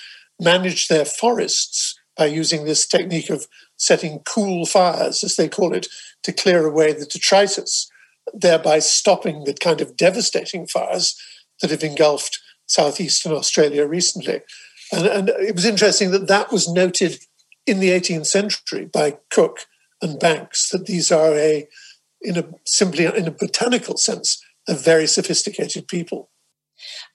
managed 0.40 0.88
their 0.88 1.04
forests 1.04 1.98
by 2.16 2.26
using 2.26 2.64
this 2.64 2.86
technique 2.86 3.28
of 3.28 3.48
setting 3.76 4.20
cool 4.20 4.64
fires, 4.64 5.24
as 5.24 5.34
they 5.34 5.48
call 5.48 5.74
it, 5.74 5.88
to 6.22 6.32
clear 6.32 6.64
away 6.64 6.92
the 6.92 7.04
detritus, 7.04 7.90
thereby 8.32 8.78
stopping 8.78 9.42
the 9.44 9.52
kind 9.52 9.80
of 9.80 9.96
devastating 9.96 10.66
fires 10.68 11.20
that 11.60 11.72
have 11.72 11.82
engulfed 11.82 12.38
southeastern 12.66 13.32
Australia 13.32 13.84
recently. 13.84 14.40
And, 14.92 15.06
and 15.06 15.28
it 15.28 15.56
was 15.56 15.64
interesting 15.64 16.12
that 16.12 16.28
that 16.28 16.52
was 16.52 16.72
noted 16.72 17.18
in 17.66 17.80
the 17.80 17.90
18th 17.90 18.26
century 18.26 18.84
by 18.84 19.18
Cook 19.30 19.66
and 20.00 20.20
Banks 20.20 20.68
that 20.70 20.86
these 20.86 21.10
are 21.10 21.34
a, 21.34 21.66
in 22.22 22.38
a 22.38 22.44
simply 22.64 23.06
in 23.06 23.26
a 23.26 23.32
botanical 23.32 23.96
sense, 23.96 24.40
a 24.68 24.74
very 24.74 25.08
sophisticated 25.08 25.88
people. 25.88 26.30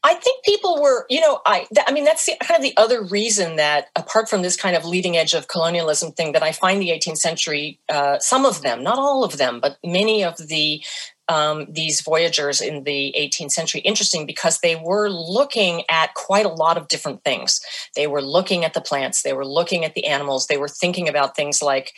I 0.04 0.16
think 0.16 0.44
people 0.44 0.82
were, 0.82 1.06
you 1.10 1.20
know, 1.20 1.42
I, 1.46 1.68
th- 1.74 1.86
I 1.88 1.92
mean, 1.92 2.04
that's 2.04 2.26
the, 2.26 2.34
kind 2.42 2.58
of 2.58 2.64
the 2.64 2.76
other 2.78 3.04
reason 3.04 3.58
that, 3.58 3.90
apart 3.96 4.30
from 4.30 4.42
this 4.42 4.56
kind 4.56 4.76
of 4.76 4.86
leading 4.86 5.18
edge 5.18 5.34
of 5.34 5.48
colonialism 5.48 6.12
thing, 6.12 6.32
that 6.32 6.44
I 6.44 6.52
find 6.52 6.82
the 6.82 6.90
18th 6.90 7.18
century, 7.18 7.80
uh, 7.90 8.20
some 8.20 8.46
of 8.46 8.62
them, 8.62 8.84
not 8.84 8.98
all 8.98 9.24
of 9.24 9.38
them, 9.38 9.60
but 9.60 9.78
many 9.84 10.24
of 10.24 10.38
the 10.38 10.84
um, 11.28 11.68
these 11.70 12.02
voyagers 12.02 12.60
in 12.60 12.84
the 12.84 13.16
18th 13.18 13.52
century 13.52 13.80
interesting 13.82 14.26
because 14.26 14.60
they 14.60 14.76
were 14.76 15.10
looking 15.10 15.84
at 15.90 16.14
quite 16.14 16.46
a 16.46 16.50
lot 16.50 16.76
of 16.76 16.90
different 16.90 17.24
things. 17.24 17.62
They 17.96 18.06
were 18.06 18.22
looking 18.22 18.66
at 18.66 18.74
the 18.74 18.82
plants, 18.82 19.22
they 19.22 19.32
were 19.32 19.46
looking 19.46 19.86
at 19.86 19.94
the 19.94 20.08
animals, 20.08 20.48
they 20.48 20.58
were 20.58 20.68
thinking 20.68 21.08
about 21.08 21.36
things 21.38 21.62
like 21.62 21.94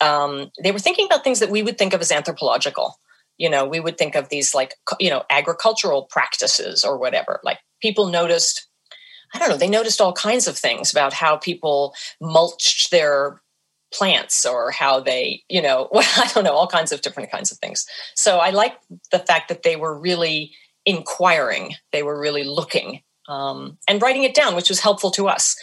um, 0.00 0.52
they 0.62 0.72
were 0.72 0.78
thinking 0.78 1.06
about 1.06 1.24
things 1.24 1.40
that 1.40 1.50
we 1.50 1.62
would 1.62 1.78
think 1.78 1.94
of 1.94 2.00
as 2.00 2.12
anthropological 2.12 2.98
you 3.38 3.48
know 3.48 3.66
we 3.66 3.80
would 3.80 3.98
think 3.98 4.14
of 4.14 4.28
these 4.28 4.54
like 4.54 4.74
you 5.00 5.10
know 5.10 5.22
agricultural 5.30 6.04
practices 6.10 6.84
or 6.84 6.98
whatever. 6.98 7.40
Like 7.44 7.58
people 7.80 8.08
noticed 8.08 8.68
i 9.34 9.38
don't 9.38 9.48
know 9.48 9.56
they 9.56 9.68
noticed 9.68 10.00
all 10.00 10.12
kinds 10.12 10.46
of 10.46 10.56
things 10.56 10.92
about 10.92 11.12
how 11.12 11.36
people 11.36 11.94
mulched 12.20 12.90
their 12.90 13.40
plants 13.92 14.44
or 14.46 14.70
how 14.70 15.00
they 15.00 15.42
you 15.48 15.60
know 15.60 15.88
well, 15.92 16.08
i 16.16 16.30
don't 16.32 16.44
know 16.44 16.54
all 16.54 16.66
kinds 16.66 16.92
of 16.92 17.02
different 17.02 17.30
kinds 17.30 17.50
of 17.50 17.58
things. 17.58 17.86
So 18.14 18.38
i 18.38 18.50
like 18.50 18.76
the 19.10 19.18
fact 19.18 19.48
that 19.48 19.62
they 19.62 19.76
were 19.76 19.98
really 19.98 20.52
inquiring. 20.84 21.74
They 21.92 22.04
were 22.04 22.18
really 22.18 22.44
looking 22.44 23.02
um, 23.28 23.76
and 23.88 24.00
writing 24.00 24.22
it 24.22 24.34
down 24.34 24.54
which 24.54 24.68
was 24.68 24.80
helpful 24.80 25.10
to 25.12 25.28
us 25.28 25.56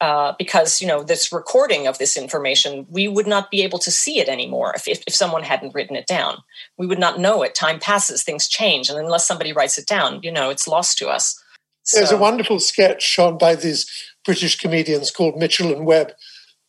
uh, 0.00 0.32
because 0.38 0.80
you 0.80 0.86
know 0.86 1.02
this 1.02 1.30
recording 1.30 1.86
of 1.86 1.98
this 1.98 2.16
information 2.16 2.86
we 2.88 3.06
would 3.06 3.26
not 3.26 3.50
be 3.50 3.62
able 3.62 3.78
to 3.78 3.90
see 3.90 4.18
it 4.18 4.28
anymore 4.28 4.72
if, 4.74 4.88
if, 4.88 5.02
if, 5.06 5.14
someone 5.14 5.42
hadn't 5.42 5.74
written 5.74 5.94
it 5.94 6.06
down 6.06 6.38
we 6.78 6.86
would 6.86 6.98
not 6.98 7.20
know 7.20 7.42
it 7.42 7.54
time 7.54 7.78
passes 7.78 8.22
things 8.22 8.48
change 8.48 8.88
and 8.88 8.98
unless 8.98 9.26
somebody 9.26 9.52
writes 9.52 9.76
it 9.76 9.86
down 9.86 10.20
you 10.22 10.32
know 10.32 10.48
it's 10.48 10.66
lost 10.66 10.96
to 10.96 11.08
us 11.08 11.42
so. 11.82 11.98
there's 11.98 12.12
a 12.12 12.16
wonderful 12.16 12.58
sketch 12.58 13.02
shown 13.02 13.36
by 13.36 13.54
these 13.54 13.86
british 14.24 14.58
comedians 14.58 15.10
called 15.10 15.36
mitchell 15.36 15.72
and 15.72 15.84
webb 15.84 16.12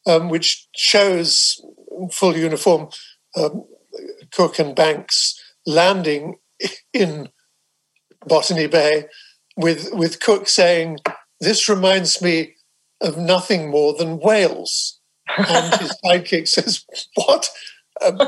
um, 0.06 0.30
which 0.30 0.67
shows 0.76 1.63
full 2.12 2.36
uniform 2.36 2.89
um, 3.38 3.63
cook 4.32 4.60
and 4.60 4.76
banks 4.76 5.41
landing 5.65 6.36
in 6.94 7.30
botany 8.28 8.67
bay 8.67 9.06
with 9.56 9.89
with 9.94 10.20
cook 10.20 10.50
saying 10.50 10.98
this 11.39 11.70
reminds 11.70 12.22
me 12.22 12.56
of 13.01 13.17
nothing 13.17 13.69
more 13.69 13.93
than 13.93 14.19
Wales. 14.19 14.99
And 15.37 15.81
his 15.81 15.97
sidekick 16.05 16.47
says, 16.47 16.85
What? 17.15 17.49
Um, 18.03 18.19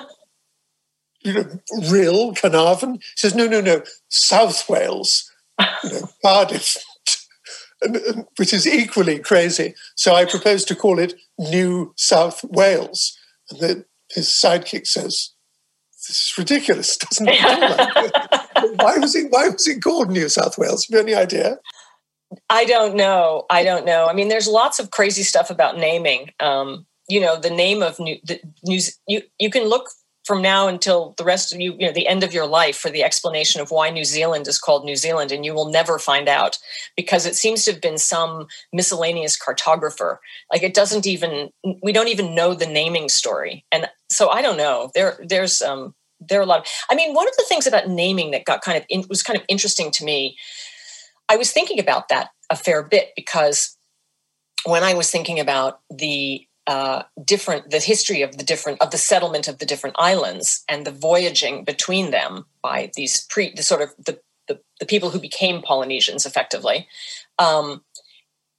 you 1.22 1.34
know, 1.34 1.44
Rhyl, 1.90 2.36
Carnarvon? 2.40 2.96
He 2.96 3.02
says, 3.16 3.36
No, 3.36 3.48
no, 3.48 3.62
no, 3.62 3.84
South 4.10 4.70
Wales, 4.70 5.32
you 5.84 5.92
know, 5.92 6.10
Cardiff, 6.26 6.78
and, 7.82 7.96
and, 7.96 8.26
which 8.38 8.54
is 8.54 8.68
equally 8.68 9.20
crazy. 9.20 9.76
So 9.96 10.16
I 10.16 10.26
propose 10.26 10.66
to 10.66 10.76
call 10.76 11.00
it 11.00 11.16
New 11.38 11.94
South 11.98 12.44
Wales. 12.44 13.18
And 13.50 13.60
the, 13.60 13.86
his 14.10 14.28
sidekick 14.28 14.88
says, 14.88 15.32
this 16.08 16.32
is 16.32 16.38
ridiculous, 16.38 16.98
doesn't 16.98 17.30
it? 17.30 17.42
why 18.76 18.98
was 18.98 19.16
it 19.16 19.32
why 19.32 19.48
was 19.48 19.68
it 19.68 19.82
called 19.82 20.12
New 20.12 20.28
South 20.28 20.58
Wales? 20.58 20.86
Have 20.86 20.96
you 20.96 21.02
any 21.02 21.16
idea? 21.16 21.60
I 22.50 22.66
don't 22.66 22.96
know. 22.96 23.46
I 23.50 23.64
don't 23.64 23.86
know. 23.86 24.06
I 24.06 24.14
mean, 24.14 24.30
there's 24.30 24.48
lots 24.48 24.80
of 24.80 24.92
crazy 24.92 25.24
stuff 25.24 25.50
about 25.50 25.78
naming. 25.78 26.32
Um, 26.40 26.86
you 27.10 27.20
know, 27.20 27.40
the 27.40 27.50
name 27.50 27.84
of 27.84 28.00
new 28.00 28.18
the 28.24 28.40
news. 28.64 28.98
You 29.08 29.22
you 29.40 29.50
can 29.50 29.68
look 29.70 29.90
from 30.26 30.42
now 30.42 30.70
until 30.70 31.14
the 31.18 31.26
rest 31.26 31.54
of 31.54 31.60
you, 31.60 31.74
you 31.78 31.86
know, 31.86 31.92
the 31.92 32.08
end 32.08 32.24
of 32.24 32.34
your 32.34 32.46
life 32.46 32.78
for 32.78 32.90
the 32.90 33.04
explanation 33.04 33.60
of 33.60 33.72
why 33.72 33.90
New 33.90 34.06
Zealand 34.06 34.48
is 34.48 34.58
called 34.58 34.86
New 34.86 34.96
Zealand, 34.96 35.34
and 35.34 35.44
you 35.44 35.54
will 35.54 35.70
never 35.70 36.00
find 36.00 36.30
out 36.30 36.58
because 36.96 37.26
it 37.26 37.36
seems 37.36 37.66
to 37.66 37.74
have 37.74 37.82
been 37.82 37.98
some 37.98 38.48
miscellaneous 38.72 39.38
cartographer. 39.38 40.18
Like 40.52 40.64
it 40.64 40.74
doesn't 40.74 41.06
even 41.06 41.50
we 41.82 41.92
don't 41.92 42.08
even 42.08 42.36
know 42.36 42.54
the 42.54 42.68
naming 42.68 43.10
story, 43.10 43.66
and 43.72 43.90
so 44.10 44.30
I 44.30 44.42
don't 44.42 44.58
know. 44.58 44.92
There 44.96 45.20
there's 45.22 45.62
um 45.62 45.94
there 46.22 46.40
are 46.40 46.44
a 46.44 46.46
lot. 46.46 46.60
Of, 46.60 46.68
I 46.90 46.96
mean, 46.96 47.14
one 47.14 47.28
of 47.28 47.36
the 47.36 47.46
things 47.50 47.68
about 47.68 47.90
naming 47.90 48.32
that 48.32 48.46
got 48.46 48.62
kind 48.62 48.78
of 48.78 48.86
in, 48.88 49.04
was 49.10 49.24
kind 49.24 49.38
of 49.38 49.44
interesting 49.50 49.92
to 49.92 50.06
me 50.06 50.38
I 51.30 51.38
was 51.38 51.52
thinking 51.52 51.80
about 51.80 52.10
that 52.10 52.30
a 52.50 52.56
fair 52.56 52.84
bit 52.84 53.12
because 53.16 53.78
when 54.66 54.84
I 54.84 54.94
was 54.94 55.12
thinking 55.12 55.40
about 55.40 55.82
the 55.90 56.48
uh, 56.66 57.04
different 57.24 57.72
the 57.72 57.80
history 57.80 58.22
of 58.22 58.38
the 58.38 58.44
different 58.44 58.82
of 58.82 58.92
the 58.92 58.98
settlement 58.98 59.48
of 59.48 59.60
the 59.60 59.66
different 59.66 59.98
islands 60.00 60.64
and 60.70 60.86
the 60.86 60.92
voyaging 60.92 61.66
between 61.66 62.12
them 62.12 62.46
by 62.62 62.90
these 62.96 63.26
pre 63.26 63.54
the 63.54 63.64
sort 63.64 63.82
of 63.82 63.94
the 64.06 64.20
the, 64.48 64.60
the 64.80 64.86
people 64.86 65.10
who 65.10 65.20
became 65.20 65.62
Polynesians 65.62 66.26
effectively. 66.26 66.88
Um, 67.40 67.84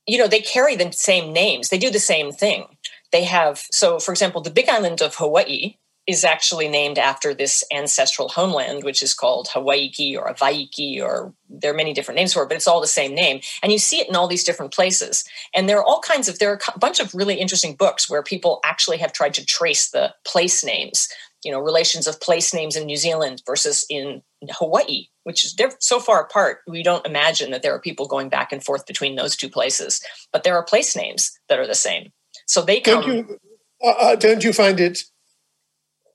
you 0.06 0.18
know, 0.18 0.26
they 0.26 0.40
carry 0.40 0.76
the 0.76 0.92
same 0.92 1.32
names. 1.32 1.68
They 1.68 1.78
do 1.78 1.90
the 1.90 1.98
same 1.98 2.32
thing. 2.32 2.66
They 3.10 3.24
have 3.24 3.64
so, 3.70 3.98
for 3.98 4.12
example, 4.12 4.40
the 4.40 4.50
Big 4.50 4.68
Island 4.68 5.00
of 5.00 5.14
Hawaii 5.16 5.76
is 6.06 6.24
actually 6.24 6.68
named 6.68 6.98
after 6.98 7.32
this 7.32 7.64
ancestral 7.72 8.28
homeland, 8.28 8.84
which 8.84 9.02
is 9.02 9.14
called 9.14 9.48
Hawaiki 9.48 10.16
or 10.16 10.32
Avaiki, 10.32 11.02
or 11.02 11.32
there 11.48 11.72
are 11.72 11.76
many 11.76 11.94
different 11.94 12.16
names 12.16 12.34
for 12.34 12.42
it, 12.42 12.48
but 12.48 12.56
it's 12.56 12.68
all 12.68 12.80
the 12.80 12.86
same 12.86 13.14
name. 13.14 13.40
And 13.62 13.72
you 13.72 13.78
see 13.78 14.00
it 14.00 14.08
in 14.08 14.16
all 14.16 14.28
these 14.28 14.44
different 14.44 14.74
places. 14.74 15.24
And 15.54 15.68
there 15.68 15.78
are 15.78 15.84
all 15.84 16.00
kinds 16.00 16.28
of, 16.28 16.38
there 16.38 16.52
are 16.52 16.60
a 16.74 16.78
bunch 16.78 17.00
of 17.00 17.14
really 17.14 17.36
interesting 17.36 17.74
books 17.74 18.10
where 18.10 18.22
people 18.22 18.60
actually 18.64 18.98
have 18.98 19.12
tried 19.12 19.34
to 19.34 19.46
trace 19.46 19.90
the 19.90 20.14
place 20.26 20.62
names, 20.62 21.08
you 21.42 21.50
know, 21.50 21.60
relations 21.60 22.06
of 22.06 22.20
place 22.20 22.52
names 22.52 22.76
in 22.76 22.84
New 22.84 22.96
Zealand 22.96 23.42
versus 23.46 23.86
in 23.88 24.22
Hawaii, 24.50 25.06
which 25.22 25.44
is 25.44 25.54
they're 25.54 25.72
so 25.80 26.00
far 26.00 26.22
apart. 26.22 26.58
We 26.66 26.82
don't 26.82 27.06
imagine 27.06 27.50
that 27.52 27.62
there 27.62 27.74
are 27.74 27.80
people 27.80 28.06
going 28.06 28.28
back 28.28 28.52
and 28.52 28.62
forth 28.62 28.86
between 28.86 29.16
those 29.16 29.36
two 29.36 29.48
places, 29.48 30.02
but 30.32 30.44
there 30.44 30.56
are 30.56 30.64
place 30.64 30.94
names 30.94 31.32
that 31.48 31.58
are 31.58 31.66
the 31.66 31.74
same. 31.74 32.12
So 32.46 32.60
they 32.60 32.80
come. 32.80 33.00
Don't 33.02 33.28
you, 33.28 33.38
uh, 33.82 33.88
uh 33.88 34.16
don't 34.16 34.44
you 34.44 34.52
find 34.52 34.80
it 34.80 35.02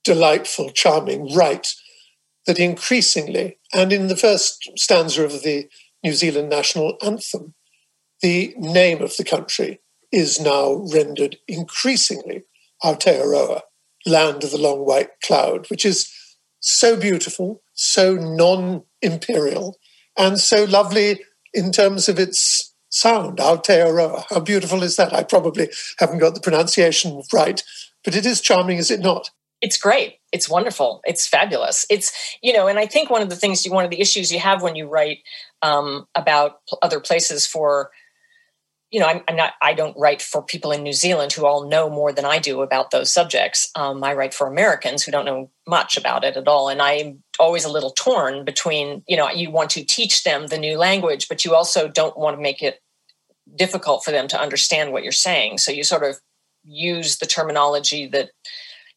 delightful, 0.04 0.70
charming, 0.72 1.34
right, 1.34 1.68
that 2.45 2.60
increasingly, 2.60 3.58
and 3.74 3.93
in 3.93 4.08
the 4.08 4.16
first 4.16 4.70
stanza 4.76 5.24
of 5.24 5.43
the 5.43 5.70
New 6.04 6.14
Zealand 6.14 6.50
national 6.50 6.97
anthem, 7.02 7.54
the 8.22 8.54
name 8.58 9.02
of 9.02 9.16
the 9.18 9.24
country 9.24 9.82
is 10.12 10.39
now 10.39 10.86
rendered 10.91 11.38
increasingly 11.47 12.43
Aotearoa, 12.84 13.62
land 14.06 14.43
of 14.43 14.52
the 14.52 14.58
long 14.58 14.86
white 14.86 15.10
cloud, 15.24 15.70
which 15.70 15.86
is 15.86 16.12
so 16.60 16.97
beautiful, 16.97 17.62
so 17.74 18.16
non 18.16 18.84
imperial, 19.02 19.78
and 20.18 20.39
so 20.39 20.64
lovely 20.64 21.22
in 21.54 21.72
terms 21.72 22.10
of 22.10 22.20
its 22.20 22.74
sound, 22.89 23.38
Aotearoa. 23.38 24.26
How 24.30 24.39
beautiful 24.39 24.84
is 24.84 24.95
that? 24.95 25.14
I 25.14 25.24
probably 25.24 25.70
haven't 26.00 26.20
got 26.20 26.34
the 26.34 26.41
pronunciation 26.41 27.22
right, 27.34 27.62
but 28.04 28.16
it 28.16 28.26
is 28.26 28.41
charming, 28.41 28.78
is 28.78 28.91
it 28.91 29.02
not? 29.02 29.30
It's 29.62 29.78
great. 29.78 30.20
It's 30.32 30.49
wonderful. 30.49 31.01
It's 31.05 31.28
fabulous. 31.28 31.86
It's 31.89 32.38
you 32.41 32.53
know 32.53 32.68
and 32.68 32.80
i 32.80 32.86
think 32.86 33.10
one 33.10 33.22
of 33.22 33.30
the 33.30 33.36
things 33.36 33.66
you 33.66 33.72
one 33.72 33.86
of 33.86 33.91
the 33.91 34.01
issues 34.01 34.32
you 34.32 34.39
have 34.39 34.62
when 34.62 34.76
you 34.76 34.88
write 34.88 35.20
um, 35.62 36.07
about 36.16 36.60
other 36.82 36.99
places 36.99 37.45
for 37.45 37.91
you 38.91 38.99
know 38.99 39.07
I'm, 39.07 39.22
I'm, 39.28 39.36
not 39.36 39.53
i 39.62 39.74
don't 39.74 39.97
write 39.97 40.22
for 40.22 40.41
people 40.41 40.72
in 40.72 40.84
new 40.84 40.93
zealand 40.93 41.34
who 41.34 41.45
all 41.45 41.68
know 41.68 41.89
more 41.89 42.14
than 42.14 42.26
i 42.26 42.39
do 42.39 42.62
about 42.62 42.91
those 42.91 43.12
subjects. 43.12 43.70
Um, 43.76 44.03
i 44.03 44.14
write 44.14 44.34
for 44.34 44.47
americans 44.47 45.03
who 45.03 45.12
don't 45.12 45.26
know 45.26 45.49
much 45.68 45.97
about 45.97 46.24
it 46.24 46.38
at 46.38 46.47
all. 46.47 46.70
And 46.70 46.82
i'm 46.82 47.24
always 47.39 47.66
a 47.66 47.72
little 47.72 47.91
torn 47.91 48.45
between 48.45 49.03
you 49.07 49.18
know 49.18 49.30
you 49.30 49.51
want 49.51 49.72
to 49.72 49.84
teach 49.84 50.24
them 50.24 50.47
the 50.47 50.57
new 50.57 50.78
language 50.78 51.28
but 51.28 51.43
you 51.43 51.55
also 51.55 51.88
don't 51.88 52.18
want 52.18 52.38
to 52.38 52.41
make 52.41 52.62
it 52.62 52.82
difficult 53.55 54.03
for 54.03 54.12
them 54.12 54.28
to 54.28 54.39
understand 54.39 54.91
what 54.91 55.03
you're 55.03 55.12
saying. 55.12 55.57
So 55.57 55.72
you 55.72 55.84
sort 55.84 56.03
of 56.03 56.20
use 56.64 57.18
the 57.18 57.26
terminology 57.26 58.07
that 58.07 58.30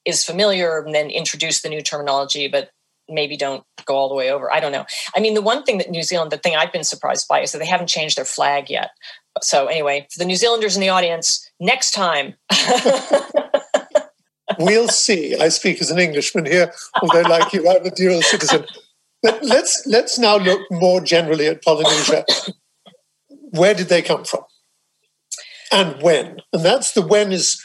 is 0.05 0.25
familiar 0.25 0.81
and 0.81 0.95
then 0.95 1.11
introduce 1.11 1.63
the 1.63 1.69
new 1.69 1.81
terminology, 1.81 2.49
but 2.49 2.71
maybe 3.09 3.37
don't 3.37 3.65
go 3.85 3.95
all 3.95 4.09
the 4.09 4.15
way 4.15 4.31
over. 4.31 4.53
I 4.53 4.61
don't 4.61 4.73
know. 4.73 4.85
I 5.15 5.21
mean, 5.21 5.35
the 5.35 5.43
one 5.43 5.65
thing 5.65 5.79
that 5.79 5.91
New 5.91 6.03
Zealand, 6.03 6.31
the 6.31 6.39
thing 6.39 6.57
I've 6.57 6.73
been 6.73 6.85
surprised 6.85 7.29
by 7.29 7.41
is 7.41 7.53
that 7.53 7.59
they 7.59 7.67
haven't 7.67 7.89
changed 7.89 8.17
their 8.17 8.25
flag 8.25 8.71
yet. 8.71 8.91
So, 9.43 9.67
anyway, 9.67 10.07
for 10.11 10.19
the 10.19 10.25
New 10.25 10.37
Zealanders 10.37 10.77
in 10.77 10.81
the 10.81 10.89
audience, 10.89 11.51
next 11.59 11.93
time. 11.93 12.35
we'll 14.59 14.89
see. 14.89 15.37
I 15.37 15.49
speak 15.49 15.81
as 15.81 15.91
an 15.91 15.99
Englishman 15.99 16.47
here, 16.47 16.73
although, 17.01 17.23
like 17.23 17.53
you, 17.53 17.69
I'm 17.69 17.85
a 17.85 17.91
dual 17.91 18.23
citizen. 18.23 18.67
But 19.23 19.43
let's 19.43 19.87
let's 19.87 20.19
now 20.19 20.37
look 20.37 20.61
more 20.71 21.01
generally 21.01 21.47
at 21.47 21.63
Polynesia. 21.63 22.25
Where 23.51 23.73
did 23.73 23.89
they 23.89 24.03
come 24.03 24.25
from, 24.25 24.43
and 25.71 26.03
when? 26.03 26.41
And 26.53 26.65
that's 26.65 26.93
the 26.93 27.03
when 27.03 27.33
is 27.33 27.65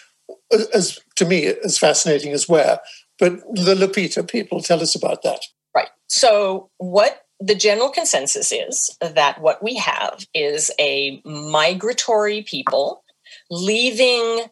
as 0.74 1.00
to 1.18 1.26
me 1.26 1.46
as 1.64 1.78
fascinating 1.78 2.32
as 2.32 2.48
where. 2.50 2.80
But 3.20 3.40
the 3.54 3.76
Lapita 3.76 4.28
people 4.30 4.62
tell 4.62 4.82
us 4.82 4.96
about 4.96 5.24
that. 5.24 5.42
Right. 5.76 5.90
So 6.08 6.70
what 6.78 7.26
the 7.40 7.56
general 7.56 7.90
consensus 7.90 8.52
is 8.52 8.96
that 9.02 9.42
what 9.42 9.62
we 9.62 9.76
have 9.76 10.26
is 10.34 10.72
a 10.80 11.22
migratory 11.26 12.44
people 12.44 13.04
leaving 13.52 14.46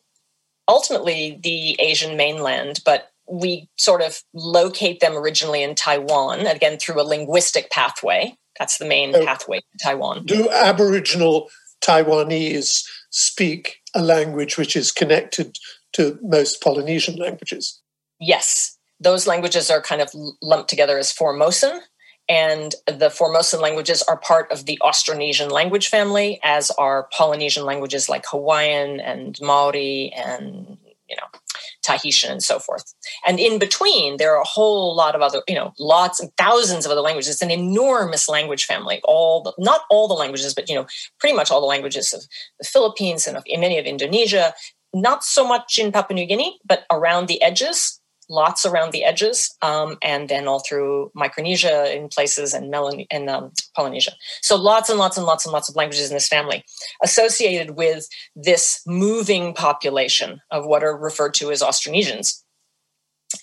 ultimately 0.67 1.39
the 1.41 1.79
Asian 1.79 2.17
mainland, 2.17 2.81
but 2.85 3.11
we 3.27 3.67
sort 3.77 4.01
of 4.01 4.21
locate 4.33 4.99
them 4.99 5.15
originally 5.15 5.63
in 5.63 5.73
Taiwan, 5.75 6.45
again 6.45 6.77
through 6.77 7.01
a 7.01 7.03
linguistic 7.03 7.71
pathway. 7.71 8.35
That's 8.59 8.77
the 8.77 8.85
main 8.85 9.13
so 9.13 9.25
pathway 9.25 9.59
to 9.59 9.83
Taiwan. 9.83 10.25
Do 10.25 10.49
Aboriginal 10.49 11.49
Taiwanese 11.81 12.83
speak 13.09 13.77
a 13.93 14.01
language 14.01 14.57
which 14.57 14.75
is 14.75 14.91
connected 14.91 15.57
to 15.95 16.19
most 16.21 16.61
Polynesian 16.61 17.15
languages. 17.15 17.81
Yes, 18.19 18.77
those 18.99 19.27
languages 19.27 19.69
are 19.69 19.81
kind 19.81 20.01
of 20.01 20.09
lumped 20.41 20.69
together 20.69 20.97
as 20.97 21.11
Formosan, 21.11 21.81
and 22.27 22.73
the 22.87 23.09
Formosan 23.09 23.61
languages 23.61 24.01
are 24.03 24.17
part 24.17 24.51
of 24.51 24.65
the 24.65 24.79
Austronesian 24.81 25.51
language 25.51 25.87
family, 25.87 26.39
as 26.43 26.71
are 26.71 27.07
Polynesian 27.15 27.65
languages 27.65 28.09
like 28.09 28.25
Hawaiian 28.27 28.99
and 28.99 29.37
Maori 29.41 30.11
and 30.15 30.77
you 31.07 31.15
know 31.15 31.39
Tahitian 31.85 32.31
and 32.31 32.43
so 32.43 32.59
forth. 32.59 32.93
And 33.27 33.39
in 33.39 33.59
between, 33.59 34.17
there 34.17 34.35
are 34.35 34.41
a 34.41 34.47
whole 34.47 34.95
lot 34.95 35.15
of 35.15 35.21
other, 35.21 35.43
you 35.47 35.55
know, 35.55 35.73
lots 35.77 36.19
and 36.19 36.31
thousands 36.35 36.85
of 36.85 36.91
other 36.91 37.01
languages. 37.01 37.33
It's 37.33 37.41
an 37.41 37.51
enormous 37.51 38.27
language 38.27 38.65
family. 38.65 38.99
All 39.03 39.43
the, 39.43 39.53
not 39.59 39.81
all 39.91 40.07
the 40.07 40.15
languages, 40.15 40.53
but 40.55 40.67
you 40.67 40.75
know, 40.75 40.87
pretty 41.19 41.35
much 41.35 41.51
all 41.51 41.61
the 41.61 41.67
languages 41.67 42.13
of 42.13 42.23
the 42.59 42.65
Philippines 42.65 43.27
and 43.27 43.37
of 43.37 43.43
many 43.47 43.77
of 43.77 43.85
Indonesia, 43.85 44.53
not 44.95 45.23
so 45.25 45.45
much 45.45 45.77
in 45.77 45.91
Papua 45.91 46.15
New 46.15 46.25
Guinea, 46.25 46.57
but 46.65 46.85
around 46.89 47.27
the 47.27 47.41
edges, 47.41 47.99
lots 48.29 48.65
around 48.65 48.91
the 48.91 49.03
edges, 49.03 49.55
um, 49.61 49.97
and 50.01 50.29
then 50.29 50.47
all 50.47 50.59
through 50.59 51.11
Micronesia 51.13 51.93
in 51.95 52.07
places 52.07 52.53
and, 52.53 52.73
Melan- 52.73 53.05
and 53.11 53.29
um, 53.29 53.51
Polynesia. 53.75 54.13
So 54.41 54.55
lots 54.55 54.89
and 54.89 54.97
lots 54.97 55.17
and 55.17 55.25
lots 55.25 55.45
and 55.45 55.51
lots 55.51 55.69
of 55.69 55.75
languages 55.75 56.09
in 56.09 56.15
this 56.15 56.29
family 56.29 56.63
associated 57.03 57.71
with 57.71 58.07
this 58.35 58.81
moving 58.87 59.53
population 59.53 60.39
of 60.49 60.65
what 60.65 60.83
are 60.83 60.97
referred 60.97 61.33
to 61.35 61.51
as 61.51 61.61
Austronesians. 61.61 62.41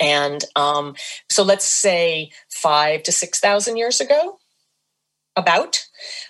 And 0.01 0.43
um, 0.57 0.95
so 1.29 1.43
let's 1.43 1.67
say 1.67 2.31
five 2.51 3.03
to 3.03 3.13
6,000 3.13 3.77
years 3.77 4.01
ago, 4.01 4.39
about 5.37 5.87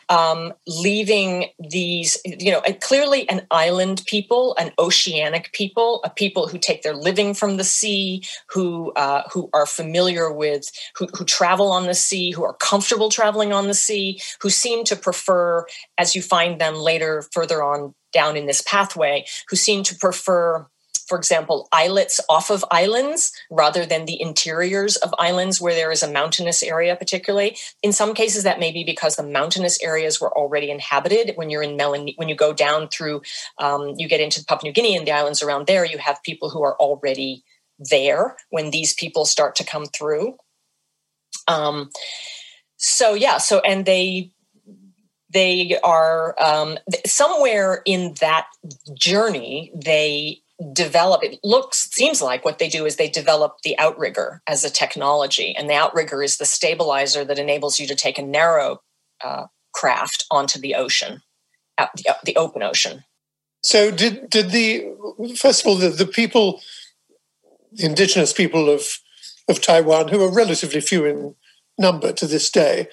um, 0.09 0.53
leaving 0.67 1.47
these, 1.59 2.19
you 2.25 2.53
know, 2.53 2.63
clearly 2.81 3.29
an 3.29 3.47
island 3.51 4.03
people, 4.07 4.55
an 4.59 4.73
oceanic 4.79 5.53
people, 5.53 6.01
a 6.05 6.11
people 6.11 6.47
who 6.47 6.59
take 6.59 6.83
their 6.83 6.95
living 6.95 7.35
from 7.35 7.57
the 7.57 7.65
sea, 7.65 8.23
who 8.51 8.93
uh, 8.93 9.23
who 9.33 9.49
are 9.53 9.67
familiar 9.67 10.33
with, 10.33 10.71
who, 10.97 11.07
who 11.17 11.25
travel 11.25 11.73
on 11.73 11.87
the 11.87 11.95
sea, 11.95 12.31
who 12.31 12.45
are 12.45 12.55
comfortable 12.55 13.09
traveling 13.09 13.53
on 13.53 13.67
the 13.67 13.75
sea, 13.75 14.21
who 14.41 14.51
seem 14.51 14.85
to 14.85 14.97
prefer, 14.97 15.65
as 15.99 16.15
you 16.15 16.23
find 16.23 16.61
them 16.61 16.75
later 16.75 17.25
further 17.33 17.63
on 17.63 17.95
down 18.13 18.37
in 18.37 18.47
this 18.47 18.63
pathway, 18.63 19.25
who 19.49 19.57
seem 19.57 19.83
to 19.83 19.97
prefer 19.97 20.67
for 21.13 21.19
example, 21.19 21.69
islets 21.73 22.23
off 22.31 22.49
of 22.49 22.65
islands 22.71 23.33
rather 23.51 23.85
than 23.85 24.07
the 24.07 24.19
interiors 24.19 24.97
of 24.97 25.15
islands 25.19 25.61
where 25.61 25.75
there 25.75 25.93
is 25.93 26.03
a 26.03 26.11
mountainous 26.11 26.63
area, 26.63 26.97
particularly. 26.97 27.55
In 27.83 27.93
some 27.93 28.15
cases, 28.15 28.45
that 28.45 28.59
may 28.59 28.73
be 28.73 28.83
because 28.83 29.17
the 29.17 29.23
mountainous 29.23 29.79
areas 29.83 30.23
were 30.23 30.35
already 30.35 30.71
inhabited. 30.71 31.37
When 31.37 31.51
you're 31.51 31.63
in 31.63 31.77
Melan, 31.77 32.15
when 32.17 32.31
you 32.31 32.35
go 32.35 32.55
down 32.55 32.89
through, 32.89 33.21
um, 33.59 33.93
you 33.99 34.09
get 34.09 34.23
into 34.23 34.43
Papua 34.43 34.71
New 34.71 34.73
Guinea 34.73 34.97
and 34.97 35.07
the 35.07 35.13
islands 35.13 35.43
around 35.43 35.67
there, 35.67 35.85
you 35.85 35.99
have 35.99 36.23
people 36.23 36.49
who 36.49 36.63
are 36.63 36.77
already 36.77 37.45
there 37.79 38.39
when 38.49 38.71
these 38.71 38.95
people 38.95 39.27
start 39.27 39.55
to 39.57 39.65
come 39.65 39.85
through. 39.85 40.37
Um, 41.47 41.91
so 42.79 43.13
yeah, 43.13 43.37
so 43.37 43.61
and 43.61 43.85
they 43.85 44.33
they 45.29 45.79
are 45.85 46.35
um, 46.41 46.79
somewhere 47.05 47.83
in 47.85 48.15
that 48.21 48.47
journey 48.95 49.73
they 49.75 50.42
develop 50.73 51.23
it 51.23 51.39
looks 51.43 51.91
seems 51.91 52.21
like 52.21 52.45
what 52.45 52.59
they 52.59 52.69
do 52.69 52.85
is 52.85 52.97
they 52.97 53.09
develop 53.09 53.57
the 53.63 53.79
outrigger 53.79 54.43
as 54.47 54.65
a 54.65 54.71
technology 54.71 55.55
and 55.57 55.69
the 55.69 55.75
outrigger 55.75 56.23
is 56.23 56.37
the 56.37 56.45
stabilizer 56.45 57.25
that 57.25 57.39
enables 57.39 57.81
you 57.81 57.87
to 57.87 57.95
take 57.95 58.19
a 58.19 58.23
narrow 58.23 58.81
uh, 59.25 59.47
craft 59.73 60.25
onto 60.31 60.61
the 60.61 60.75
ocean 60.75 61.23
the, 61.79 62.11
uh, 62.11 62.15
the 62.25 62.37
open 62.37 62.63
ocean 62.63 63.03
so 63.63 63.91
did 63.91 64.29
did 64.31 64.51
the 64.51 64.87
first 65.37 65.63
of 65.63 65.69
all 65.69 65.77
the, 65.77 65.89
the 65.89 66.07
people 66.07 66.61
the 67.73 67.87
indigenous 67.87 68.33
people 68.33 68.69
of 68.69 68.83
of 69.49 69.61
taiwan 69.61 70.09
who 70.09 70.23
are 70.23 70.33
relatively 70.33 70.81
few 70.81 71.05
in 71.05 71.35
number 71.79 72.13
to 72.13 72.27
this 72.27 72.51
day 72.51 72.89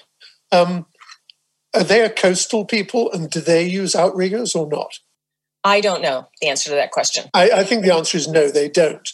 um, 0.52 0.86
are 1.74 1.84
they 1.84 2.02
a 2.02 2.10
coastal 2.10 2.64
people 2.64 3.10
and 3.12 3.30
do 3.30 3.40
they 3.40 3.64
use 3.64 3.94
outriggers 3.94 4.54
or 4.54 4.68
not? 4.68 4.98
I 5.64 5.80
don't 5.80 6.02
know 6.02 6.28
the 6.40 6.48
answer 6.48 6.70
to 6.70 6.76
that 6.76 6.90
question. 6.90 7.30
I, 7.34 7.50
I 7.50 7.64
think 7.64 7.84
the 7.84 7.94
answer 7.94 8.16
is 8.16 8.28
no, 8.28 8.50
they 8.50 8.68
don't. 8.68 9.08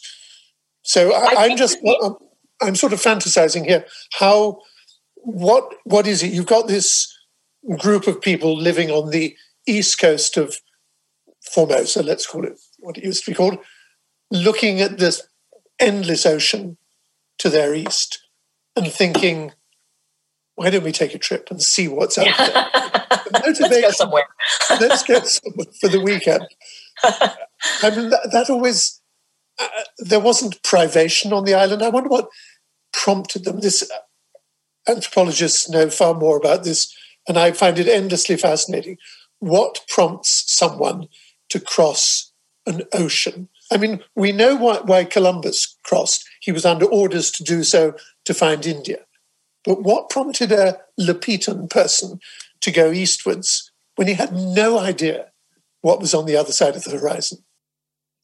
So 0.83 1.13
I, 1.13 1.47
am 1.47 1.57
just, 1.57 1.79
I'm, 2.03 2.15
I'm 2.63 2.77
sort 2.77 2.93
of 2.93 3.01
fantasizing 3.01 3.67
here. 3.67 3.85
How, 4.13 4.61
what, 5.15 5.75
what 5.85 6.07
is 6.07 6.23
it? 6.23 6.33
You've 6.33 6.47
got 6.47 6.69
this 6.69 7.13
group 7.79 8.07
of 8.07 8.21
people 8.21 8.57
living 8.57 8.91
on 8.91 9.11
the 9.11 9.37
east 9.67 9.99
coast 10.01 10.37
of 10.37 10.57
Formosa, 11.51 12.03
let's 12.03 12.27
call 12.27 12.45
it 12.45 12.59
what 12.79 12.97
it 12.97 13.05
used 13.05 13.25
to 13.25 13.31
be 13.31 13.35
called, 13.35 13.59
looking 14.31 14.81
at 14.81 14.99
this 14.99 15.23
endless 15.79 16.27
ocean 16.27 16.77
to 17.39 17.49
their 17.49 17.75
east 17.75 18.21
and 18.75 18.91
thinking, 18.91 19.53
why 20.57 20.71
don't 20.71 20.85
we 20.85 20.93
take 20.93 21.15
a 21.15 21.19
trip 21.19 21.49
and 21.51 21.63
see 21.63 21.87
what's 21.87 22.19
out 22.19 22.27
there? 22.37 22.69
let's 23.33 23.61
go 23.61 23.91
somewhere. 23.91 24.27
let's 24.81 25.03
go 25.03 25.21
somewhere 25.21 25.67
for 25.81 25.89
the 25.89 26.01
weekend. 26.01 26.47
I 27.05 27.91
mean, 27.91 28.11
that, 28.11 28.31
that 28.33 28.51
always, 28.51 29.01
uh, 29.59 29.69
there 29.99 30.21
wasn't 30.21 30.63
privation 30.63 31.33
on 31.33 31.45
the 31.45 31.55
island. 31.55 31.83
I 31.83 31.91
wonder 31.91 32.09
what 32.09 32.29
prompted 32.93 33.45
them. 33.45 33.61
This 33.61 33.89
uh, 33.89 34.91
anthropologists 34.91 35.69
know 35.69 35.91
far 35.91 36.15
more 36.15 36.39
about 36.39 36.65
this, 36.65 36.95
and 37.29 37.39
I 37.39 37.53
find 37.53 37.79
it 37.79 37.89
endlessly 37.89 38.37
fascinating. 38.37 38.97
What 39.39 39.85
prompts 39.89 40.51
someone 40.51 41.09
to 41.51 41.61
cross 41.61 42.33
an 42.67 42.85
ocean? 42.95 43.51
I 43.71 43.77
mean, 43.77 44.03
we 44.15 44.33
know 44.33 44.57
why, 44.57 44.79
why 44.79 45.05
Columbus 45.05 45.77
crossed. 45.83 46.27
He 46.41 46.53
was 46.53 46.65
under 46.65 46.87
orders 46.87 47.31
to 47.33 47.45
do 47.45 47.63
so 47.63 47.95
to 48.25 48.33
find 48.33 48.65
India. 48.65 49.06
But 49.67 49.83
what 49.83 50.09
prompted 50.09 50.53
a 50.53 50.79
Lapitan 50.99 51.69
person 51.69 52.21
to 52.61 52.71
go 52.71 52.93
eastwards 52.93 53.73
when 53.97 54.07
he 54.07 54.15
had 54.15 54.33
no 54.33 54.79
idea 54.79 55.33
what 55.83 56.01
was 56.01 56.15
on 56.15 56.27
the 56.27 56.37
other 56.37 56.53
side 56.53 56.77
of 56.77 56.85
the 56.85 56.97
horizon? 56.97 57.45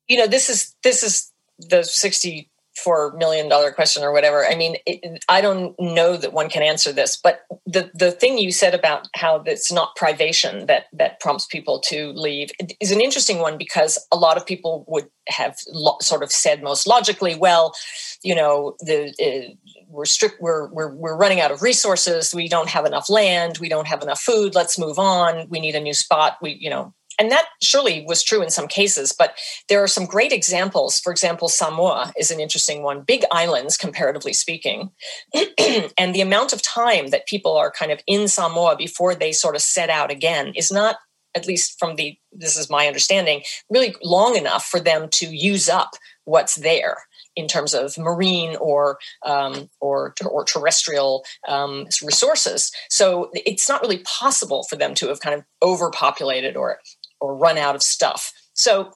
You 0.09 0.19
know, 0.19 0.27
this 0.29 0.49
is 0.49 0.75
this 0.85 1.03
is 1.03 1.33
the 1.59 1.83
sixty 1.83 2.51
four 2.77 3.15
million 3.17 3.49
dollar 3.49 3.71
question 3.71 4.03
or 4.03 4.13
whatever. 4.13 4.47
I 4.47 4.55
mean, 4.55 4.77
it, 4.87 5.25
I 5.29 5.41
don't 5.41 5.79
know 5.79 6.17
that 6.17 6.33
one 6.33 6.49
can 6.49 6.63
answer 6.63 6.93
this, 6.93 7.17
but 7.17 7.43
the 7.67 7.91
the 7.95 8.11
thing 8.11 8.39
you 8.39 8.53
said 8.53 8.75
about 8.75 9.09
how 9.15 9.43
it's 9.47 9.71
not 9.71 9.95
privation 9.97 10.67
that 10.67 10.87
that 10.93 11.21
prompts 11.21 11.47
people 11.47 11.81
to 11.81 12.13
leave 12.13 12.51
is 12.81 12.91
an 12.91 13.01
interesting 13.01 13.39
one 13.39 13.59
because 13.59 13.99
a 14.11 14.17
lot 14.17 14.37
of 14.37 14.47
people 14.47 14.85
would 14.89 15.09
have 15.29 15.57
lo- 15.69 15.99
sort 16.01 16.23
of 16.23 16.33
said 16.33 16.63
most 16.63 16.87
logically, 16.87 17.35
well, 17.35 17.75
you 18.23 18.35
know, 18.35 18.75
the 18.81 19.13
uh, 19.21 19.55
we're 19.89 20.07
strict 20.07 20.41
we're, 20.41 20.69
we're 20.69 20.95
we're 20.95 21.17
running 21.17 21.41
out 21.41 21.51
of 21.51 21.63
resources. 21.63 22.35
We 22.35 22.49
don't 22.49 22.69
have 22.69 22.87
enough 22.87 23.11
land. 23.11 23.59
We 23.59 23.69
don't 23.69 23.87
have 23.87 24.03
enough 24.03 24.21
food. 24.21 24.55
Let's 24.55 24.79
move 24.79 24.99
on. 24.99 25.49
We 25.51 25.61
need 25.61 25.75
a 25.75 25.81
new 25.81 25.95
spot. 25.95 26.39
We 26.41 26.57
you 26.59 26.71
know 26.71 26.95
and 27.19 27.31
that 27.31 27.47
surely 27.61 28.05
was 28.07 28.23
true 28.23 28.43
in 28.43 28.51
some 28.51 28.69
cases 28.69 29.13
but 29.17 29.35
there 29.69 29.83
are 29.83 29.89
some 29.89 30.07
great 30.07 30.33
examples 30.33 30.99
for 31.01 31.11
example 31.13 31.49
samoa 31.49 32.13
is 32.19 32.31
an 32.31 32.41
interesting 32.41 32.83
one 32.83 33.03
big 33.03 33.25
islands 33.31 33.77
comparatively 33.77 34.33
speaking 34.33 34.91
and 35.99 36.15
the 36.15 36.21
amount 36.21 36.53
of 36.53 36.63
time 36.63 37.09
that 37.09 37.27
people 37.27 37.57
are 37.57 37.71
kind 37.71 37.93
of 37.93 38.01
in 38.07 38.29
samoa 38.29 38.77
before 38.77 39.15
they 39.15 39.33
sort 39.33 39.55
of 39.55 39.63
set 39.63 39.91
out 39.91 40.11
again 40.11 40.53
is 40.55 40.71
not 40.71 40.97
at 41.35 41.47
least 41.47 41.79
from 41.79 41.97
the 41.97 42.17
this 42.33 42.57
is 42.57 42.71
my 42.71 42.87
understanding 42.87 43.43
really 43.71 43.95
long 44.03 44.37
enough 44.37 44.65
for 44.65 44.81
them 44.81 45.09
to 45.09 45.27
use 45.27 45.69
up 45.69 45.91
what's 46.25 46.57
there 46.57 46.99
in 47.37 47.49
terms 47.49 47.75
of 47.75 47.97
marine 47.99 48.57
or 48.57 48.99
um, 49.25 49.69
or 49.81 50.15
or 50.25 50.45
terrestrial 50.45 51.25
um, 51.49 51.87
resources. 52.03 52.71
So 52.91 53.31
it's 53.35 53.69
not 53.69 53.81
really 53.81 53.99
possible 53.99 54.65
for 54.65 54.77
them 54.77 54.95
to 54.95 55.09
have 55.09 55.21
kind 55.21 55.35
of 55.35 55.45
overpopulated 55.63 56.57
or 56.57 56.79
or 57.23 57.37
run 57.37 57.57
out 57.57 57.75
of 57.75 57.83
stuff. 57.83 58.33
So 58.53 58.93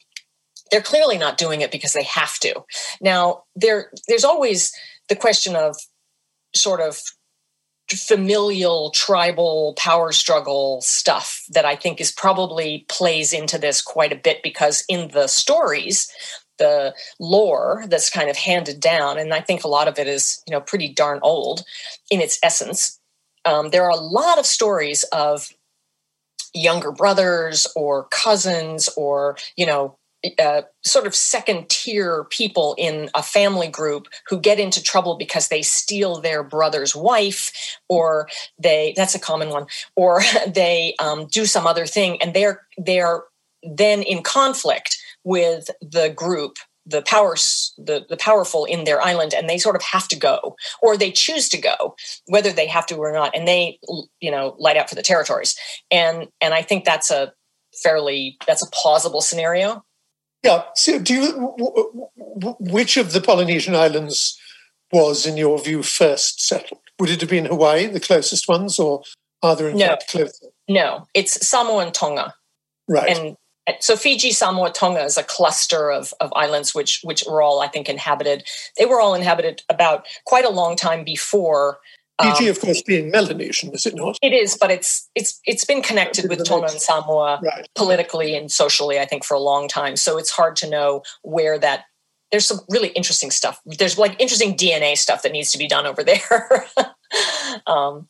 they're 0.70 0.83
clearly 0.83 1.16
not 1.16 1.39
doing 1.39 1.61
it 1.61 1.70
because 1.70 1.93
they 1.93 2.03
have 2.03 2.39
to. 2.41 2.64
Now 3.01 3.45
there 3.55 3.91
there's 4.09 4.24
always 4.24 4.72
the 5.09 5.16
question 5.16 5.57
of 5.57 5.77
sort 6.55 6.81
of 6.81 7.01
familial 7.89 8.91
tribal 8.91 9.74
power 9.79 10.11
struggle 10.11 10.81
stuff 10.81 11.45
that 11.51 11.64
I 11.64 11.77
think 11.77 12.01
is 12.01 12.11
probably 12.11 12.85
plays 12.89 13.33
into 13.33 13.59
this 13.59 13.81
quite 13.81 14.12
a 14.12 14.16
bit 14.16 14.43
because 14.43 14.85
in 14.89 15.09
the 15.12 15.29
stories 15.29 16.11
the 16.59 16.95
lore 17.20 17.85
that's 17.89 18.11
kind 18.11 18.31
of 18.31 18.37
handed 18.37 18.81
down, 18.81 19.18
and 19.18 19.33
I 19.35 19.41
think 19.41 19.64
a 19.64 19.68
lot 19.68 19.89
of 19.89 19.99
it 19.99 20.07
is 20.07 20.43
you 20.47 20.53
know 20.53 20.61
pretty 20.61 20.89
darn 20.89 21.20
old 21.22 21.62
in 22.11 22.20
its 22.20 22.39
essence. 22.43 22.99
Um, 23.45 23.70
there 23.70 23.85
are 23.85 23.91
a 23.91 23.97
lot 23.97 24.39
of 24.39 24.47
stories 24.47 25.05
of 25.12 25.51
younger 26.57 26.91
brothers 26.91 27.67
or 27.77 28.09
cousins 28.11 28.89
or 28.97 29.37
you 29.57 29.67
know 29.67 29.97
uh, 30.39 30.63
sort 30.85 31.07
of 31.07 31.15
second 31.15 31.69
tier 31.69 32.25
people 32.31 32.75
in 32.79 33.11
a 33.15 33.23
family 33.23 33.69
group 33.69 34.09
who 34.29 34.41
get 34.41 34.59
into 34.59 34.83
trouble 34.83 35.17
because 35.17 35.49
they 35.49 35.63
steal 35.63 36.21
their 36.21 36.43
brother's 36.43 36.97
wife 36.97 37.53
or 37.89 38.29
they 38.59 38.93
that's 38.97 39.15
a 39.15 39.21
common 39.21 39.51
one 39.51 39.67
or 39.95 40.23
they 40.49 40.95
um, 40.99 41.27
do 41.27 41.47
some 41.47 41.67
other 41.67 41.87
thing 41.87 42.21
and 42.23 42.35
they're 42.35 42.63
they're 42.79 43.23
then 43.63 44.03
in 44.03 44.23
conflict 44.23 44.99
with 45.25 45.69
the 45.81 46.09
group 46.11 46.57
the 46.87 47.03
powers 47.03 47.74
the, 47.76 48.07
the 48.09 48.16
powerful 48.16 48.64
in 48.64 48.84
their 48.84 49.03
island 49.03 49.34
and 49.34 49.49
they 49.49 49.59
sort 49.59 49.76
of 49.76 49.82
have 49.82 50.07
to 50.09 50.16
go 50.16 50.57
or 50.80 50.97
they 50.97 51.11
choose 51.11 51.49
to 51.49 51.61
go 51.61 51.97
whether 52.26 52.53
they 52.53 52.66
have 52.66 52.87
to 52.87 52.97
or 52.97 53.12
not 53.12 53.34
and 53.34 53.47
they 53.47 53.78
you 54.20 54.30
know 54.30 54.55
light 54.59 54.76
out 54.76 54.89
for 54.89 54.95
the 54.95 55.03
territories. 55.03 55.57
And 55.91 56.28
and 56.41 56.55
i 56.55 56.62
think 56.62 56.84
that's 56.84 57.11
a 57.11 57.32
fairly 57.82 58.37
that's 58.47 58.64
a 58.64 58.70
plausible 58.70 59.20
scenario. 59.20 59.84
Yeah 60.43 60.62
so 60.74 60.99
do 60.99 61.14
you 61.14 62.07
which 62.61 62.97
of 62.97 63.12
the 63.12 63.20
polynesian 63.20 63.74
islands 63.74 64.39
was 64.93 65.26
in 65.26 65.37
your 65.37 65.59
view 65.59 65.82
first 65.82 66.47
settled? 66.47 66.80
Would 67.01 67.11
it 67.11 67.20
have 67.20 67.30
been 67.30 67.47
hawaii 67.47 67.87
the 67.87 68.01
closest 68.01 68.49
ones 68.49 68.78
or 68.78 69.03
are 69.43 69.57
there 69.57 69.70
in 69.70 69.76
no. 69.76 69.89
fact 69.89 70.09
closer? 70.09 70.47
No 70.68 71.07
it's 71.14 71.47
samoa 71.47 71.84
and 71.84 71.95
tonga. 71.95 72.34
Right. 72.89 73.16
And 73.16 73.37
so 73.81 73.97
Fiji, 73.97 74.31
Samoa, 74.31 74.73
Tonga 74.73 75.03
is 75.03 75.19
a 75.19 75.23
cluster 75.23 75.91
of, 75.91 76.14
of 76.21 76.33
islands 76.35 76.75
which 76.75 77.01
which 77.03 77.25
were 77.29 77.43
all, 77.43 77.61
I 77.61 77.69
think, 77.69 77.89
inhabited. 77.89 78.45
They 78.79 78.87
were 78.87 79.01
all 79.01 79.14
inhabited 79.14 79.62
about 79.69 80.07
quite 80.25 80.45
a 80.45 80.51
long 80.51 80.77
time 80.77 81.05
before. 81.05 81.79
Fiji, 82.23 82.45
um, 82.45 82.51
of 82.51 82.61
course, 82.61 82.83
being 82.83 83.11
Melanesian, 83.11 83.73
is 83.75 83.85
it 83.85 83.95
not? 83.95 84.19
It 84.23 84.33
is, 84.33 84.57
but 84.57 84.71
it's 84.71 85.11
it's 85.14 85.41
it's 85.45 85.64
been 85.64 85.83
connected 85.83 86.29
with 86.29 86.45
Tonga 86.45 86.69
and 86.71 86.81
Samoa 86.81 87.41
right. 87.43 87.69
politically 87.75 88.35
and 88.37 88.51
socially, 88.51 88.99
I 88.99 89.05
think, 89.05 89.25
for 89.25 89.35
a 89.35 89.41
long 89.41 89.69
time. 89.69 89.97
So 89.97 90.17
it's 90.17 90.31
hard 90.31 90.57
to 90.57 90.71
know 90.71 91.03
where 91.23 91.59
that. 91.59 91.85
There's 92.33 92.47
some 92.47 92.59
really 92.69 92.89
interesting 92.89 93.31
stuff. 93.31 93.61
There's 93.64 93.99
like 93.99 94.17
interesting 94.21 94.57
DNA 94.57 94.97
stuff 94.99 95.23
that 95.23 95.31
needs 95.31 95.53
to 95.53 95.59
be 95.59 95.69
done 95.69 95.87
over 95.87 96.03
there. 96.03 96.67
um, 97.69 98.09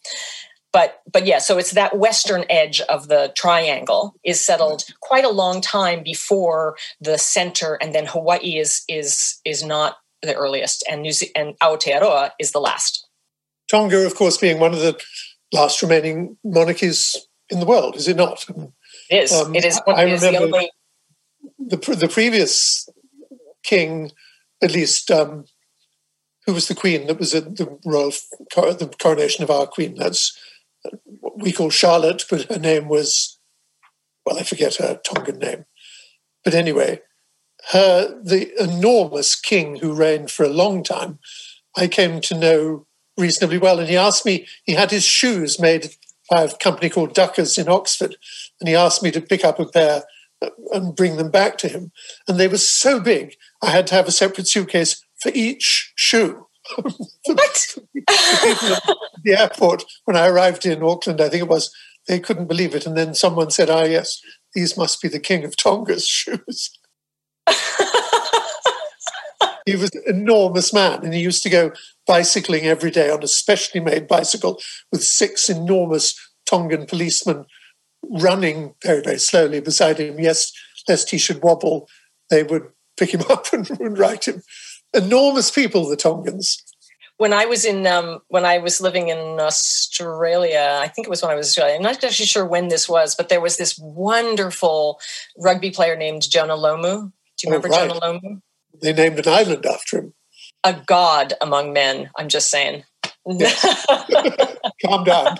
but 0.77 1.01
but 1.11 1.24
yeah 1.24 1.39
so 1.39 1.57
it's 1.57 1.70
that 1.70 1.97
western 1.97 2.45
edge 2.51 2.83
of 2.83 3.09
the 3.09 3.33
triangle 3.35 4.14
is 4.22 4.39
settled 4.39 4.85
quite 5.01 5.24
a 5.24 5.31
long 5.31 5.62
time 5.62 6.03
before 6.03 6.77
the 7.01 7.16
center 7.16 7.79
and 7.81 7.95
then 7.95 8.05
hawaii 8.05 8.59
is 8.59 8.83
is 8.87 9.41
is 9.47 9.64
not 9.64 9.97
the 10.20 10.35
earliest 10.35 10.85
and 10.91 11.01
new 11.01 11.12
Ze- 11.12 11.33
and 11.35 11.59
aotearoa 11.61 12.33
is 12.39 12.53
the 12.53 12.61
last. 12.61 13.09
Tonga 13.70 14.05
of 14.05 14.14
course 14.14 14.37
being 14.37 14.61
one 14.61 14.74
of 14.74 14.81
the 14.81 15.01
last 15.51 15.81
remaining 15.81 16.37
monarchies 16.45 17.27
in 17.49 17.59
the 17.61 17.66
world 17.66 17.97
is 17.97 18.07
it 18.07 18.16
not? 18.18 18.45
It 19.09 19.22
is. 19.24 19.33
um, 19.33 19.55
it 19.55 19.64
is 19.64 19.81
I 19.87 20.03
remember 20.03 20.31
the, 20.31 20.37
only... 20.37 20.70
the, 21.59 21.77
the 22.05 22.09
previous 22.09 22.87
king 23.62 24.11
at 24.62 24.72
least 24.72 25.11
um, 25.11 25.47
who 26.45 26.53
was 26.53 26.68
the 26.68 26.74
queen 26.74 27.07
that 27.07 27.18
was 27.18 27.35
at 27.35 27.57
the 27.57 27.79
royal 27.87 28.11
the 28.11 28.95
coronation 29.01 29.43
of 29.43 29.51
our 29.51 29.66
queen? 29.66 29.95
That's 29.97 30.37
we 31.37 31.53
call 31.53 31.70
Charlotte, 31.70 32.24
but 32.30 32.51
her 32.51 32.59
name 32.59 32.89
was, 32.89 33.39
well, 34.24 34.39
I 34.39 34.43
forget 34.43 34.76
her 34.76 35.01
Tongan 35.05 35.39
name. 35.39 35.64
But 36.45 36.55
anyway, 36.55 37.01
her, 37.72 38.20
the 38.22 38.53
enormous 38.62 39.34
king 39.34 39.76
who 39.76 39.93
reigned 39.93 40.30
for 40.30 40.45
a 40.45 40.51
long 40.51 40.82
time, 40.82 41.18
I 41.76 41.89
came 41.89 42.20
to 42.22 42.39
know 42.39 42.87
reasonably 43.18 43.59
well. 43.59 43.78
And 43.78 43.89
he 43.89 43.97
asked 43.97 44.24
me, 44.24 44.47
he 44.64 44.72
had 44.72 44.91
his 44.91 45.05
shoes 45.05 45.59
made 45.59 45.95
by 46.30 46.43
a 46.43 46.57
company 46.57 46.89
called 46.89 47.14
Duckers 47.14 47.59
in 47.59 47.68
Oxford. 47.68 48.16
And 48.61 48.68
he 48.68 48.74
asked 48.74 49.03
me 49.03 49.11
to 49.11 49.20
pick 49.20 49.45
up 49.45 49.59
a 49.59 49.66
pair 49.66 50.05
uh, 50.43 50.51
and 50.72 50.97
bring 50.97 51.16
them 51.16 51.30
back 51.30 51.59
to 51.59 51.68
him. 51.68 51.93
And 52.28 52.39
they 52.39 52.49
were 52.49 52.59
so 52.59 53.01
big, 53.01 53.34
I 53.62 53.70
had 53.70 53.87
to 53.89 53.95
have 53.95 54.09
a 54.09 54.12
separate 54.12 54.49
suitcase 54.49 55.05
for 55.18 55.32
each 55.34 55.93
shoe. 55.97 56.46
What? 56.77 57.77
the, 59.25 59.37
airport, 59.39 59.85
when 60.05 60.17
I 60.17 60.29
arrived 60.29 60.67
in 60.67 60.83
Auckland, 60.83 61.21
I 61.21 61.29
think 61.29 61.43
it 61.43 61.49
was, 61.49 61.75
they 62.09 62.21
couldn't 62.21 62.47
believe 62.47 62.75
it. 62.75 62.87
And 62.87 62.97
then 62.97 63.14
someone 63.14 63.51
said, 63.51 63.71
ah, 63.71 63.85
yes, 63.85 64.21
these 64.55 64.77
must 64.77 65.03
be 65.03 65.09
the 65.09 65.21
King 65.21 65.45
of 65.45 65.57
Tonga's 65.57 66.07
shoes. 66.09 66.79
he 69.67 69.77
was 69.77 69.91
an 69.95 70.03
enormous 70.07 70.73
man, 70.73 71.05
and 71.05 71.14
he 71.14 71.21
used 71.21 71.43
to 71.43 71.51
go 71.51 71.73
bicycling 72.07 72.64
every 72.64 72.91
day 72.91 73.11
on 73.11 73.23
a 73.23 73.29
specially 73.29 73.81
made 73.81 74.07
bicycle 74.07 74.61
with 74.93 75.03
six 75.03 75.49
enormous 75.49 76.14
Tongan 76.47 76.87
policemen 76.87 77.45
running 78.09 78.75
very, 78.83 79.03
very 79.03 79.19
slowly 79.19 79.61
beside 79.61 79.99
him, 79.99 80.21
yes, 80.21 80.53
lest 80.89 81.11
he 81.11 81.19
should 81.19 81.43
wobble, 81.43 81.89
they 82.31 82.43
would 82.43 82.69
pick 82.97 83.12
him 83.12 83.23
up 83.31 83.53
and, 83.53 83.69
and 83.81 83.99
right 83.99 84.27
him. 84.27 84.43
Enormous 84.95 85.51
people, 85.51 85.89
the 85.89 85.97
Tongans 85.97 86.62
when 87.18 87.32
I 87.32 87.47
was 87.47 87.64
in 87.64 87.87
um, 87.87 88.20
when 88.28 88.45
I 88.45 88.59
was 88.59 88.80
living 88.80 89.09
in 89.09 89.41
Australia, 89.41 90.78
I 90.80 90.89
think 90.89 91.07
it 91.07 91.11
was 91.11 91.22
when 91.22 91.30
I 91.30 91.34
was 91.34 91.49
Australia. 91.49 91.76
I'm 91.76 91.82
not 91.82 92.03
actually 92.05 92.26
sure 92.26 92.45
when 92.45 92.68
this 92.68 92.89
was, 92.89 93.14
but 93.14 93.28
there 93.28 93.41
was 93.41 93.57
this 93.57 93.78
wonderful 93.78 95.01
rugby 95.39 95.70
player 95.70 95.97
named 95.97 96.28
Jonah 96.28 96.57
Lomu. 96.57 97.12
Do 97.39 97.49
you 97.49 97.51
remember 97.51 97.68
oh, 97.68 97.70
right. 97.70 97.89
Jonah 97.89 98.01
Lomu? 98.01 98.43
They 98.80 98.93
named 98.93 99.18
an 99.18 99.32
island 99.32 99.64
after 99.64 99.99
him. 99.99 100.14
A 100.64 100.74
god 100.87 101.32
among 101.41 101.72
men. 101.72 102.11
I'm 102.16 102.28
just 102.28 102.51
saying. 102.51 102.84
Yes. 103.26 103.87
Calm 104.84 105.05
down. 105.05 105.37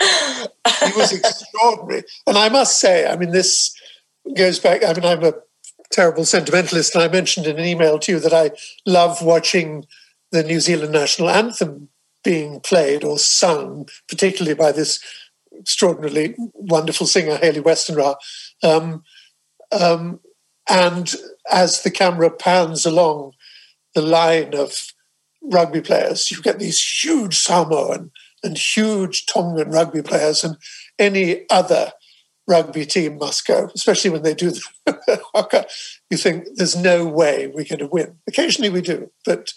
he 0.00 0.92
was 0.96 1.12
extraordinary, 1.18 2.02
and 2.26 2.36
I 2.36 2.48
must 2.48 2.80
say, 2.80 3.06
I 3.06 3.16
mean, 3.16 3.30
this 3.30 3.78
goes 4.36 4.58
back. 4.58 4.82
I 4.82 4.92
mean, 4.92 5.04
I'm 5.04 5.22
a 5.22 5.34
terrible 5.90 6.24
sentimentalist, 6.24 6.94
and 6.94 7.04
I 7.04 7.08
mentioned 7.08 7.46
in 7.46 7.58
an 7.58 7.64
email 7.64 7.98
to 8.00 8.12
you 8.12 8.20
that 8.20 8.32
I 8.32 8.50
love 8.86 9.22
watching 9.22 9.86
the 10.32 10.42
New 10.42 10.60
Zealand 10.60 10.92
national 10.92 11.30
anthem 11.30 11.88
being 12.24 12.60
played 12.60 13.04
or 13.04 13.18
sung, 13.18 13.88
particularly 14.08 14.54
by 14.54 14.72
this 14.72 14.98
extraordinarily 15.58 16.34
wonderful 16.54 17.06
singer, 17.06 17.36
Hayley 17.36 17.60
Westenra. 17.60 18.16
Um, 18.62 19.04
um, 19.70 20.20
and 20.68 21.14
as 21.50 21.82
the 21.82 21.90
camera 21.90 22.30
pans 22.30 22.86
along 22.86 23.32
the 23.94 24.02
line 24.02 24.54
of 24.54 24.74
rugby 25.42 25.80
players, 25.80 26.30
you 26.30 26.40
get 26.42 26.58
these 26.58 26.82
huge 26.82 27.36
Samoan 27.36 28.10
and 28.42 28.58
huge 28.58 29.26
Tongan 29.26 29.70
rugby 29.70 30.02
players 30.02 30.42
and 30.42 30.56
any 30.98 31.44
other 31.50 31.92
rugby 32.46 32.84
team 32.84 33.18
must 33.18 33.46
go, 33.46 33.70
especially 33.74 34.10
when 34.10 34.22
they 34.22 34.34
do 34.34 34.50
the 34.50 35.20
haka. 35.34 35.66
You 36.10 36.16
think 36.16 36.46
there's 36.54 36.76
no 36.76 37.06
way 37.06 37.46
we're 37.46 37.64
going 37.64 37.78
to 37.78 37.86
win. 37.86 38.16
Occasionally 38.28 38.70
we 38.70 38.80
do, 38.80 39.10
but 39.24 39.52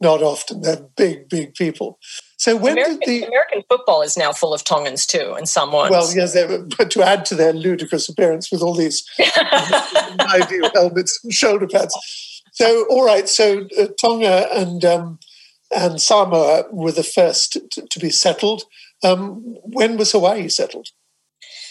not 0.00 0.22
often. 0.22 0.60
They're 0.60 0.86
big, 0.96 1.28
big 1.28 1.54
people. 1.54 1.98
So 2.36 2.56
when 2.56 2.72
American, 2.72 2.98
did 3.00 3.08
the 3.08 3.26
American 3.26 3.62
football 3.68 4.02
is 4.02 4.16
now 4.16 4.32
full 4.32 4.52
of 4.52 4.64
Tongans 4.64 5.06
too, 5.06 5.34
and 5.36 5.48
Samoans. 5.48 5.90
Well, 5.90 6.08
yes, 6.14 6.36
but 6.76 6.90
to 6.90 7.02
add 7.02 7.24
to 7.26 7.34
their 7.34 7.52
ludicrous 7.52 8.08
appearance 8.08 8.50
with 8.50 8.60
all 8.60 8.74
these 8.74 9.08
view 9.16 10.70
helmets 10.74 11.20
and 11.22 11.32
shoulder 11.32 11.66
pads. 11.66 11.96
So, 12.52 12.86
all 12.88 13.04
right. 13.04 13.28
So 13.28 13.66
uh, 13.78 13.86
Tonga 14.00 14.48
and 14.52 14.84
um, 14.84 15.18
and 15.74 16.00
Samoa 16.00 16.64
were 16.70 16.92
the 16.92 17.02
first 17.02 17.56
to, 17.70 17.86
to 17.88 17.98
be 17.98 18.10
settled. 18.10 18.64
Um, 19.02 19.56
when 19.62 19.96
was 19.96 20.12
Hawaii 20.12 20.48
settled? 20.48 20.88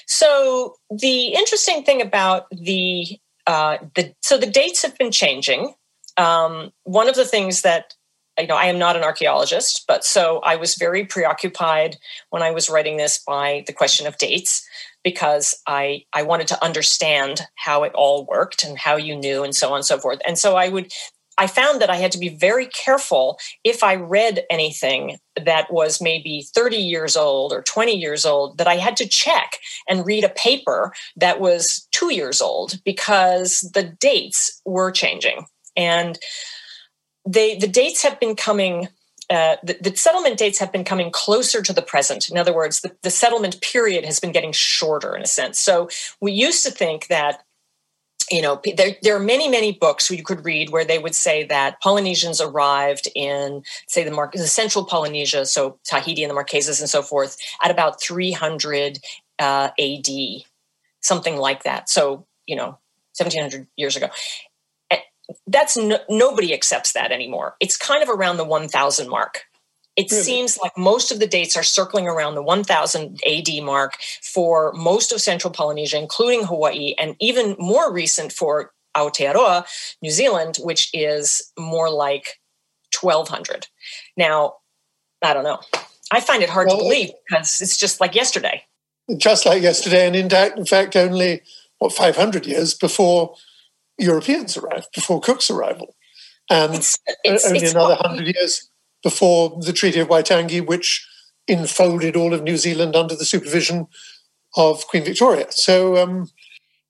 So 0.08 0.76
the 0.90 1.28
interesting 1.28 1.84
thing 1.84 2.02
about 2.02 2.48
the 2.52 3.20
uh, 3.46 3.78
the 3.96 4.14
so 4.22 4.38
the 4.38 4.48
dates 4.48 4.82
have 4.84 4.98
been 4.98 5.12
changing. 5.12 5.74
Um, 6.18 6.72
one 6.84 7.10
of 7.10 7.16
the 7.16 7.26
things 7.26 7.64
that 7.64 7.94
you 8.40 8.48
know, 8.48 8.56
I 8.56 8.66
am 8.66 8.80
not 8.80 8.96
an 8.96 9.04
archaeologist, 9.04 9.86
but 9.88 10.04
so 10.04 10.40
I 10.40 10.56
was 10.56 10.76
very 10.76 11.06
preoccupied 11.06 11.98
when 12.30 12.42
I 12.42 12.52
was 12.52 12.70
writing 12.70 12.98
this 12.98 13.24
by 13.26 13.64
the 13.68 13.74
question 13.74 14.08
of 14.08 14.18
dates 14.18 14.68
because 15.04 15.62
I 15.68 16.06
I 16.14 16.24
wanted 16.24 16.48
to 16.48 16.64
understand 16.64 17.42
how 17.56 17.84
it 17.84 17.94
all 17.94 18.26
worked 18.26 18.64
and 18.64 18.78
how 18.78 18.96
you 18.96 19.16
knew 19.16 19.44
and 19.44 19.56
so 19.56 19.70
on 19.70 19.78
and 19.78 19.86
so 19.86 20.00
forth. 20.00 20.20
And 20.26 20.38
so 20.38 20.56
I 20.56 20.70
would 20.70 20.92
I 21.38 21.48
found 21.48 21.82
that 21.82 21.90
I 21.90 21.98
had 21.98 22.12
to 22.14 22.20
be 22.20 22.30
very 22.30 22.68
careful 22.68 23.40
if 23.64 23.84
I 23.84 23.96
read 23.96 24.46
anything 24.50 25.18
that 25.42 25.72
was 25.72 26.02
maybe 26.02 26.46
30 26.54 26.78
years 26.78 27.18
old 27.18 27.54
or 27.54 27.64
20 27.64 27.98
years 27.98 28.26
old, 28.26 28.58
that 28.58 28.68
I 28.68 28.76
had 28.76 28.98
to 28.98 29.08
check 29.08 29.58
and 29.90 30.06
read 30.06 30.24
a 30.24 30.30
paper 30.30 30.94
that 31.16 31.40
was 31.40 31.88
two 31.92 32.14
years 32.14 32.42
old 32.42 32.80
because 32.84 33.62
the 33.74 33.84
dates 33.84 34.62
were 34.66 34.92
changing. 34.92 35.46
And 35.76 36.20
they, 37.28 37.58
the 37.58 37.68
dates 37.68 38.04
have 38.04 38.20
been 38.20 38.36
coming 38.36 38.90
uh, 39.30 39.56
the, 39.64 39.78
the, 39.82 39.96
settlement 39.96 40.38
dates 40.38 40.60
have 40.60 40.72
been 40.72 40.84
coming 40.84 41.10
closer 41.10 41.62
to 41.62 41.72
the 41.72 41.82
present. 41.82 42.30
In 42.30 42.38
other 42.38 42.54
words, 42.54 42.82
the, 42.82 42.96
the, 43.04 43.10
settlement 43.10 43.62
period 43.62 44.04
has 44.04 44.20
been 44.20 44.34
getting 44.34 44.52
shorter 44.52 45.16
in 45.16 45.24
a 45.24 45.28
sense. 45.28 45.58
So 45.58 45.88
we 46.20 46.34
used 46.34 46.66
to 46.66 46.72
think 46.72 47.08
that 47.08 47.42
you 48.32 48.42
know 48.42 48.62
there, 48.78 48.96
there 49.02 49.16
are 49.16 49.20
many 49.20 49.50
many 49.50 49.72
books 49.74 50.10
you 50.10 50.24
could 50.24 50.46
read 50.46 50.70
where 50.70 50.86
they 50.86 50.98
would 50.98 51.16
say 51.16 51.44
that 51.44 51.82
polynesians 51.82 52.40
arrived 52.40 53.08
in 53.16 53.64
say 53.88 54.04
the, 54.04 54.12
Mar- 54.12 54.32
the 54.34 54.48
central 54.48 54.86
polynesia 54.86 55.46
so 55.46 55.78
tahiti 55.84 56.24
and 56.24 56.32
the 56.32 56.36
marquesas 56.36 56.80
and 56.80 56.90
so 56.90 57.02
forth 57.02 57.38
at 57.64 57.72
about 57.72 58.02
300 58.02 59.00
uh, 59.40 59.70
ad 59.80 60.08
something 61.04 61.38
like 61.38 61.64
that. 61.64 61.90
So 61.90 62.26
you 62.48 62.56
know 62.56 62.80
1700 63.18 63.68
years 63.76 63.96
ago. 63.96 64.08
Eh, 64.90 65.00
that's 65.46 65.78
no, 65.78 66.00
nobody 66.10 66.54
accepts 66.54 66.94
that 66.94 67.12
anymore. 67.12 67.56
It's 67.60 67.78
kind 67.78 68.02
of 68.02 68.10
around 68.10 68.38
the 68.38 68.46
1000 68.46 69.10
mark 69.10 69.44
it 69.96 70.12
really? 70.12 70.24
seems 70.24 70.58
like 70.58 70.78
most 70.78 71.12
of 71.12 71.20
the 71.20 71.28
dates 71.28 71.56
are 71.56 71.64
circling 71.64 72.08
around 72.08 72.36
the 72.36 72.42
1000 72.42 73.20
AD 73.28 73.64
mark 73.64 73.98
for 74.22 74.74
most 74.74 75.12
of 75.12 75.22
Central 75.22 75.54
Polynesia, 75.54 75.98
including 75.98 76.46
Hawaii, 76.46 76.96
and 76.98 77.16
even 77.20 77.56
more 77.60 77.92
recent 77.92 78.32
for 78.32 78.72
Aotearoa, 78.96 79.66
New 80.02 80.12
Zealand, 80.12 80.58
which 80.58 80.90
is 80.94 81.52
more 81.58 81.90
like 81.90 82.40
1200. 83.00 83.68
Now, 84.18 84.56
I 85.22 85.34
don't 85.34 85.44
know. 85.44 85.60
I 86.12 86.20
find 86.20 86.44
it 86.44 86.50
hard 86.50 86.68
well, 86.68 86.78
to 86.78 86.84
believe 86.84 87.10
because 87.28 87.62
it's 87.62 87.78
just 87.78 88.00
like 88.00 88.16
yesterday. 88.16 88.64
Just 89.18 89.46
like 89.46 89.62
yesterday, 89.62 90.08
and 90.08 90.16
in 90.16 90.30
fact, 90.30 90.58
in 90.58 90.66
fact, 90.66 90.96
only 90.96 91.42
what 91.80 91.92
500 91.92 92.46
years 92.46 92.74
before 92.74 93.36
Europeans 93.98 94.58
arrived, 94.58 94.88
before 94.96 95.20
Cook's 95.20 95.52
arrival, 95.52 95.96
and 96.50 96.76
it's, 96.76 96.98
it's, 97.24 97.46
only 97.46 97.60
it's 97.60 97.72
another 97.72 97.96
hundred 98.00 98.28
years 98.36 98.70
before 99.04 99.60
the 99.62 99.74
Treaty 99.74 100.00
of 100.00 100.08
Waitangi, 100.08 100.66
which 100.66 101.08
enfolded 101.48 102.16
all 102.16 102.34
of 102.34 102.42
New 102.42 102.58
Zealand 102.58 102.96
under 102.96 103.16
the 103.16 103.26
supervision 103.26 103.88
of 104.56 104.88
Queen 104.88 105.04
Victoria. 105.04 105.52
So, 105.52 105.98
um, 105.98 106.30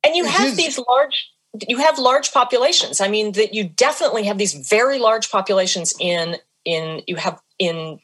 and 0.03 0.15
you 0.15 0.25
have 0.25 0.47
is, 0.47 0.55
these 0.57 0.79
large, 0.87 1.31
you 1.67 1.77
have 1.79 1.97
large 1.97 2.31
populations. 2.31 3.01
I 3.01 3.07
mean, 3.07 3.33
that 3.33 3.53
you 3.53 3.63
definitely 3.63 4.23
have 4.23 4.37
these 4.37 4.53
very 4.53 4.99
large 4.99 5.31
populations 5.31 5.93
in 5.99 6.37
in 6.65 7.01
you 7.07 7.15
have 7.15 7.41
in 7.59 7.99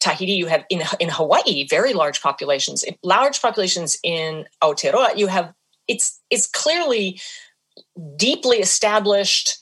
Tahiti, 0.00 0.32
you 0.32 0.46
have 0.46 0.64
in 0.68 0.82
in 1.00 1.08
Hawaii 1.08 1.66
very 1.68 1.92
large 1.92 2.20
populations, 2.20 2.84
large 3.02 3.40
populations 3.40 3.98
in 4.02 4.44
Aotearoa. 4.62 5.16
You 5.16 5.28
have 5.28 5.52
it's 5.88 6.20
it's 6.30 6.46
clearly 6.46 7.20
deeply 8.16 8.58
established 8.58 9.58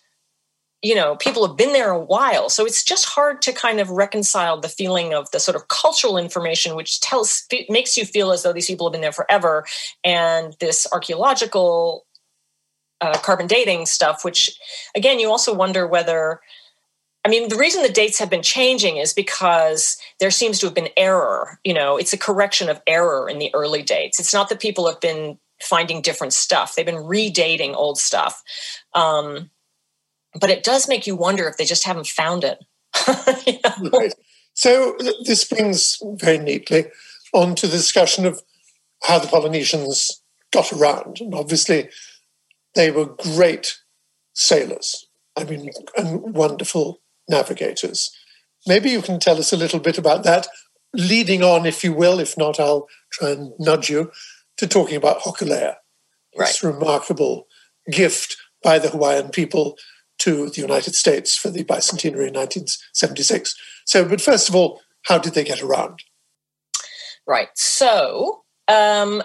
you 0.84 0.94
know 0.94 1.16
people 1.16 1.46
have 1.46 1.56
been 1.56 1.72
there 1.72 1.90
a 1.90 1.98
while 1.98 2.48
so 2.48 2.64
it's 2.64 2.84
just 2.84 3.06
hard 3.06 3.40
to 3.42 3.52
kind 3.52 3.80
of 3.80 3.90
reconcile 3.90 4.60
the 4.60 4.68
feeling 4.68 5.14
of 5.14 5.28
the 5.30 5.40
sort 5.40 5.56
of 5.56 5.68
cultural 5.68 6.18
information 6.18 6.76
which 6.76 7.00
tells 7.00 7.44
makes 7.68 7.96
you 7.96 8.04
feel 8.04 8.30
as 8.30 8.42
though 8.42 8.52
these 8.52 8.66
people 8.66 8.86
have 8.86 8.92
been 8.92 9.00
there 9.00 9.10
forever 9.10 9.64
and 10.04 10.54
this 10.60 10.86
archaeological 10.92 12.04
uh, 13.00 13.18
carbon 13.18 13.46
dating 13.46 13.86
stuff 13.86 14.24
which 14.24 14.56
again 14.94 15.18
you 15.18 15.30
also 15.30 15.52
wonder 15.54 15.86
whether 15.86 16.40
I 17.26 17.30
mean, 17.30 17.48
the 17.48 17.56
reason 17.56 17.82
the 17.82 17.88
dates 17.88 18.18
have 18.18 18.28
been 18.28 18.42
changing 18.42 18.98
is 18.98 19.14
because 19.14 19.96
there 20.20 20.30
seems 20.30 20.58
to 20.58 20.66
have 20.66 20.74
been 20.74 20.90
error. 20.94 21.58
You 21.64 21.72
know, 21.72 21.96
it's 21.96 22.12
a 22.12 22.18
correction 22.18 22.68
of 22.68 22.82
error 22.86 23.30
in 23.30 23.38
the 23.38 23.50
early 23.54 23.82
dates. 23.82 24.20
It's 24.20 24.34
not 24.34 24.50
that 24.50 24.60
people 24.60 24.86
have 24.86 25.00
been 25.00 25.38
finding 25.62 26.02
different 26.02 26.34
stuff; 26.34 26.74
they've 26.74 26.84
been 26.84 26.96
redating 26.96 27.74
old 27.74 27.96
stuff. 27.96 28.42
Um, 28.92 29.48
but 30.40 30.50
it 30.50 30.64
does 30.64 30.88
make 30.88 31.06
you 31.06 31.16
wonder 31.16 31.48
if 31.48 31.56
they 31.56 31.64
just 31.64 31.84
haven't 31.84 32.06
found 32.06 32.44
it. 32.44 32.58
you 33.46 33.58
know? 33.64 33.98
Right. 33.98 34.14
So 34.54 34.96
this 35.24 35.44
brings 35.44 35.98
very 36.02 36.38
neatly 36.38 36.86
on 37.32 37.54
to 37.56 37.66
the 37.66 37.76
discussion 37.76 38.24
of 38.24 38.42
how 39.02 39.18
the 39.18 39.28
Polynesians 39.28 40.22
got 40.52 40.72
around. 40.72 41.20
And 41.20 41.34
obviously, 41.34 41.88
they 42.74 42.90
were 42.90 43.06
great 43.06 43.78
sailors. 44.32 45.06
I 45.36 45.44
mean, 45.44 45.70
and 45.96 46.34
wonderful 46.34 47.00
navigators. 47.28 48.16
Maybe 48.66 48.90
you 48.90 49.02
can 49.02 49.18
tell 49.18 49.38
us 49.38 49.52
a 49.52 49.56
little 49.56 49.80
bit 49.80 49.98
about 49.98 50.22
that, 50.24 50.46
leading 50.94 51.42
on, 51.42 51.66
if 51.66 51.82
you 51.82 51.92
will. 51.92 52.20
If 52.20 52.38
not, 52.38 52.60
I'll 52.60 52.86
try 53.12 53.30
and 53.30 53.52
nudge 53.58 53.90
you 53.90 54.10
to 54.58 54.66
talking 54.66 54.96
about 54.96 55.20
Hokulea, 55.20 55.74
right. 56.38 56.46
this 56.46 56.62
remarkable 56.62 57.48
gift 57.90 58.36
by 58.62 58.78
the 58.78 58.88
Hawaiian 58.88 59.30
people 59.30 59.76
to 60.24 60.48
the 60.48 60.60
United 60.60 60.94
States 60.94 61.36
for 61.36 61.50
the 61.50 61.64
bicentenary 61.64 62.28
in 62.28 62.34
1976. 62.34 63.54
So, 63.84 64.08
but 64.08 64.22
first 64.22 64.48
of 64.48 64.54
all, 64.54 64.80
how 65.02 65.18
did 65.18 65.34
they 65.34 65.44
get 65.44 65.62
around? 65.62 66.00
Right. 67.26 67.48
So, 67.54 68.42
um, 68.66 69.22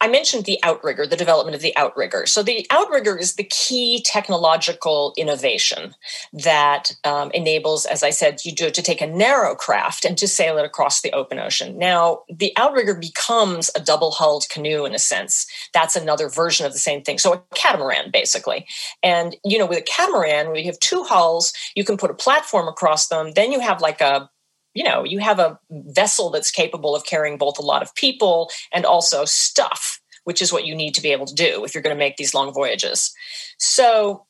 I 0.00 0.06
mentioned 0.06 0.44
the 0.44 0.60
outrigger, 0.62 1.06
the 1.06 1.16
development 1.16 1.56
of 1.56 1.60
the 1.60 1.76
outrigger. 1.76 2.24
So 2.26 2.42
the 2.42 2.66
outrigger 2.70 3.16
is 3.16 3.34
the 3.34 3.44
key 3.44 4.00
technological 4.04 5.12
innovation 5.16 5.94
that 6.32 6.92
um, 7.04 7.32
enables, 7.32 7.84
as 7.84 8.04
I 8.04 8.10
said, 8.10 8.44
you 8.44 8.52
do 8.52 8.70
to 8.70 8.82
take 8.82 9.00
a 9.00 9.06
narrow 9.06 9.56
craft 9.56 10.04
and 10.04 10.16
to 10.18 10.28
sail 10.28 10.56
it 10.56 10.64
across 10.64 11.00
the 11.00 11.12
open 11.12 11.40
ocean. 11.40 11.76
Now, 11.78 12.22
the 12.28 12.52
outrigger 12.56 12.94
becomes 12.94 13.70
a 13.74 13.80
double-hulled 13.80 14.48
canoe 14.50 14.84
in 14.84 14.94
a 14.94 15.00
sense. 15.00 15.46
That's 15.74 15.96
another 15.96 16.28
version 16.28 16.64
of 16.64 16.72
the 16.72 16.78
same 16.78 17.02
thing. 17.02 17.18
So 17.18 17.32
a 17.32 17.42
catamaran, 17.54 18.12
basically. 18.12 18.66
And 19.02 19.36
you 19.44 19.58
know, 19.58 19.66
with 19.66 19.78
a 19.78 19.82
catamaran, 19.82 20.52
we 20.52 20.64
have 20.64 20.78
two 20.78 21.02
hulls. 21.02 21.52
You 21.74 21.84
can 21.84 21.96
put 21.96 22.10
a 22.10 22.14
platform 22.14 22.68
across 22.68 23.08
them. 23.08 23.32
Then 23.32 23.50
you 23.50 23.60
have 23.60 23.80
like 23.80 24.00
a 24.00 24.30
you 24.78 24.84
know 24.84 25.04
you 25.04 25.18
have 25.18 25.38
a 25.38 25.58
vessel 25.70 26.30
that's 26.30 26.50
capable 26.50 26.94
of 26.94 27.04
carrying 27.04 27.36
both 27.36 27.58
a 27.58 27.62
lot 27.72 27.82
of 27.82 27.94
people 27.94 28.50
and 28.72 28.84
also 28.84 29.24
stuff 29.24 30.00
which 30.28 30.42
is 30.42 30.52
what 30.52 30.66
you 30.66 30.74
need 30.74 30.94
to 30.94 31.00
be 31.00 31.10
able 31.10 31.24
to 31.24 31.34
do 31.34 31.64
if 31.64 31.74
you're 31.74 31.82
going 31.82 31.96
to 31.96 31.98
make 31.98 32.18
these 32.18 32.34
long 32.34 32.52
voyages. 32.52 33.14
So 33.56 34.26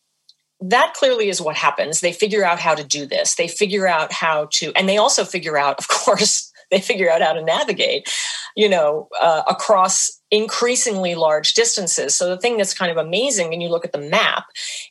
that 0.61 0.94
clearly 0.94 1.28
is 1.28 1.40
what 1.40 1.57
happens. 1.57 2.01
They 2.01 2.12
figure 2.12 2.44
out 2.44 2.61
how 2.61 2.76
to 2.76 2.84
do 2.84 3.05
this. 3.05 3.34
They 3.34 3.49
figure 3.49 3.88
out 3.88 4.12
how 4.12 4.46
to 4.53 4.72
and 4.76 4.88
they 4.88 4.96
also 4.96 5.24
figure 5.24 5.59
out 5.59 5.76
of 5.80 5.88
course 6.05 6.53
they 6.70 6.80
figure 6.80 7.11
out 7.11 7.20
how 7.20 7.32
to 7.32 7.42
navigate 7.42 8.09
you 8.55 8.68
know 8.68 9.09
uh, 9.20 9.42
across 9.49 10.20
increasingly 10.30 11.16
large 11.16 11.55
distances. 11.55 12.14
So 12.14 12.28
the 12.28 12.38
thing 12.38 12.59
that's 12.59 12.74
kind 12.74 12.92
of 12.92 12.96
amazing 12.96 13.49
when 13.49 13.61
you 13.61 13.68
look 13.68 13.84
at 13.84 13.92
the 13.92 13.99
map 13.99 14.44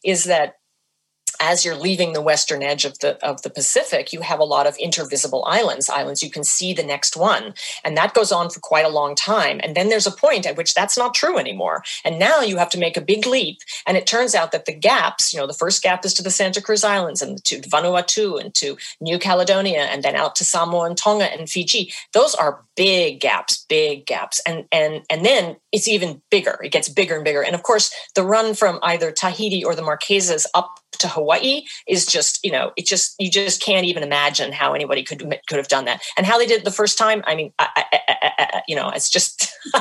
is 0.04 0.26
that 0.26 0.56
as 1.40 1.64
you're 1.64 1.76
leaving 1.76 2.14
the 2.14 2.22
western 2.22 2.64
edge 2.64 2.86
of 2.86 3.00
the 3.00 3.24
of 3.26 3.42
the 3.42 3.50
Pacific, 3.50 4.14
you 4.14 4.22
have 4.22 4.40
a 4.40 4.44
lot 4.44 4.68
of 4.68 4.78
intervisible 4.78 5.44
islands, 5.46 5.90
islands 5.90 6.24
you 6.24 6.30
can 6.30 6.44
see 6.44 6.74
the 6.74 6.84
next 6.84 7.16
one, 7.18 7.54
and 7.84 7.98
that 7.98 8.14
goes 8.14 8.32
on 8.32 8.50
for 8.50 8.60
quite 8.60 8.86
a 8.86 8.90
long 8.90 9.16
time. 9.16 9.60
And 9.64 9.76
then 9.76 9.90
there's 9.90 10.08
a 10.08 10.12
point 10.12 10.46
at 10.46 10.58
which 10.58 10.74
that's 10.74 10.98
not 10.98 11.14
true 11.14 11.38
anymore, 11.38 11.84
and 12.04 12.20
now 12.20 12.42
you 12.42 12.58
have 12.58 12.70
to 12.72 12.80
make 12.80 12.98
a 12.98 13.02
big 13.02 13.26
leap. 13.26 13.60
And 13.86 13.98
it 13.98 14.08
turns 14.08 14.36
out 14.36 14.52
that 14.52 14.66
the 14.66 14.74
gaps, 14.74 15.34
you 15.34 15.40
know, 15.40 15.48
the 15.48 15.54
first 15.54 15.82
gap 15.82 16.06
is 16.06 16.14
to 16.16 16.24
the 16.24 16.32
Santa 16.32 16.62
Cruz 16.62 16.84
Islands 16.84 17.22
and 17.22 17.44
to 17.46 17.62
Vanuatu 17.62 18.40
and 18.40 18.54
to 18.56 18.78
New 19.02 19.20
Caledonia, 19.20 19.84
and 19.84 20.04
then 20.04 20.16
out 20.16 20.36
to 20.38 20.46
Samoa 20.46 20.86
and 20.86 20.98
Tonga 20.98 21.26
and 21.26 21.50
Fiji. 21.50 21.92
Those 22.14 22.36
are 22.36 22.64
big 22.78 23.20
gaps, 23.20 23.66
big 23.68 24.06
gaps, 24.06 24.40
and 24.48 24.66
and 24.72 25.04
and 25.10 25.26
then 25.26 25.58
it's 25.74 25.88
even 25.88 26.22
bigger. 26.32 26.58
It 26.64 26.72
gets 26.72 26.88
bigger 26.88 27.16
and 27.16 27.26
bigger. 27.26 27.44
And 27.44 27.56
of 27.56 27.64
course, 27.64 27.94
the 28.16 28.24
run 28.24 28.54
from 28.54 28.80
either 28.84 29.12
Tahiti 29.12 29.66
or 29.66 29.76
the 29.76 29.82
Marquesas 29.82 30.46
up 30.54 30.80
to 31.00 31.08
Hawaii 31.10 31.64
is 31.88 32.06
just, 32.06 32.40
you 32.46 32.52
know, 32.52 32.72
it 32.78 32.86
just 32.86 33.16
you 33.20 33.30
just 33.30 33.62
can't 33.62 33.86
even 33.86 34.04
imagine 34.04 34.54
how 34.54 34.74
anybody 34.74 35.04
could 35.04 35.20
could 35.20 35.58
have 35.58 35.68
done 35.68 35.86
that. 35.86 36.02
And 36.16 36.26
how 36.26 36.38
they 36.38 36.46
did 36.46 36.60
it 36.60 36.66
the 36.66 36.72
first 36.72 36.98
time, 36.98 37.24
I 37.26 37.36
mean, 37.36 37.52
I, 37.60 37.68
I, 37.76 38.34
I, 38.40 38.62
you 38.68 38.76
know, 38.76 38.90
it's 38.90 39.10
just 39.10 39.52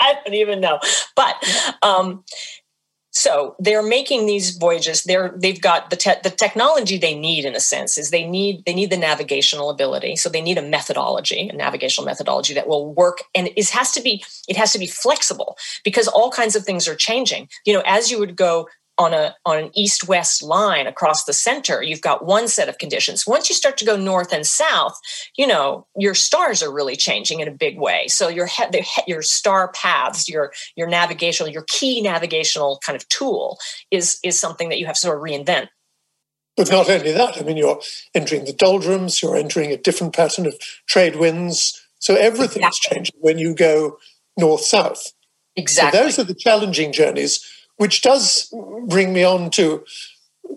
I 0.00 0.14
don't 0.24 0.34
even 0.34 0.60
know. 0.60 0.80
But 1.14 1.34
um, 1.82 2.24
so 3.20 3.54
they're 3.58 3.82
making 3.82 4.24
these 4.24 4.56
voyages. 4.56 5.02
They're 5.02 5.34
they've 5.36 5.60
got 5.60 5.90
the 5.90 5.96
te- 5.96 6.22
the 6.22 6.30
technology 6.30 6.96
they 6.96 7.14
need 7.14 7.44
in 7.44 7.54
a 7.54 7.60
sense 7.60 7.98
is 7.98 8.08
they 8.08 8.26
need 8.26 8.64
they 8.64 8.72
need 8.72 8.88
the 8.88 8.96
navigational 8.96 9.68
ability. 9.68 10.16
So 10.16 10.30
they 10.30 10.40
need 10.40 10.56
a 10.56 10.62
methodology 10.62 11.50
a 11.50 11.52
navigational 11.52 12.06
methodology 12.06 12.54
that 12.54 12.66
will 12.66 12.94
work 12.94 13.18
and 13.34 13.50
it 13.54 13.68
has 13.68 13.92
to 13.92 14.00
be 14.00 14.24
it 14.48 14.56
has 14.56 14.72
to 14.72 14.78
be 14.78 14.86
flexible 14.86 15.58
because 15.84 16.08
all 16.08 16.30
kinds 16.30 16.56
of 16.56 16.64
things 16.64 16.88
are 16.88 16.94
changing. 16.94 17.50
You 17.66 17.74
know 17.74 17.82
as 17.84 18.10
you 18.10 18.18
would 18.18 18.36
go 18.36 18.68
on 19.00 19.14
a 19.14 19.34
on 19.46 19.56
an 19.56 19.70
east 19.74 20.06
west 20.06 20.42
line 20.42 20.86
across 20.86 21.24
the 21.24 21.32
center 21.32 21.82
you've 21.82 22.02
got 22.02 22.26
one 22.26 22.46
set 22.46 22.68
of 22.68 22.76
conditions. 22.76 23.26
Once 23.26 23.48
you 23.48 23.54
start 23.54 23.78
to 23.78 23.84
go 23.84 23.96
north 23.96 24.30
and 24.30 24.46
south 24.46 25.00
you 25.36 25.46
know 25.46 25.86
your 25.96 26.14
stars 26.14 26.62
are 26.62 26.70
really 26.70 26.96
changing 26.96 27.40
in 27.40 27.48
a 27.48 27.50
big 27.50 27.78
way. 27.78 28.06
So 28.08 28.28
your 28.28 28.46
he- 28.46 29.02
your 29.06 29.22
star 29.22 29.72
paths 29.72 30.28
your 30.28 30.52
your 30.76 30.86
navigational 30.86 31.50
your 31.50 31.64
key 31.66 32.02
navigational 32.02 32.78
kind 32.84 32.94
of 32.94 33.08
tool 33.08 33.58
is 33.90 34.18
is 34.22 34.38
something 34.38 34.68
that 34.68 34.78
you 34.78 34.84
have 34.84 34.96
to 34.96 35.00
sort 35.00 35.16
of 35.16 35.24
reinvent. 35.24 35.68
But 36.58 36.70
not 36.70 36.90
only 36.90 37.12
that 37.12 37.38
i 37.38 37.42
mean 37.42 37.56
you're 37.56 37.80
entering 38.14 38.44
the 38.44 38.52
doldrums 38.52 39.22
you're 39.22 39.36
entering 39.36 39.72
a 39.72 39.78
different 39.78 40.14
pattern 40.14 40.46
of 40.46 40.58
trade 40.86 41.16
winds. 41.16 41.80
So 42.00 42.16
everything's 42.16 42.66
exactly. 42.66 42.96
changing 42.96 43.16
when 43.20 43.38
you 43.38 43.54
go 43.54 43.98
north 44.36 44.60
south 44.60 45.12
exactly. 45.56 45.98
so 45.98 46.04
those 46.04 46.18
are 46.18 46.24
the 46.24 46.34
challenging 46.34 46.92
journeys 46.92 47.42
which 47.80 48.02
does 48.02 48.52
bring 48.86 49.12
me 49.12 49.24
on 49.24 49.50
to 49.50 49.82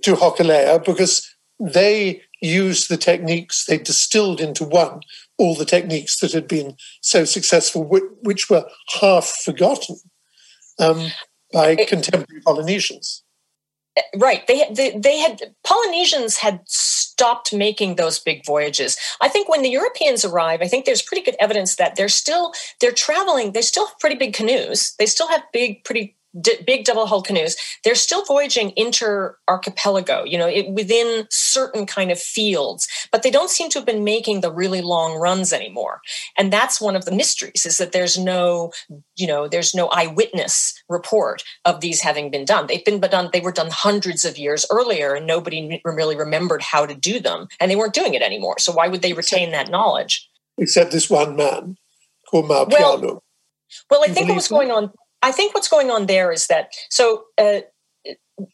to 0.01 0.15
Hokulea 0.15 0.83
because 0.83 1.33
they 1.59 2.21
used 2.41 2.89
the 2.89 2.97
techniques 2.97 3.65
they 3.65 3.77
distilled 3.77 4.41
into 4.41 4.65
one 4.65 4.99
all 5.37 5.55
the 5.55 5.65
techniques 5.65 6.19
that 6.19 6.33
had 6.33 6.47
been 6.47 6.75
so 7.01 7.25
successful, 7.25 7.83
which 8.21 8.49
were 8.49 8.65
half 9.01 9.25
forgotten 9.25 9.97
um, 10.79 11.07
by 11.51 11.71
it, 11.71 11.87
contemporary 11.87 12.41
Polynesians. 12.41 13.23
Right. 14.17 14.45
They, 14.47 14.67
they 14.71 14.97
they 14.97 15.19
had 15.19 15.53
Polynesians 15.63 16.37
had 16.37 16.61
stopped 16.65 17.53
making 17.53 17.95
those 17.95 18.19
big 18.19 18.45
voyages. 18.45 18.97
I 19.21 19.29
think 19.29 19.47
when 19.47 19.61
the 19.61 19.69
Europeans 19.69 20.25
arrive, 20.25 20.61
I 20.61 20.67
think 20.67 20.85
there's 20.85 21.01
pretty 21.01 21.23
good 21.23 21.37
evidence 21.39 21.75
that 21.77 21.95
they're 21.95 22.09
still 22.09 22.53
they're 22.81 22.91
traveling. 22.91 23.51
They 23.53 23.61
still 23.61 23.87
have 23.87 23.99
pretty 23.99 24.15
big 24.15 24.33
canoes. 24.33 24.95
They 24.97 25.05
still 25.05 25.29
have 25.29 25.43
big, 25.53 25.83
pretty 25.83 26.17
d- 26.39 26.57
big 26.65 26.85
double 26.85 27.05
hull 27.05 27.21
canoes 27.21 27.55
they're 27.83 27.95
still 27.95 28.25
voyaging 28.25 28.73
inter 28.75 29.37
archipelago 29.47 30.23
you 30.23 30.37
know 30.37 30.47
it, 30.47 30.69
within 30.69 31.25
certain 31.29 31.85
kind 31.85 32.11
of 32.11 32.19
fields 32.19 32.87
but 33.11 33.23
they 33.23 33.31
don't 33.31 33.49
seem 33.49 33.69
to 33.69 33.79
have 33.79 33.85
been 33.85 34.03
making 34.03 34.41
the 34.41 34.51
really 34.51 34.81
long 34.81 35.19
runs 35.19 35.53
anymore. 35.53 36.01
And 36.37 36.51
that's 36.51 36.81
one 36.81 36.95
of 36.95 37.05
the 37.05 37.11
mysteries 37.11 37.65
is 37.65 37.77
that 37.77 37.91
there's 37.91 38.17
no 38.17 38.71
you 39.15 39.27
know 39.27 39.47
there's 39.47 39.75
no 39.75 39.87
eyewitness 39.89 40.81
report 40.89 41.43
of 41.65 41.81
these 41.81 42.01
having 42.01 42.31
been 42.31 42.45
done. 42.45 42.67
They've 42.67 42.83
been 42.83 42.99
done 42.99 43.29
they 43.31 43.41
were 43.41 43.51
done 43.51 43.69
hundreds 43.71 44.25
of 44.25 44.37
years 44.37 44.65
earlier 44.69 45.13
and 45.13 45.27
nobody 45.27 45.81
really 45.85 46.17
remembered 46.17 46.61
how 46.61 46.85
to 46.85 46.95
do 46.95 47.19
them 47.19 47.47
and 47.59 47.69
they 47.69 47.75
weren't 47.75 47.93
doing 47.93 48.13
it 48.13 48.21
anymore. 48.21 48.55
So 48.59 48.71
why 48.71 48.87
would 48.87 49.01
they 49.01 49.13
retain 49.13 49.51
that 49.51 49.69
knowledge? 49.69 50.29
Except 50.57 50.91
this 50.91 51.09
one 51.09 51.35
man 51.35 51.77
called 52.29 52.47
Mau 52.47 52.65
Piailug. 52.65 53.01
Well, 53.01 53.23
well, 53.89 54.03
I 54.03 54.07
think 54.07 54.27
what 54.27 54.35
was 54.35 54.47
going 54.47 54.71
on 54.71 54.91
I 55.23 55.31
think 55.31 55.55
what's 55.55 55.69
going 55.69 55.89
on 55.89 56.05
there 56.05 56.31
is 56.31 56.47
that 56.47 56.73
so 56.89 57.23
uh, 57.37 57.61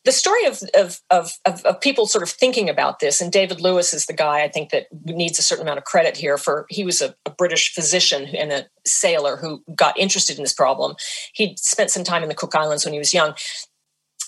the 0.06 0.12
story 0.12 0.46
of, 0.46 0.62
of, 0.76 1.00
of, 1.10 1.32
of, 1.66 1.82
people 1.82 2.06
sort 2.06 2.22
of 2.22 2.30
thinking 2.30 2.70
about 2.70 3.00
this, 3.00 3.22
and 3.22 3.32
David 3.32 3.60
Lewis 3.62 3.94
is 3.94 4.06
the 4.06 4.14
guy 4.14 4.44
I 4.44 4.50
think 4.50 4.70
that 4.70 4.88
needs 5.06 5.40
a 5.40 5.42
certain 5.42 5.66
amount 5.66 5.80
of 5.80 5.86
credit 5.86 6.18
here 6.18 6.38
for 6.38 6.66
he 6.70 6.84
was 6.84 7.02
a, 7.02 7.16
a 7.26 7.32
British 7.32 7.74
physician 7.74 8.28
and 8.36 8.52
a 8.52 8.68
sailor 8.86 9.38
who 9.38 9.64
got 9.74 9.98
interested 9.98 10.38
in 10.38 10.44
this 10.44 10.54
problem. 10.54 10.96
He 11.34 11.56
spent 11.58 11.92
some 11.92 12.04
time 12.04 12.24
in 12.24 12.30
the 12.30 12.36
Cook 12.36 12.56
Islands 12.56 12.86
when 12.86 12.94
he 12.94 13.00
was 13.00 13.14
young. 13.14 13.34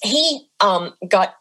He 0.01 0.47
um, 0.61 0.93
got 1.07 1.35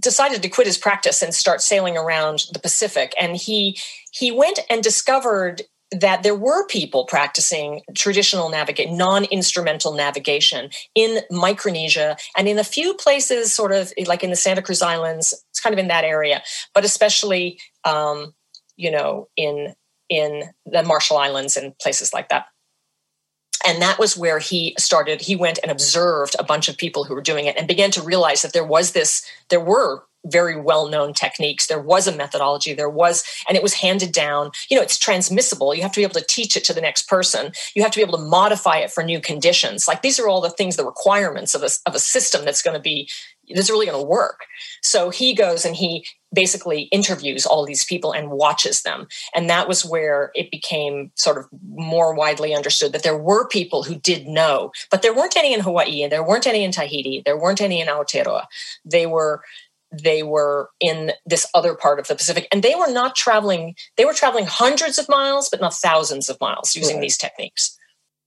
decided 0.00 0.42
to 0.42 0.48
quit 0.48 0.66
his 0.66 0.78
practice 0.78 1.20
and 1.20 1.34
start 1.34 1.60
sailing 1.60 1.96
around 1.98 2.44
the 2.52 2.60
Pacific, 2.60 3.12
and 3.20 3.36
he 3.36 3.78
he 4.12 4.30
went 4.30 4.60
and 4.70 4.82
discovered 4.82 5.62
that 5.92 6.22
there 6.22 6.34
were 6.34 6.66
people 6.66 7.06
practicing 7.06 7.82
traditional 7.94 8.48
navigate 8.48 8.90
non-instrumental 8.90 9.94
navigation 9.94 10.68
in 10.94 11.20
micronesia 11.30 12.16
and 12.36 12.48
in 12.48 12.58
a 12.58 12.64
few 12.64 12.94
places 12.94 13.52
sort 13.52 13.70
of 13.70 13.92
like 14.06 14.24
in 14.24 14.30
the 14.30 14.36
santa 14.36 14.60
cruz 14.60 14.82
islands 14.82 15.32
it's 15.50 15.60
kind 15.60 15.72
of 15.72 15.78
in 15.78 15.86
that 15.86 16.02
area 16.02 16.42
but 16.74 16.84
especially 16.84 17.60
um, 17.84 18.34
you 18.76 18.90
know 18.90 19.28
in 19.36 19.74
in 20.08 20.44
the 20.64 20.82
marshall 20.82 21.16
islands 21.16 21.56
and 21.56 21.76
places 21.78 22.12
like 22.12 22.28
that. 22.28 22.46
And 23.66 23.82
that 23.82 23.98
was 23.98 24.16
where 24.16 24.38
he 24.38 24.74
started 24.78 25.20
he 25.20 25.34
went 25.34 25.58
and 25.62 25.72
observed 25.72 26.36
a 26.38 26.44
bunch 26.44 26.68
of 26.68 26.76
people 26.76 27.04
who 27.04 27.14
were 27.14 27.22
doing 27.22 27.46
it 27.46 27.56
and 27.56 27.66
began 27.66 27.90
to 27.92 28.02
realize 28.02 28.42
that 28.42 28.52
there 28.52 28.66
was 28.66 28.92
this 28.92 29.26
there 29.48 29.60
were 29.60 30.04
very 30.26 30.60
well 30.60 30.88
known 30.88 31.12
techniques. 31.12 31.66
There 31.66 31.80
was 31.80 32.06
a 32.06 32.16
methodology, 32.16 32.74
there 32.74 32.90
was, 32.90 33.24
and 33.48 33.56
it 33.56 33.62
was 33.62 33.74
handed 33.74 34.12
down. 34.12 34.50
You 34.70 34.76
know, 34.76 34.82
it's 34.82 34.98
transmissible. 34.98 35.74
You 35.74 35.82
have 35.82 35.92
to 35.92 36.00
be 36.00 36.04
able 36.04 36.20
to 36.20 36.26
teach 36.26 36.56
it 36.56 36.64
to 36.64 36.74
the 36.74 36.80
next 36.80 37.08
person. 37.08 37.52
You 37.74 37.82
have 37.82 37.92
to 37.92 37.98
be 37.98 38.02
able 38.02 38.18
to 38.18 38.24
modify 38.24 38.78
it 38.78 38.90
for 38.90 39.02
new 39.02 39.20
conditions. 39.20 39.88
Like 39.88 40.02
these 40.02 40.18
are 40.18 40.28
all 40.28 40.40
the 40.40 40.50
things, 40.50 40.76
the 40.76 40.84
requirements 40.84 41.54
of 41.54 41.62
a, 41.62 41.70
of 41.86 41.94
a 41.94 42.00
system 42.00 42.44
that's 42.44 42.62
going 42.62 42.76
to 42.76 42.82
be, 42.82 43.08
that's 43.54 43.70
really 43.70 43.86
going 43.86 44.00
to 44.00 44.06
work. 44.06 44.40
So 44.82 45.10
he 45.10 45.34
goes 45.34 45.64
and 45.64 45.76
he 45.76 46.04
basically 46.32 46.82
interviews 46.82 47.46
all 47.46 47.64
these 47.64 47.84
people 47.84 48.12
and 48.12 48.30
watches 48.30 48.82
them. 48.82 49.06
And 49.34 49.48
that 49.48 49.68
was 49.68 49.84
where 49.84 50.30
it 50.34 50.50
became 50.50 51.10
sort 51.14 51.38
of 51.38 51.46
more 51.68 52.14
widely 52.14 52.54
understood 52.54 52.92
that 52.92 53.02
there 53.02 53.16
were 53.16 53.48
people 53.48 53.84
who 53.84 53.94
did 53.94 54.26
know, 54.26 54.72
but 54.90 55.02
there 55.02 55.14
weren't 55.14 55.36
any 55.36 55.54
in 55.54 55.60
Hawaii 55.60 56.02
and 56.02 56.12
there 56.12 56.26
weren't 56.26 56.46
any 56.46 56.64
in 56.64 56.72
Tahiti. 56.72 57.22
There 57.24 57.38
weren't 57.38 57.60
any 57.60 57.80
in 57.80 57.88
Aotearoa. 57.88 58.46
They 58.84 59.06
were 59.06 59.42
they 60.02 60.22
were 60.22 60.70
in 60.80 61.12
this 61.24 61.46
other 61.54 61.74
part 61.74 61.98
of 61.98 62.08
the 62.08 62.14
Pacific 62.14 62.48
and 62.52 62.62
they 62.62 62.74
were 62.74 62.90
not 62.90 63.16
traveling, 63.16 63.74
they 63.96 64.04
were 64.04 64.12
traveling 64.12 64.46
hundreds 64.46 64.98
of 64.98 65.08
miles, 65.08 65.48
but 65.48 65.60
not 65.60 65.74
thousands 65.74 66.28
of 66.28 66.40
miles 66.40 66.76
using 66.76 66.96
right. 66.96 67.02
these 67.02 67.16
techniques. 67.16 67.76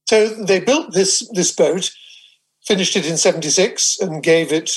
So 0.08 0.28
they 0.28 0.60
built 0.60 0.94
this, 0.94 1.30
this 1.34 1.52
boat, 1.52 1.92
finished 2.66 2.96
it 2.96 3.06
in 3.06 3.18
76 3.18 4.00
and 4.00 4.24
gave 4.24 4.52
it 4.52 4.72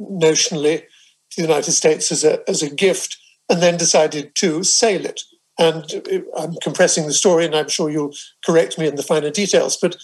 notionally 0.00 0.82
to 1.30 1.36
the 1.36 1.42
United 1.42 1.72
States 1.72 2.12
as 2.12 2.24
a, 2.24 2.48
as 2.48 2.62
a 2.62 2.74
gift 2.74 3.16
and 3.48 3.62
then 3.62 3.76
decided 3.76 4.34
to 4.36 4.62
sail 4.62 5.04
it. 5.04 5.22
And 5.58 5.84
I'm 6.36 6.54
compressing 6.62 7.06
the 7.06 7.12
story 7.12 7.44
and 7.44 7.54
I'm 7.54 7.68
sure 7.68 7.90
you'll 7.90 8.14
correct 8.44 8.78
me 8.78 8.86
in 8.86 8.96
the 8.96 9.02
finer 9.02 9.30
details, 9.30 9.78
but 9.80 9.96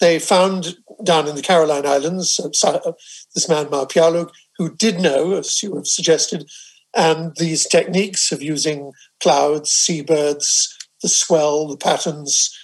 they 0.00 0.18
found 0.18 0.76
down 1.02 1.28
in 1.28 1.36
the 1.36 1.42
Caroline 1.42 1.86
Islands 1.86 2.40
uh, 2.40 2.92
this 3.34 3.48
man 3.48 3.70
Mau 3.70 3.84
Piailug, 3.84 4.30
who 4.56 4.74
did 4.74 5.00
know, 5.00 5.32
as 5.32 5.62
you 5.62 5.74
have 5.76 5.86
suggested, 5.86 6.48
and 6.94 7.34
these 7.36 7.66
techniques 7.66 8.30
of 8.32 8.42
using 8.42 8.92
clouds, 9.20 9.70
seabirds, 9.70 10.76
the 11.02 11.08
swell, 11.08 11.66
the 11.66 11.76
patterns, 11.76 12.56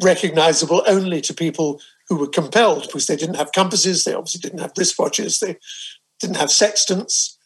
recognizable 0.00 0.82
only 0.86 1.20
to 1.20 1.34
people 1.34 1.80
who 2.08 2.16
were 2.16 2.28
compelled 2.28 2.82
because 2.82 3.06
they 3.06 3.16
didn't 3.16 3.36
have 3.36 3.52
compasses, 3.52 4.04
they 4.04 4.14
obviously 4.14 4.40
didn't 4.40 4.60
have 4.60 4.74
wristwatches, 4.74 5.40
they 5.40 5.56
didn't 6.20 6.36
have 6.36 6.50
sextants, 6.50 7.36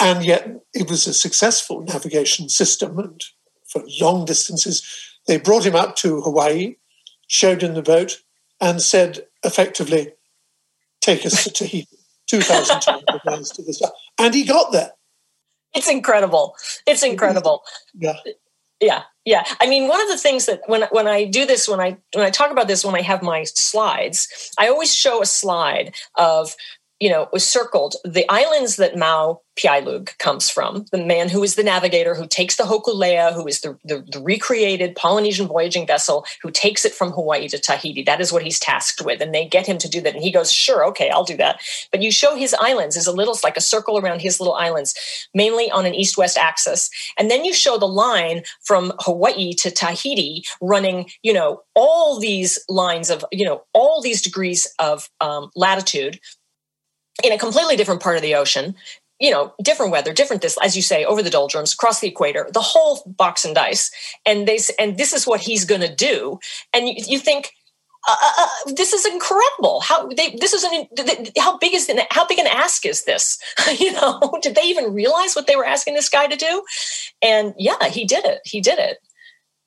and 0.00 0.24
yet 0.24 0.48
it 0.74 0.90
was 0.90 1.06
a 1.06 1.14
successful 1.14 1.82
navigation 1.82 2.48
system. 2.48 2.98
And 2.98 3.24
for 3.66 3.82
long 4.00 4.24
distances, 4.24 4.82
they 5.26 5.38
brought 5.38 5.66
him 5.66 5.76
up 5.76 5.96
to 5.96 6.20
Hawaii, 6.22 6.76
showed 7.28 7.62
him 7.62 7.74
the 7.74 7.82
boat, 7.82 8.22
and 8.60 8.82
said 8.82 9.26
effectively, 9.44 10.12
"Take 11.00 11.24
us 11.24 11.44
to 11.44 11.50
Tahiti." 11.50 11.99
2,200 12.30 13.20
miles 13.24 13.50
to 13.56 13.62
the. 13.62 13.92
And 14.18 14.34
he 14.34 14.44
got 14.44 14.72
there. 14.72 14.92
It's 15.74 15.88
incredible. 15.88 16.54
It's 16.86 17.02
incredible. 17.02 17.62
Yeah. 17.94 18.16
Yeah. 18.80 19.02
Yeah. 19.24 19.44
I 19.60 19.66
mean, 19.68 19.88
one 19.88 20.00
of 20.00 20.08
the 20.08 20.16
things 20.16 20.46
that 20.46 20.62
when 20.66 20.84
when 20.90 21.06
I 21.06 21.24
do 21.24 21.44
this, 21.44 21.68
when 21.68 21.80
I 21.80 21.98
when 22.14 22.24
I 22.24 22.30
talk 22.30 22.50
about 22.50 22.66
this, 22.66 22.84
when 22.84 22.94
I 22.94 23.02
have 23.02 23.22
my 23.22 23.44
slides, 23.44 24.52
I 24.58 24.68
always 24.68 24.94
show 24.94 25.22
a 25.22 25.26
slide 25.26 25.94
of 26.16 26.54
you 27.00 27.08
know, 27.08 27.28
was 27.32 27.48
circled 27.48 27.96
the 28.04 28.26
islands 28.28 28.76
that 28.76 28.96
Mau 28.96 29.40
Piailug 29.58 30.16
comes 30.18 30.48
from, 30.48 30.84
the 30.92 31.04
man 31.04 31.28
who 31.28 31.42
is 31.42 31.54
the 31.54 31.62
navigator, 31.62 32.14
who 32.14 32.26
takes 32.26 32.56
the 32.56 32.64
Hokulea, 32.64 33.34
who 33.34 33.46
is 33.46 33.60
the, 33.60 33.76
the, 33.84 34.04
the, 34.10 34.20
recreated 34.20 34.94
Polynesian 34.94 35.46
voyaging 35.46 35.86
vessel, 35.86 36.24
who 36.42 36.50
takes 36.50 36.84
it 36.84 36.94
from 36.94 37.10
Hawaii 37.10 37.48
to 37.48 37.58
Tahiti. 37.58 38.02
That 38.02 38.20
is 38.20 38.32
what 38.32 38.42
he's 38.42 38.58
tasked 38.58 39.04
with. 39.04 39.20
And 39.20 39.34
they 39.34 39.46
get 39.46 39.66
him 39.66 39.78
to 39.78 39.88
do 39.88 40.00
that. 40.02 40.14
And 40.14 40.22
he 40.22 40.30
goes, 40.30 40.52
sure, 40.52 40.84
okay, 40.86 41.10
I'll 41.10 41.24
do 41.24 41.36
that. 41.38 41.60
But 41.90 42.02
you 42.02 42.10
show 42.10 42.36
his 42.36 42.54
islands 42.58 42.96
as 42.96 43.06
a 43.06 43.12
little, 43.12 43.36
like 43.42 43.56
a 43.56 43.62
circle 43.62 43.98
around 43.98 44.20
his 44.20 44.40
little 44.40 44.54
islands, 44.54 44.94
mainly 45.34 45.70
on 45.70 45.86
an 45.86 45.94
east 45.94 46.16
west 46.16 46.38
axis. 46.38 46.90
And 47.18 47.30
then 47.30 47.44
you 47.44 47.52
show 47.52 47.76
the 47.76 47.88
line 47.88 48.42
from 48.62 48.92
Hawaii 49.00 49.52
to 49.54 49.70
Tahiti 49.70 50.44
running, 50.60 51.10
you 51.22 51.32
know, 51.32 51.62
all 51.74 52.20
these 52.20 52.62
lines 52.68 53.10
of, 53.10 53.24
you 53.32 53.44
know, 53.44 53.62
all 53.72 54.00
these 54.00 54.22
degrees 54.22 54.72
of 54.78 55.08
um, 55.20 55.50
latitude 55.56 56.20
in 57.22 57.32
a 57.32 57.38
completely 57.38 57.76
different 57.76 58.02
part 58.02 58.16
of 58.16 58.22
the 58.22 58.34
ocean 58.34 58.74
you 59.20 59.30
know 59.30 59.52
different 59.62 59.92
weather 59.92 60.12
different 60.12 60.42
this 60.42 60.56
as 60.62 60.74
you 60.74 60.82
say 60.82 61.04
over 61.04 61.22
the 61.22 61.30
doldrums 61.30 61.74
across 61.74 62.00
the 62.00 62.08
equator 62.08 62.48
the 62.52 62.60
whole 62.60 63.02
box 63.06 63.44
and 63.44 63.54
dice 63.54 63.90
and 64.26 64.48
they 64.48 64.58
and 64.78 64.96
this 64.96 65.12
is 65.12 65.26
what 65.26 65.40
he's 65.40 65.64
going 65.64 65.80
to 65.80 65.94
do 65.94 66.38
and 66.72 66.88
you, 66.88 66.94
you 67.06 67.18
think 67.18 67.52
uh, 68.08 68.16
uh, 68.22 68.32
uh, 68.38 68.72
this 68.76 68.92
is 68.94 69.04
incredible. 69.04 69.80
How 69.80 70.08
they 70.08 70.34
this 70.40 70.54
is 70.54 70.64
an 70.64 70.86
how 71.38 71.58
big 71.58 71.74
is 71.74 71.90
how 72.10 72.26
big 72.26 72.38
an 72.38 72.46
ask 72.46 72.86
is 72.86 73.04
this? 73.04 73.38
you 73.78 73.92
know, 73.92 74.38
did 74.42 74.54
they 74.54 74.62
even 74.62 74.94
realize 74.94 75.34
what 75.34 75.46
they 75.46 75.56
were 75.56 75.66
asking 75.66 75.94
this 75.94 76.08
guy 76.08 76.26
to 76.26 76.36
do? 76.36 76.64
And 77.20 77.54
yeah, 77.58 77.88
he 77.88 78.06
did 78.06 78.24
it. 78.24 78.40
He 78.44 78.60
did 78.60 78.78
it. 78.78 78.98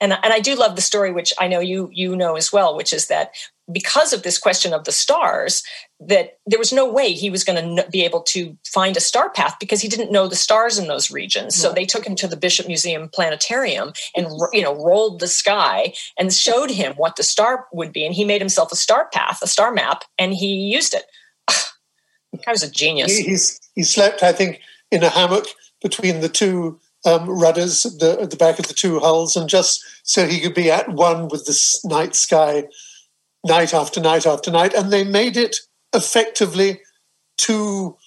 And 0.02 0.14
and 0.14 0.34
I 0.34 0.40
do 0.40 0.56
love 0.56 0.76
the 0.76 0.82
story, 0.82 1.12
which 1.12 1.34
I 1.40 1.48
know 1.48 1.60
you 1.60 1.90
you 1.94 2.16
know 2.16 2.36
as 2.36 2.52
well, 2.52 2.76
which 2.76 2.92
is 2.92 3.08
that 3.08 3.34
because 3.72 4.12
of 4.12 4.24
this 4.24 4.38
question 4.38 4.74
of 4.74 4.84
the 4.84 4.92
stars 4.92 5.64
that 6.00 6.38
there 6.46 6.60
was 6.60 6.74
no 6.74 6.90
way 6.90 7.14
he 7.14 7.30
was 7.30 7.44
going 7.44 7.78
to 7.78 7.90
be 7.90 8.04
able 8.04 8.22
to 8.22 8.58
find 8.66 8.98
a 8.98 9.02
star 9.02 9.30
path 9.30 9.56
because 9.60 9.82
he 9.82 9.88
didn't 9.88 10.12
know 10.12 10.28
the 10.28 10.36
stars 10.36 10.78
in 10.78 10.88
those 10.88 11.10
regions. 11.10 11.56
So 11.56 11.72
they 11.72 11.86
took 11.86 12.06
him 12.06 12.16
to 12.18 12.28
the 12.28 12.36
bishop 12.36 12.68
museum 12.68 13.10
planetarium 13.14 13.94
and 14.16 14.28
you 14.52 14.62
know 14.62 14.76
rolled 14.76 15.20
the 15.20 15.28
sky 15.28 15.94
and 16.20 16.34
showed 16.34 16.72
him 16.72 16.94
what 16.96 17.16
the 17.16 17.24
star 17.24 17.68
would 17.72 17.94
be. 17.94 18.06
And 18.06 18.14
he 18.14 18.26
made 18.26 18.42
himself 18.42 18.72
a 18.72 18.76
star 18.76 19.08
path 19.14 19.40
a 19.42 19.48
star 19.48 19.72
map 19.72 20.04
and 20.20 20.34
he 20.34 20.54
used 20.56 20.94
it. 20.94 21.04
I 22.48 22.52
was 22.52 22.64
a 22.64 22.72
genius. 22.72 23.16
He, 23.16 23.38
he 23.76 23.84
slept 23.84 24.24
i 24.24 24.32
think 24.32 24.60
in 24.92 25.04
a 25.04 25.10
hammock 25.10 25.46
between 25.82 26.22
the 26.22 26.30
two 26.30 26.80
um, 27.06 27.30
rudders 27.30 27.86
at 27.86 28.00
the, 28.00 28.22
at 28.22 28.32
the 28.32 28.38
back 28.38 28.60
of 28.60 28.68
the 28.68 28.74
two 28.74 29.00
hulls 29.00 29.36
and 29.36 29.50
just 29.50 29.84
so 30.04 30.26
he 30.26 30.40
could 30.40 30.54
be 30.54 30.72
at 30.72 30.90
one 30.90 31.28
with 31.28 31.46
the 31.46 31.80
night 31.86 32.16
sky 32.16 32.66
night 33.44 33.74
after 33.74 34.00
night 34.00 34.26
after 34.26 34.52
night, 34.52 34.74
and 34.74 34.92
they 34.92 35.04
made 35.04 35.38
it 35.38 35.58
effectively 35.94 36.82
to 37.38 37.98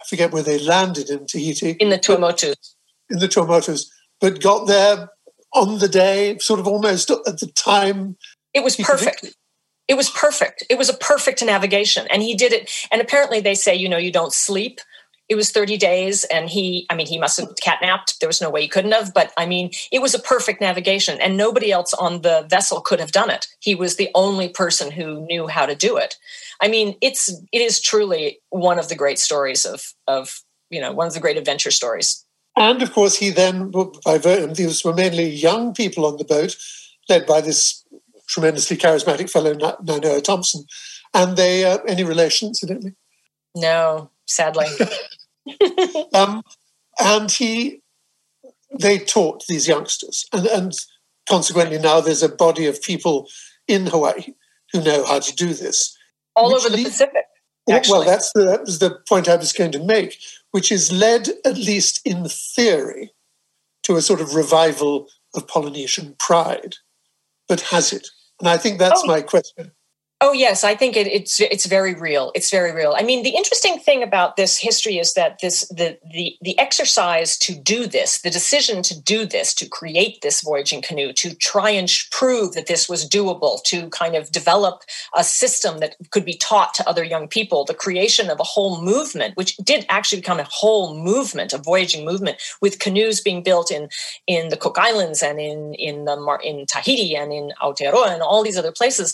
I 0.00 0.06
forget 0.06 0.32
where 0.32 0.42
they 0.42 0.58
landed 0.58 1.08
in 1.08 1.26
Tahiti. 1.26 1.70
In 1.80 1.88
the 1.88 1.98
Tuamotus. 1.98 2.74
In 3.08 3.20
the 3.20 3.28
Tuamotus, 3.28 3.86
but 4.20 4.40
got 4.40 4.66
there 4.66 5.08
on 5.54 5.78
the 5.78 5.88
day, 5.88 6.36
sort 6.38 6.60
of 6.60 6.66
almost 6.66 7.10
at 7.10 7.38
the 7.38 7.50
time. 7.54 8.16
It 8.52 8.62
was 8.62 8.76
perfect. 8.76 9.34
It 9.88 9.94
was 9.94 10.10
perfect. 10.10 10.64
It 10.68 10.78
was 10.78 10.88
a 10.88 10.94
perfect 10.94 11.44
navigation. 11.44 12.06
And 12.10 12.22
he 12.22 12.34
did 12.34 12.52
it. 12.52 12.70
And 12.90 13.00
apparently 13.00 13.40
they 13.40 13.54
say, 13.54 13.74
you 13.74 13.88
know, 13.88 13.96
you 13.96 14.10
don't 14.10 14.32
sleep 14.32 14.80
it 15.28 15.36
was 15.36 15.50
30 15.50 15.76
days 15.76 16.24
and 16.24 16.50
he 16.50 16.86
i 16.90 16.94
mean 16.94 17.06
he 17.06 17.18
must 17.18 17.38
have 17.40 17.54
catnapped. 17.62 18.18
There 18.18 18.28
was 18.28 18.40
no 18.40 18.50
way 18.50 18.62
he 18.62 18.68
couldn't 18.68 18.92
have 18.92 19.14
but 19.14 19.32
i 19.36 19.46
mean 19.46 19.70
it 19.92 20.02
was 20.02 20.14
a 20.14 20.18
perfect 20.18 20.60
navigation 20.60 21.20
and 21.20 21.36
nobody 21.36 21.72
else 21.72 21.94
on 21.94 22.22
the 22.22 22.46
vessel 22.48 22.80
could 22.80 23.00
have 23.00 23.12
done 23.12 23.30
it. 23.30 23.46
He 23.60 23.74
was 23.74 23.96
the 23.96 24.10
only 24.14 24.48
person 24.48 24.90
who 24.90 25.20
knew 25.26 25.46
how 25.46 25.66
to 25.66 25.74
do 25.74 25.96
it. 25.96 26.16
I 26.60 26.68
mean 26.68 26.96
it's 27.00 27.30
it 27.52 27.60
is 27.60 27.80
truly 27.80 28.40
one 28.50 28.78
of 28.78 28.88
the 28.88 28.96
great 28.96 29.18
stories 29.18 29.64
of 29.64 29.94
of 30.06 30.42
you 30.70 30.80
know 30.80 30.92
one 30.92 31.06
of 31.06 31.14
the 31.14 31.20
great 31.20 31.36
adventure 31.36 31.70
stories. 31.70 32.24
And 32.56 32.82
of 32.82 32.92
course 32.92 33.16
he 33.16 33.30
then 33.30 33.70
by 34.04 34.18
these 34.18 34.84
were 34.84 34.94
mainly 34.94 35.28
young 35.28 35.74
people 35.74 36.06
on 36.06 36.18
the 36.18 36.24
boat 36.24 36.56
led 37.08 37.26
by 37.26 37.40
this 37.40 37.84
tremendously 38.26 38.76
charismatic 38.76 39.30
fellow 39.30 39.54
Nainoa 39.54 40.22
Thompson. 40.22 40.64
And 41.12 41.36
they 41.36 41.64
uh, 41.64 41.78
any 41.86 42.04
relation 42.04 42.48
incidentally 42.48 42.94
no 43.54 44.10
sadly. 44.26 44.66
um, 46.14 46.42
and 47.00 47.30
he, 47.30 47.80
they 48.78 48.98
taught 48.98 49.44
these 49.48 49.68
youngsters, 49.68 50.26
and, 50.32 50.46
and 50.46 50.72
consequently 51.28 51.78
now 51.78 52.00
there's 52.00 52.22
a 52.22 52.28
body 52.28 52.66
of 52.66 52.82
people 52.82 53.28
in 53.68 53.86
Hawaii 53.86 54.34
who 54.72 54.82
know 54.82 55.04
how 55.04 55.20
to 55.20 55.34
do 55.34 55.54
this. 55.54 55.96
All 56.36 56.54
over 56.54 56.68
the 56.68 56.76
lead, 56.76 56.86
Pacific. 56.86 57.24
Actually. 57.70 57.98
Well, 57.98 58.06
that's 58.06 58.32
the, 58.32 58.44
that 58.44 58.62
was 58.62 58.78
the 58.78 58.98
point 59.08 59.28
I 59.28 59.36
was 59.36 59.52
going 59.52 59.72
to 59.72 59.82
make, 59.82 60.18
which 60.50 60.70
is 60.70 60.92
led, 60.92 61.28
at 61.44 61.56
least 61.56 62.00
in 62.04 62.28
theory, 62.28 63.12
to 63.84 63.96
a 63.96 64.02
sort 64.02 64.20
of 64.20 64.34
revival 64.34 65.08
of 65.34 65.48
Polynesian 65.48 66.14
pride. 66.18 66.76
But 67.48 67.60
has 67.62 67.92
it? 67.92 68.08
And 68.40 68.48
I 68.48 68.56
think 68.56 68.78
that's 68.78 69.02
oh. 69.04 69.06
my 69.06 69.22
question. 69.22 69.72
Oh 70.26 70.32
yes, 70.32 70.64
I 70.64 70.74
think 70.74 70.96
it, 70.96 71.06
it's 71.06 71.38
it's 71.38 71.66
very 71.66 71.92
real. 71.92 72.32
It's 72.34 72.50
very 72.50 72.72
real. 72.72 72.94
I 72.96 73.02
mean, 73.02 73.24
the 73.24 73.36
interesting 73.36 73.78
thing 73.78 74.02
about 74.02 74.36
this 74.36 74.56
history 74.56 74.96
is 74.96 75.12
that 75.12 75.38
this 75.42 75.68
the 75.68 75.98
the 76.14 76.38
the 76.40 76.58
exercise 76.58 77.36
to 77.40 77.54
do 77.54 77.86
this, 77.86 78.22
the 78.22 78.30
decision 78.30 78.82
to 78.84 78.98
do 78.98 79.26
this, 79.26 79.52
to 79.52 79.68
create 79.68 80.22
this 80.22 80.40
voyaging 80.40 80.80
canoe, 80.80 81.12
to 81.12 81.34
try 81.34 81.68
and 81.68 81.92
prove 82.10 82.54
that 82.54 82.68
this 82.68 82.88
was 82.88 83.06
doable, 83.06 83.62
to 83.64 83.90
kind 83.90 84.14
of 84.14 84.32
develop 84.32 84.84
a 85.14 85.22
system 85.22 85.76
that 85.80 85.94
could 86.10 86.24
be 86.24 86.38
taught 86.38 86.72
to 86.72 86.88
other 86.88 87.04
young 87.04 87.28
people, 87.28 87.66
the 87.66 87.74
creation 87.74 88.30
of 88.30 88.40
a 88.40 88.44
whole 88.44 88.80
movement, 88.80 89.36
which 89.36 89.58
did 89.58 89.84
actually 89.90 90.20
become 90.22 90.40
a 90.40 90.48
whole 90.50 90.96
movement, 90.96 91.52
a 91.52 91.58
voyaging 91.58 92.02
movement, 92.02 92.38
with 92.62 92.78
canoes 92.78 93.20
being 93.20 93.42
built 93.42 93.70
in 93.70 93.90
in 94.26 94.48
the 94.48 94.56
Cook 94.56 94.78
Islands 94.78 95.22
and 95.22 95.38
in 95.38 95.74
in 95.74 96.06
the 96.06 96.16
in 96.42 96.64
Tahiti 96.64 97.14
and 97.14 97.30
in 97.30 97.52
Aotearoa 97.62 98.14
and 98.14 98.22
all 98.22 98.42
these 98.42 98.56
other 98.56 98.72
places. 98.72 99.12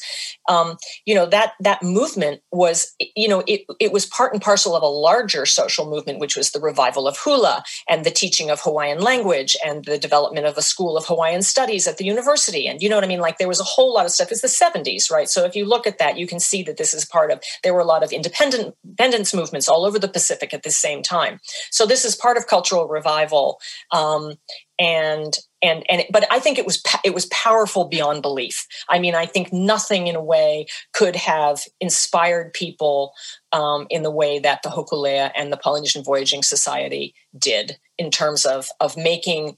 Um, 0.48 0.76
you 1.06 1.14
know 1.14 1.26
that 1.26 1.52
that 1.60 1.82
movement 1.82 2.42
was 2.52 2.94
you 3.16 3.28
know 3.28 3.42
it, 3.46 3.62
it 3.78 3.92
was 3.92 4.06
part 4.06 4.32
and 4.32 4.42
parcel 4.42 4.76
of 4.76 4.82
a 4.82 4.86
larger 4.86 5.46
social 5.46 5.88
movement 5.88 6.18
which 6.18 6.36
was 6.36 6.50
the 6.50 6.60
revival 6.60 7.06
of 7.06 7.16
hula 7.18 7.62
and 7.88 8.04
the 8.04 8.10
teaching 8.10 8.50
of 8.50 8.60
hawaiian 8.60 9.00
language 9.00 9.56
and 9.64 9.84
the 9.84 9.98
development 9.98 10.46
of 10.46 10.56
a 10.56 10.62
school 10.62 10.96
of 10.96 11.06
hawaiian 11.06 11.42
studies 11.42 11.86
at 11.86 11.96
the 11.98 12.04
university. 12.04 12.66
And 12.66 12.82
you 12.82 12.88
know 12.88 12.96
what 12.96 13.04
i 13.04 13.08
mean? 13.08 13.20
Like 13.20 13.38
there 13.38 13.48
was 13.48 13.60
a 13.60 13.64
whole 13.64 13.92
lot 13.94 14.06
of 14.06 14.12
stuff. 14.12 14.30
It's 14.30 14.40
the 14.40 14.48
70s 14.48 15.10
right? 15.10 15.28
So 15.28 15.44
if 15.44 15.54
you 15.56 15.64
look 15.64 15.86
at 15.86 15.98
that 15.98 16.18
you 16.18 16.26
can 16.26 16.40
see 16.40 16.62
that 16.64 16.76
this 16.76 16.94
is 16.94 17.04
part 17.04 17.30
of 17.30 17.42
there 17.62 17.74
were 17.74 17.80
a 17.80 17.84
lot 17.84 18.02
of 18.02 18.12
independent 18.12 18.74
independence 19.00 19.34
movements 19.34 19.68
all 19.68 19.84
over 19.84 19.98
the 19.98 20.08
pacific 20.08 20.52
at 20.52 20.62
the 20.62 20.70
same 20.70 21.02
time. 21.02 21.40
So 21.70 21.86
this 21.86 22.04
is 22.04 22.14
part 22.14 22.36
of 22.36 22.46
cultural 22.46 22.88
revival. 22.88 23.60
Um, 23.90 24.34
and 24.80 25.38
and 25.62 25.84
and 25.90 26.04
but 26.10 26.26
I 26.32 26.40
think 26.40 26.58
it 26.58 26.64
was 26.64 26.82
it 27.04 27.14
was 27.14 27.26
powerful 27.26 27.84
beyond 27.84 28.22
belief. 28.22 28.66
I 28.88 28.98
mean, 28.98 29.14
I 29.14 29.26
think 29.26 29.52
nothing 29.52 30.06
in 30.06 30.16
a 30.16 30.22
way 30.22 30.66
could 30.94 31.14
have 31.16 31.60
inspired 31.80 32.54
people 32.54 33.12
um, 33.52 33.86
in 33.90 34.02
the 34.02 34.10
way 34.10 34.38
that 34.38 34.62
the 34.62 34.70
Hokulea 34.70 35.30
and 35.36 35.52
the 35.52 35.58
Polynesian 35.58 36.02
Voyaging 36.02 36.42
Society 36.42 37.14
did 37.38 37.78
in 37.98 38.10
terms 38.10 38.46
of 38.46 38.68
of 38.80 38.96
making 38.96 39.56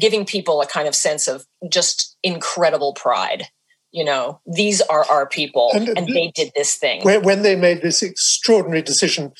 giving 0.00 0.24
people 0.24 0.62
a 0.62 0.66
kind 0.66 0.88
of 0.88 0.94
sense 0.94 1.28
of 1.28 1.46
just 1.68 2.16
incredible 2.22 2.94
pride. 2.94 3.48
You 3.92 4.04
know, 4.04 4.40
these 4.46 4.80
are 4.80 5.04
our 5.08 5.28
people, 5.28 5.70
and, 5.72 5.96
and 5.96 6.08
they 6.08 6.32
did 6.34 6.50
this 6.56 6.74
thing. 6.74 7.04
When, 7.04 7.22
when 7.22 7.42
they 7.42 7.54
made 7.54 7.80
this 7.80 8.02
extraordinary 8.02 8.82
decision 8.82 9.32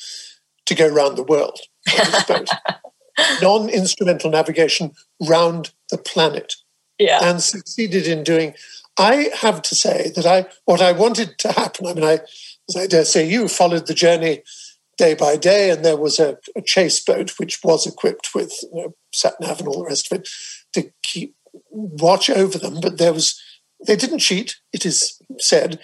to 0.67 0.75
go 0.75 0.87
around 0.87 1.15
the 1.15 1.23
world 1.23 1.59
non 3.41 3.69
instrumental 3.69 4.29
navigation 4.29 4.91
round 5.27 5.71
the 5.89 5.97
planet. 5.97 6.55
Yeah. 6.97 7.19
And 7.21 7.41
succeeded 7.41 8.07
in 8.07 8.23
doing, 8.23 8.53
I 8.97 9.29
have 9.41 9.61
to 9.63 9.75
say 9.75 10.11
that 10.15 10.25
I 10.25 10.47
what 10.65 10.81
I 10.81 10.91
wanted 10.91 11.37
to 11.39 11.51
happen. 11.51 11.87
I 11.87 11.93
mean, 11.93 12.03
I 12.03 12.19
as 12.69 12.75
I 12.75 12.87
dare 12.87 13.05
say 13.05 13.27
you 13.27 13.47
followed 13.47 13.87
the 13.87 13.93
journey 13.93 14.43
day 14.97 15.13
by 15.13 15.35
day, 15.35 15.69
and 15.69 15.83
there 15.83 15.97
was 15.97 16.19
a, 16.19 16.37
a 16.55 16.61
chase 16.61 17.03
boat 17.03 17.37
which 17.37 17.59
was 17.63 17.85
equipped 17.85 18.29
with 18.33 18.53
you 18.73 18.81
know, 18.81 18.95
sat 19.13 19.39
nav 19.41 19.59
and 19.59 19.67
all 19.67 19.79
the 19.79 19.89
rest 19.89 20.11
of 20.11 20.19
it 20.19 20.29
to 20.73 20.91
keep 21.03 21.35
watch 21.69 22.29
over 22.29 22.57
them. 22.57 22.79
But 22.81 22.97
there 22.97 23.13
was 23.13 23.41
they 23.85 23.95
didn't 23.95 24.19
cheat. 24.19 24.57
It 24.71 24.85
is 24.85 25.19
said, 25.39 25.79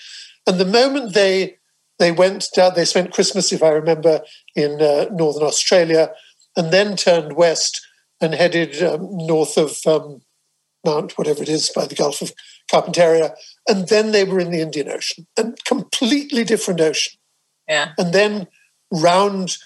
and 0.48 0.60
the 0.60 0.66
moment 0.66 1.14
they 1.14 1.58
they 2.00 2.12
went 2.12 2.48
down, 2.56 2.74
they 2.76 2.86
spent 2.86 3.14
Christmas, 3.14 3.52
if 3.52 3.62
I 3.62 3.70
remember, 3.70 4.22
in 4.56 4.82
uh, 4.82 5.06
northern 5.12 5.44
Australia, 5.44 6.12
and 6.56 6.72
then 6.72 6.96
turned 6.96 7.36
west 7.36 7.86
and 8.20 8.34
headed 8.34 8.82
um, 8.84 9.10
north 9.12 9.58
of 9.58 9.78
um, 9.86 10.22
Mount 10.86 11.18
whatever 11.18 11.44
it 11.44 11.50
is 11.50 11.70
by 11.70 11.86
the 11.86 11.96
Gulf 11.96 12.22
of 12.22 12.34
Carpentaria, 12.72 13.36
and 13.68 13.88
then 13.88 14.12
they 14.12 14.24
were 14.24 14.40
in 14.40 14.52
the 14.52 14.62
Indian 14.62 14.90
Ocean, 14.90 15.28
a 15.38 15.54
completely 15.66 16.44
different 16.44 16.82
ocean. 16.82 17.14
Yeah, 17.68 17.92
and 17.98 18.14
then 18.14 18.48
round 18.92 19.58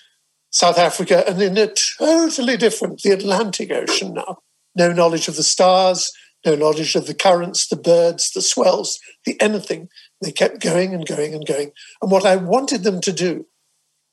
South 0.51 0.77
Africa, 0.77 1.23
and 1.27 1.41
in 1.41 1.57
a 1.57 1.67
totally 1.67 2.57
different, 2.57 3.01
the 3.01 3.11
Atlantic 3.11 3.71
Ocean 3.71 4.13
now. 4.13 4.39
No 4.77 4.91
knowledge 4.91 5.29
of 5.29 5.37
the 5.37 5.43
stars, 5.43 6.11
no 6.45 6.55
knowledge 6.55 6.95
of 6.95 7.07
the 7.07 7.13
currents, 7.13 7.67
the 7.67 7.75
birds, 7.75 8.31
the 8.31 8.41
swells, 8.41 8.99
the 9.25 9.39
anything. 9.41 9.89
They 10.21 10.31
kept 10.31 10.61
going 10.61 10.93
and 10.93 11.05
going 11.05 11.33
and 11.33 11.45
going. 11.45 11.71
And 12.01 12.11
what 12.11 12.25
I 12.25 12.35
wanted 12.35 12.83
them 12.83 13.01
to 13.01 13.11
do, 13.11 13.47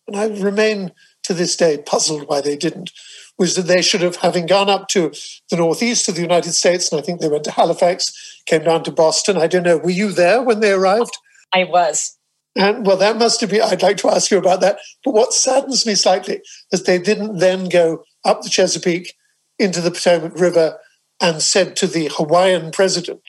and 0.07 0.17
I 0.17 0.27
remain 0.27 0.93
to 1.33 1.39
this 1.39 1.57
day 1.57 1.79
puzzled 1.79 2.29
why 2.29 2.41
they 2.41 2.57
didn't, 2.57 2.93
was 3.39 3.57
that 3.57 3.63
they 3.63 3.83
should 3.83 4.03
have, 4.03 4.17
having 4.17 4.47
gone 4.47 4.69
up 4.69 4.89
to 4.89 5.13
the 5.51 5.57
northeast 5.57 6.09
of 6.09 6.15
the 6.15 6.23
United 6.23 6.53
States, 6.53 6.93
and 6.93 7.01
I 7.01 7.05
think 7.05 7.21
they 7.21 7.29
went 7.29 7.45
to 7.45 7.51
Halifax, 7.51 8.43
came 8.47 8.65
down 8.65 8.85
to 8.85 8.93
Boston. 8.93 9.37
I 9.37 9.47
don't 9.47 9.63
know, 9.63 9.79
were 9.79 9.91
you 9.91 10.13
there 10.13 10.43
when 10.43 10.61
they 10.61 10.73
arrived? 10.73 11.17
I 11.53 11.65
was. 11.65 12.17
And 12.55 12.85
well, 12.85 12.99
that 12.99 13.17
must 13.17 13.41
have 13.41 13.51
been, 13.51 13.63
I'd 13.63 13.83
like 13.83 13.97
to 13.99 14.11
ask 14.11 14.31
you 14.31 14.39
about 14.39 14.61
that. 14.61 14.79
But 15.05 15.15
what 15.15 15.33
saddens 15.33 15.87
me 15.87 15.95
slightly 15.95 16.43
is 16.71 16.83
they 16.83 16.99
didn't 16.99 17.39
then 17.39 17.69
go 17.69 18.05
up 18.25 18.43
the 18.43 18.51
Chesapeake 18.51 19.15
into 19.59 19.81
the 19.81 19.91
Potomac 19.91 20.39
River 20.39 20.79
and 21.21 21.41
said 21.41 21.77
to 21.77 21.87
the 21.87 22.11
Hawaiian 22.15 22.71
president 22.71 23.23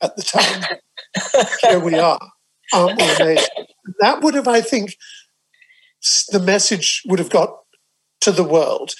at 0.00 0.16
the 0.16 0.22
time, 0.22 0.64
Here 1.62 1.80
we 1.80 1.98
are. 1.98 2.18
Aren't 2.72 2.98
we 2.98 3.04
amazing? 3.04 3.66
That 4.00 4.22
would 4.22 4.34
have, 4.34 4.48
I 4.48 4.60
think, 4.60 4.96
the 6.30 6.40
message 6.40 7.02
would 7.06 7.18
have 7.18 7.30
got 7.30 7.60
to 8.20 8.32
the 8.32 8.44
world, 8.44 8.94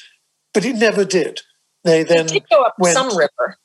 but 0.53 0.65
it 0.65 0.77
never 0.77 1.05
did. 1.05 1.41
They 1.83 2.03
then 2.03 2.27
did 2.27 2.45
go 2.51 2.63
up 2.63 2.75
went, 2.79 2.95
some 2.95 3.17
river. 3.17 3.59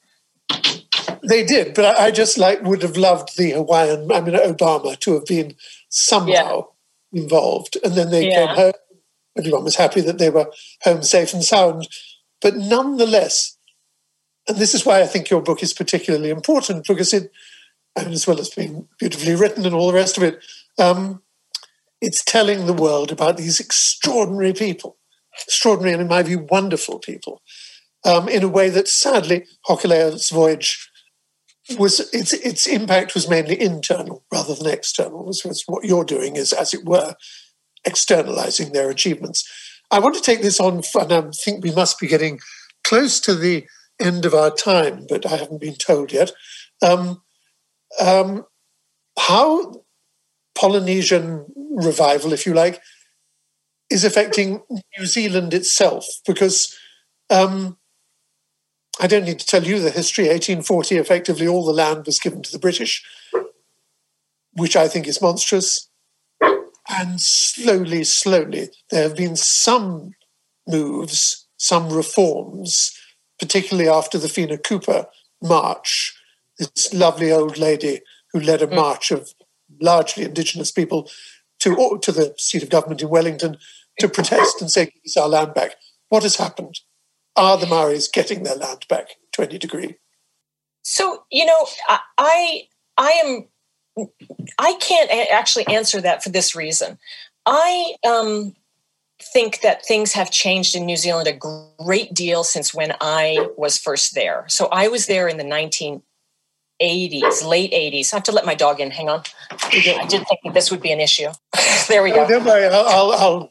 They 1.27 1.45
did, 1.45 1.73
but 1.73 1.85
I, 1.85 2.07
I, 2.07 2.11
just 2.11 2.37
like 2.37 2.61
would 2.63 2.81
have 2.81 2.97
loved 2.97 3.37
the 3.37 3.51
Hawaiian. 3.51 4.11
I 4.11 4.21
mean, 4.21 4.35
Obama 4.35 4.97
to 4.99 5.13
have 5.13 5.25
been 5.25 5.55
somehow 5.89 6.67
yeah. 7.11 7.21
involved, 7.21 7.77
and 7.83 7.93
then 7.93 8.09
they 8.09 8.27
yeah. 8.27 8.47
came 8.47 8.55
home. 8.55 8.73
Everyone 9.37 9.63
was 9.63 9.75
happy 9.75 10.01
that 10.01 10.17
they 10.17 10.29
were 10.29 10.51
home 10.83 11.03
safe 11.03 11.33
and 11.33 11.43
sound, 11.43 11.87
but 12.41 12.55
nonetheless, 12.55 13.57
and 14.47 14.57
this 14.57 14.73
is 14.73 14.85
why 14.85 15.01
I 15.01 15.05
think 15.05 15.29
your 15.29 15.41
book 15.41 15.63
is 15.63 15.73
particularly 15.73 16.29
important 16.29 16.87
because 16.87 17.13
it, 17.13 17.31
and 17.95 18.13
as 18.13 18.27
well 18.27 18.39
as 18.39 18.49
being 18.49 18.87
beautifully 18.97 19.35
written 19.35 19.65
and 19.65 19.75
all 19.75 19.87
the 19.87 19.93
rest 19.93 20.17
of 20.17 20.23
it, 20.23 20.43
um, 20.77 21.21
it's 22.01 22.23
telling 22.23 22.65
the 22.65 22.73
world 22.73 23.11
about 23.11 23.37
these 23.37 23.59
extraordinary 23.59 24.53
people, 24.53 24.97
extraordinary 25.45 25.93
and 25.93 26.01
in 26.01 26.07
my 26.07 26.23
view 26.23 26.47
wonderful 26.49 26.99
people, 26.99 27.41
um, 28.05 28.29
in 28.29 28.43
a 28.43 28.47
way 28.47 28.69
that 28.69 28.87
sadly 28.87 29.45
Hokulea's 29.67 30.29
voyage 30.29 30.89
was 31.77 31.99
its 32.13 32.33
its 32.33 32.65
impact 32.65 33.13
was 33.13 33.29
mainly 33.29 33.59
internal 33.59 34.23
rather 34.31 34.55
than 34.55 34.67
external. 34.67 35.25
Was, 35.25 35.43
was 35.45 35.63
what 35.67 35.85
you're 35.85 36.05
doing 36.05 36.35
is, 36.35 36.53
as 36.53 36.73
it 36.73 36.85
were, 36.85 37.15
externalizing 37.85 38.71
their 38.71 38.89
achievements. 38.89 39.47
I 39.91 39.99
want 39.99 40.15
to 40.15 40.21
take 40.21 40.41
this 40.41 40.59
on, 40.59 40.81
and 40.95 41.13
I 41.13 41.21
think 41.31 41.63
we 41.63 41.71
must 41.71 41.99
be 41.99 42.07
getting 42.07 42.39
close 42.83 43.19
to 43.21 43.35
the 43.35 43.65
end 43.99 44.25
of 44.25 44.33
our 44.33 44.51
time, 44.51 45.05
but 45.07 45.25
I 45.25 45.37
haven't 45.37 45.61
been 45.61 45.75
told 45.75 46.11
yet. 46.11 46.31
Um, 46.81 47.21
um, 47.99 48.45
how 49.17 49.83
Polynesian 50.55 51.45
revival, 51.55 52.33
if 52.33 52.45
you 52.45 52.53
like, 52.53 52.81
is 53.89 54.03
affecting 54.03 54.61
New 54.69 55.05
Zealand 55.05 55.53
itself, 55.53 56.05
because 56.27 56.77
um, 57.29 57.77
I 58.99 59.07
don't 59.07 59.25
need 59.25 59.39
to 59.39 59.45
tell 59.45 59.63
you 59.63 59.79
the 59.79 59.89
history. 59.89 60.25
1840, 60.25 60.97
effectively, 60.97 61.47
all 61.47 61.65
the 61.65 61.73
land 61.73 62.05
was 62.05 62.19
given 62.19 62.41
to 62.43 62.51
the 62.51 62.59
British, 62.59 63.03
which 64.53 64.75
I 64.75 64.87
think 64.87 65.07
is 65.07 65.21
monstrous. 65.21 65.89
And 66.89 67.21
slowly, 67.21 68.03
slowly, 68.03 68.69
there 68.89 69.03
have 69.03 69.15
been 69.15 69.35
some 69.35 70.13
moves, 70.67 71.47
some 71.57 71.89
reforms 71.89 72.99
particularly 73.39 73.89
after 73.89 74.17
the 74.17 74.27
Whina 74.27 74.61
Cooper 74.61 75.07
march, 75.41 76.13
this 76.59 76.93
lovely 76.93 77.31
old 77.31 77.57
lady 77.57 78.01
who 78.33 78.39
led 78.41 78.61
a 78.61 78.67
mm. 78.67 78.75
march 78.75 79.11
of 79.11 79.33
largely 79.81 80.23
indigenous 80.23 80.71
people 80.71 81.09
to, 81.59 81.99
to 82.01 82.11
the 82.11 82.33
seat 82.37 82.63
of 82.63 82.69
government 82.69 83.01
in 83.01 83.09
Wellington 83.09 83.57
to 83.99 84.07
protest 84.07 84.61
and 84.61 84.71
say, 84.71 84.85
give 84.85 85.03
us 85.05 85.17
our 85.17 85.27
land 85.27 85.53
back. 85.53 85.75
What 86.09 86.23
has 86.23 86.37
happened? 86.37 86.79
Are 87.35 87.57
the 87.57 87.67
Maoris 87.67 88.07
getting 88.07 88.43
their 88.43 88.55
land 88.55 88.85
back 88.89 89.09
to 89.33 89.43
any 89.43 89.57
degree? 89.57 89.97
So, 90.83 91.23
you 91.31 91.45
know, 91.45 91.67
I, 92.17 92.67
I 92.97 93.11
am, 93.25 94.07
I 94.57 94.73
can't 94.79 95.11
actually 95.31 95.67
answer 95.67 96.01
that 96.01 96.23
for 96.23 96.29
this 96.29 96.55
reason. 96.55 96.97
I 97.45 97.95
um, 98.07 98.55
think 99.21 99.61
that 99.61 99.85
things 99.85 100.13
have 100.13 100.31
changed 100.31 100.75
in 100.75 100.85
New 100.85 100.97
Zealand 100.97 101.27
a 101.27 101.83
great 101.83 102.13
deal 102.13 102.43
since 102.43 102.73
when 102.73 102.95
I 103.01 103.49
was 103.57 103.77
first 103.77 104.15
there. 104.15 104.45
So 104.47 104.67
I 104.71 104.87
was 104.87 105.07
there 105.07 105.27
in 105.27 105.37
the 105.37 105.43
1980s, 106.81 107.47
late 107.47 107.71
80s. 107.71 108.13
I 108.13 108.17
have 108.17 108.23
to 108.23 108.31
let 108.31 108.45
my 108.45 108.55
dog 108.55 108.79
in. 108.79 108.91
Hang 108.91 109.09
on. 109.09 109.23
I 109.51 110.05
did 110.07 110.25
think 110.27 110.39
that 110.43 110.53
this 110.53 110.71
would 110.71 110.81
be 110.81 110.91
an 110.91 110.99
issue. 110.99 111.29
there 111.87 112.03
we 112.03 112.11
go. 112.11 112.27
don't 112.27 112.45
worry. 112.45 112.65
I'll, 112.65 112.85
I'll, 112.87 113.11
I'll 113.13 113.49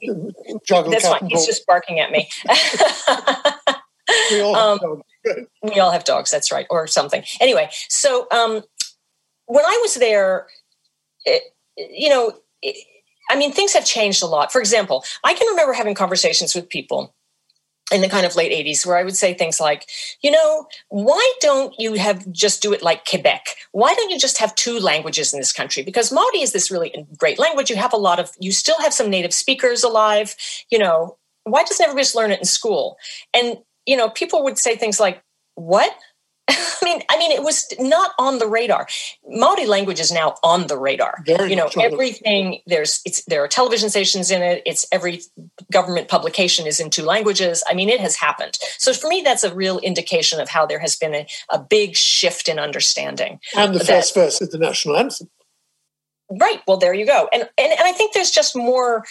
juggle. 0.67 0.91
That's 0.91 1.09
fine. 1.09 1.27
He's 1.29 1.47
just 1.47 1.67
barking 1.67 2.01
at 2.01 2.11
me. 2.11 2.29
we, 4.31 4.41
all 4.41 4.57
um, 4.85 5.03
we 5.63 5.79
all 5.79 5.91
have 5.91 6.05
dogs. 6.05 6.31
That's 6.31 6.51
right. 6.51 6.67
Or 6.71 6.87
something. 6.87 7.23
Anyway, 7.41 7.71
so 7.89 8.27
um, 8.31 8.63
when 9.47 9.65
I 9.65 9.79
was 9.83 9.95
there, 9.97 10.47
it, 11.25 11.43
you 11.77 12.09
know, 12.09 12.33
it, 12.63 12.77
I 13.31 13.37
mean, 13.37 13.53
things 13.53 13.75
have 13.75 13.85
changed 13.85 14.23
a 14.23 14.27
lot. 14.27 14.51
For 14.53 14.61
example, 14.61 15.05
I 15.23 15.35
can 15.35 15.47
remember 15.49 15.75
having 15.75 15.95
conversations 15.95 16.55
with 16.55 16.69
people 16.69 17.15
in 17.93 18.03
the 18.03 18.09
kind 18.09 18.27
of 18.27 18.37
late 18.37 18.53
80s 18.53 18.85
where 18.85 18.97
I 18.97 19.05
would 19.05 19.17
say 19.17 19.33
things 19.33 19.61
like, 19.61 19.89
you 20.21 20.31
know, 20.31 20.67
why 20.89 21.33
don't 21.41 21.75
you 21.79 21.95
have 21.95 22.31
just 22.31 22.61
do 22.63 22.73
it 22.73 22.83
like 22.83 23.09
Quebec? 23.09 23.57
Why 23.73 23.95
don't 23.95 24.11
you 24.11 24.19
just 24.19 24.39
have 24.39 24.55
two 24.55 24.79
languages 24.79 25.33
in 25.33 25.41
this 25.41 25.53
country? 25.53 25.83
Because 25.83 26.13
Maori 26.13 26.41
is 26.41 26.53
this 26.53 26.71
really 26.71 27.07
great 27.17 27.39
language. 27.39 27.71
You 27.71 27.77
have 27.77 27.93
a 27.93 27.99
lot 27.99 28.19
of, 28.19 28.33
you 28.39 28.53
still 28.53 28.79
have 28.81 28.93
some 28.93 29.09
native 29.09 29.33
speakers 29.33 29.83
alive. 29.83 30.35
You 30.71 30.79
know, 30.79 31.17
why 31.45 31.63
doesn't 31.63 31.83
everybody 31.83 32.05
just 32.05 32.15
learn 32.15 32.31
it 32.31 32.41
in 32.41 32.45
school? 32.45 32.97
And, 33.33 33.59
you 33.87 33.97
know, 33.97 34.11
people 34.11 34.45
would 34.45 34.59
say 34.59 34.77
things 34.77 35.01
like, 35.01 35.23
what? 35.55 35.95
I 36.51 36.79
mean, 36.83 37.03
I 37.11 37.19
mean, 37.19 37.31
it 37.31 37.43
was 37.43 37.67
not 37.79 38.13
on 38.19 38.39
the 38.39 38.47
radar. 38.47 38.87
Maori 39.29 39.67
language 39.67 40.01
is 40.01 40.11
now 40.11 40.37
on 40.43 40.67
the 40.67 40.79
radar. 40.79 41.23
Very 41.27 41.51
you 41.51 41.57
know, 41.57 41.69
everything 41.79 42.61
there's 42.67 43.03
it's 43.05 43.23
there 43.25 43.45
are 43.45 43.49
television 43.49 43.91
stations 43.91 44.31
in 44.31 44.43
it. 44.43 44.63
It's 44.65 44.87
every 44.91 45.21
government 45.71 46.09
publication 46.09 46.67
is 46.67 46.81
in 46.81 46.91
two 46.91 47.03
languages. 47.03 47.63
I 47.69 47.75
mean, 47.75 47.89
it 47.89 48.01
has 48.01 48.17
happened. 48.17 48.59
So 48.79 48.93
for 48.95 49.09
me, 49.09 49.21
that's 49.23 49.45
a 49.45 49.55
real 49.55 49.79
indication 49.79 50.41
of 50.41 50.49
how 50.49 50.65
there 50.65 50.79
has 50.79 50.97
been 50.97 51.15
a, 51.15 51.27
a 51.51 51.59
big 51.59 51.97
shift 51.97 52.49
in 52.49 52.59
understanding. 52.59 53.41
And 53.57 53.75
the 53.75 53.85
first 53.85 54.15
verse 54.15 54.41
is 54.41 54.49
the 54.49 54.59
national 54.59 54.97
anthem. 54.97 55.29
Right. 56.31 56.61
Well, 56.67 56.77
there 56.77 56.95
you 56.95 57.07
go. 57.07 57.29
And 57.33 57.43
and, 57.59 57.73
and 57.73 57.83
I 57.83 57.93
think 57.93 58.15
there's 58.15 58.31
just 58.31 58.57
more 58.57 59.05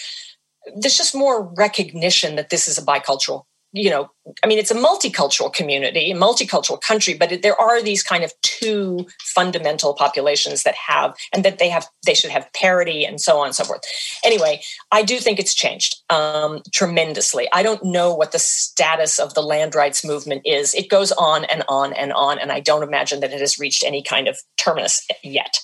there's 0.76 0.98
just 0.98 1.16
more 1.16 1.44
recognition 1.56 2.36
that 2.36 2.50
this 2.50 2.68
is 2.68 2.78
a 2.78 2.82
bicultural 2.82 3.46
you 3.74 3.90
know 3.90 4.10
i 4.44 4.48
mean 4.48 4.58
it's 4.58 4.72
a 4.72 4.76
multicultural 4.76 5.54
community 5.54 6.12
a 6.12 6.16
multicultural 6.16 6.80
country 6.82 7.14
but 7.14 7.32
it, 7.32 7.42
there 7.42 7.60
are 7.60 7.82
these 7.82 8.02
kind 8.02 8.24
of 8.24 8.34
two 8.42 9.06
fundamental 9.20 9.94
populations 9.94 10.64
that 10.64 10.76
have 10.76 11.16
and 11.34 11.44
that 11.44 11.60
they 11.60 11.70
have 11.70 11.88
they 12.06 12.14
should 12.14 12.30
have 12.30 12.52
parity 12.54 13.06
and 13.06 13.20
so 13.20 13.40
on 13.40 13.48
and 13.48 13.56
so 13.56 13.64
forth. 13.64 13.82
Anyway 14.24 14.62
i 14.92 15.04
do 15.04 15.18
think 15.18 15.40
it's 15.40 15.54
changed 15.54 15.98
um, 16.10 16.62
tremendously. 16.74 17.48
I 17.52 17.64
don't 17.64 17.84
know 17.84 18.14
what 18.14 18.32
the 18.32 18.40
status 18.40 19.20
of 19.20 19.34
the 19.34 19.42
land 19.42 19.76
rights 19.76 20.06
movement 20.06 20.44
is. 20.46 20.74
It 20.74 20.90
goes 20.90 21.12
on 21.12 21.44
and 21.46 21.64
on 21.68 21.94
and 21.94 22.14
on 22.14 22.40
and 22.40 22.52
i 22.52 22.60
don't 22.60 22.84
imagine 22.84 23.20
that 23.20 23.34
it 23.34 23.42
has 23.42 23.60
reached 23.60 23.84
any 23.84 24.02
kind 24.02 24.28
of 24.28 24.38
terminus 24.58 25.06
yet. 25.24 25.60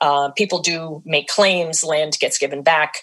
Uh, 0.00 0.30
people 0.30 0.60
do 0.60 1.02
make 1.04 1.28
claims 1.28 1.82
land 1.82 2.16
gets 2.20 2.38
given 2.38 2.62
back. 2.62 2.98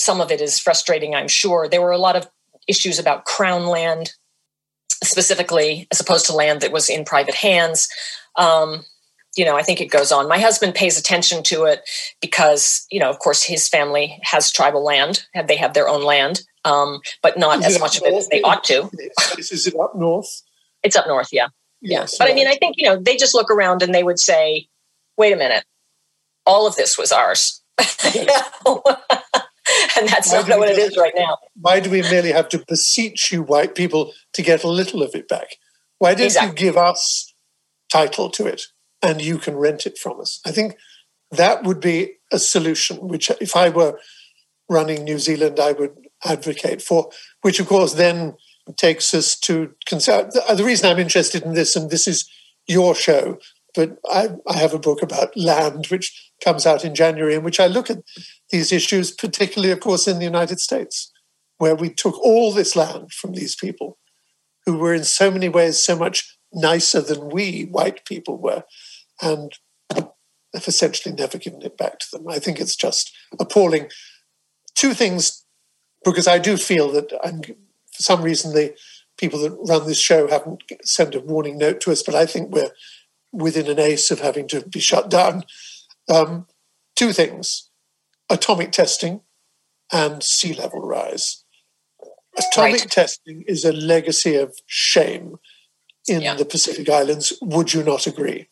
Some 0.00 0.20
of 0.20 0.30
it 0.30 0.40
is 0.40 0.58
frustrating, 0.58 1.14
I'm 1.14 1.28
sure. 1.28 1.68
There 1.68 1.80
were 1.80 1.92
a 1.92 1.98
lot 1.98 2.16
of 2.16 2.28
issues 2.66 2.98
about 2.98 3.24
crown 3.24 3.66
land 3.66 4.12
specifically, 5.04 5.86
as 5.90 6.00
opposed 6.00 6.26
to 6.26 6.34
land 6.34 6.60
that 6.60 6.72
was 6.72 6.88
in 6.88 7.04
private 7.04 7.34
hands. 7.34 7.88
Um, 8.36 8.84
you 9.36 9.44
know, 9.44 9.56
I 9.56 9.62
think 9.62 9.80
it 9.80 9.90
goes 9.90 10.12
on. 10.12 10.28
My 10.28 10.38
husband 10.38 10.74
pays 10.74 10.98
attention 10.98 11.42
to 11.44 11.64
it 11.64 11.80
because, 12.22 12.86
you 12.90 12.98
know, 12.98 13.10
of 13.10 13.18
course, 13.18 13.42
his 13.42 13.68
family 13.68 14.18
has 14.22 14.50
tribal 14.50 14.82
land, 14.82 15.26
they 15.46 15.56
have 15.56 15.74
their 15.74 15.88
own 15.88 16.02
land, 16.02 16.40
um, 16.64 17.00
but 17.22 17.38
not 17.38 17.58
is 17.58 17.66
as 17.66 17.80
much 17.80 17.98
of 17.98 18.04
it 18.04 18.14
as 18.14 18.28
they 18.28 18.40
ought 18.42 18.64
to. 18.64 18.88
Is 19.38 19.66
it 19.66 19.78
up 19.78 19.94
north? 19.94 20.42
It's 20.82 20.96
up 20.96 21.06
north, 21.06 21.28
yeah. 21.32 21.48
Yes, 21.82 22.14
yeah. 22.14 22.18
But 22.18 22.24
right. 22.24 22.32
I 22.32 22.34
mean, 22.34 22.48
I 22.48 22.56
think, 22.56 22.76
you 22.78 22.86
know, 22.86 22.96
they 22.96 23.16
just 23.16 23.34
look 23.34 23.50
around 23.50 23.82
and 23.82 23.94
they 23.94 24.02
would 24.02 24.18
say, 24.18 24.68
wait 25.18 25.32
a 25.32 25.36
minute, 25.36 25.64
all 26.46 26.66
of 26.66 26.74
this 26.76 26.96
was 26.96 27.12
ours. 27.12 27.62
and 29.96 30.08
that's 30.08 30.32
why 30.32 30.42
not 30.42 30.58
what 30.58 30.68
it 30.68 30.78
is 30.78 30.96
right 30.96 31.14
now. 31.16 31.38
Why 31.60 31.80
do 31.80 31.90
we 31.90 32.02
merely 32.02 32.32
have 32.32 32.48
to 32.50 32.64
beseech 32.66 33.32
you, 33.32 33.42
white 33.42 33.74
people, 33.74 34.12
to 34.34 34.42
get 34.42 34.64
a 34.64 34.68
little 34.68 35.02
of 35.02 35.14
it 35.14 35.28
back? 35.28 35.56
Why 35.98 36.14
don't 36.14 36.26
exactly. 36.26 36.50
you 36.50 36.54
give 36.54 36.76
us 36.76 37.34
title 37.90 38.30
to 38.30 38.46
it 38.46 38.62
and 39.02 39.20
you 39.20 39.38
can 39.38 39.56
rent 39.56 39.86
it 39.86 39.98
from 39.98 40.20
us? 40.20 40.40
I 40.44 40.52
think 40.52 40.76
that 41.30 41.64
would 41.64 41.80
be 41.80 42.14
a 42.32 42.38
solution, 42.38 43.08
which 43.08 43.30
if 43.40 43.56
I 43.56 43.68
were 43.68 43.98
running 44.68 45.04
New 45.04 45.18
Zealand, 45.18 45.58
I 45.60 45.72
would 45.72 45.96
advocate 46.24 46.82
for, 46.82 47.10
which 47.42 47.60
of 47.60 47.68
course 47.68 47.94
then 47.94 48.36
takes 48.76 49.14
us 49.14 49.36
to 49.40 49.74
consider. 49.86 50.28
The 50.32 50.44
uh, 50.48 50.64
reason 50.64 50.90
I'm 50.90 50.98
interested 50.98 51.42
in 51.42 51.54
this, 51.54 51.76
and 51.76 51.90
this 51.90 52.08
is 52.08 52.28
your 52.66 52.94
show, 52.94 53.38
but 53.74 53.98
I, 54.10 54.30
I 54.48 54.56
have 54.58 54.74
a 54.74 54.78
book 54.78 55.02
about 55.02 55.36
land 55.36 55.86
which 55.86 56.25
comes 56.42 56.66
out 56.66 56.84
in 56.84 56.94
January, 56.94 57.34
in 57.34 57.42
which 57.42 57.60
I 57.60 57.66
look 57.66 57.90
at 57.90 58.02
these 58.50 58.72
issues, 58.72 59.10
particularly, 59.10 59.72
of 59.72 59.80
course, 59.80 60.06
in 60.06 60.18
the 60.18 60.24
United 60.24 60.60
States, 60.60 61.12
where 61.58 61.74
we 61.74 61.90
took 61.90 62.18
all 62.18 62.52
this 62.52 62.76
land 62.76 63.12
from 63.12 63.32
these 63.32 63.56
people 63.56 63.98
who 64.64 64.76
were 64.76 64.94
in 64.94 65.04
so 65.04 65.30
many 65.30 65.48
ways 65.48 65.82
so 65.82 65.96
much 65.96 66.38
nicer 66.52 67.00
than 67.00 67.30
we 67.30 67.64
white 67.64 68.04
people 68.04 68.36
were. 68.36 68.64
And 69.22 69.52
have 70.56 70.68
essentially 70.68 71.14
never 71.14 71.38
given 71.38 71.62
it 71.62 71.76
back 71.76 71.98
to 71.98 72.06
them. 72.12 72.26
I 72.28 72.38
think 72.38 72.60
it's 72.60 72.76
just 72.76 73.12
appalling. 73.38 73.90
Two 74.74 74.94
things, 74.94 75.44
because 76.04 76.26
I 76.26 76.38
do 76.38 76.56
feel 76.56 76.90
that 76.92 77.12
I'm, 77.22 77.42
for 77.42 78.02
some 78.02 78.22
reason 78.22 78.52
the 78.52 78.74
people 79.18 79.38
that 79.40 79.56
run 79.68 79.86
this 79.86 79.98
show 79.98 80.28
haven't 80.28 80.62
sent 80.82 81.14
a 81.14 81.20
warning 81.20 81.58
note 81.58 81.80
to 81.82 81.92
us, 81.92 82.02
but 82.02 82.14
I 82.14 82.26
think 82.26 82.54
we're 82.54 82.70
within 83.32 83.68
an 83.68 83.78
ace 83.78 84.10
of 84.10 84.20
having 84.20 84.48
to 84.48 84.66
be 84.66 84.80
shut 84.80 85.10
down. 85.10 85.44
Um, 86.12 86.46
two 86.94 87.12
things 87.12 87.70
atomic 88.28 88.72
testing 88.72 89.20
and 89.92 90.22
sea 90.22 90.52
level 90.52 90.80
rise. 90.80 91.44
Atomic 92.36 92.80
right. 92.80 92.90
testing 92.90 93.44
is 93.46 93.64
a 93.64 93.72
legacy 93.72 94.34
of 94.36 94.56
shame 94.66 95.36
in 96.06 96.22
yeah. 96.22 96.34
the 96.34 96.44
Pacific 96.44 96.88
Islands. 96.88 97.32
Would 97.40 97.72
you 97.72 97.82
not 97.82 98.06
agree? 98.06 98.48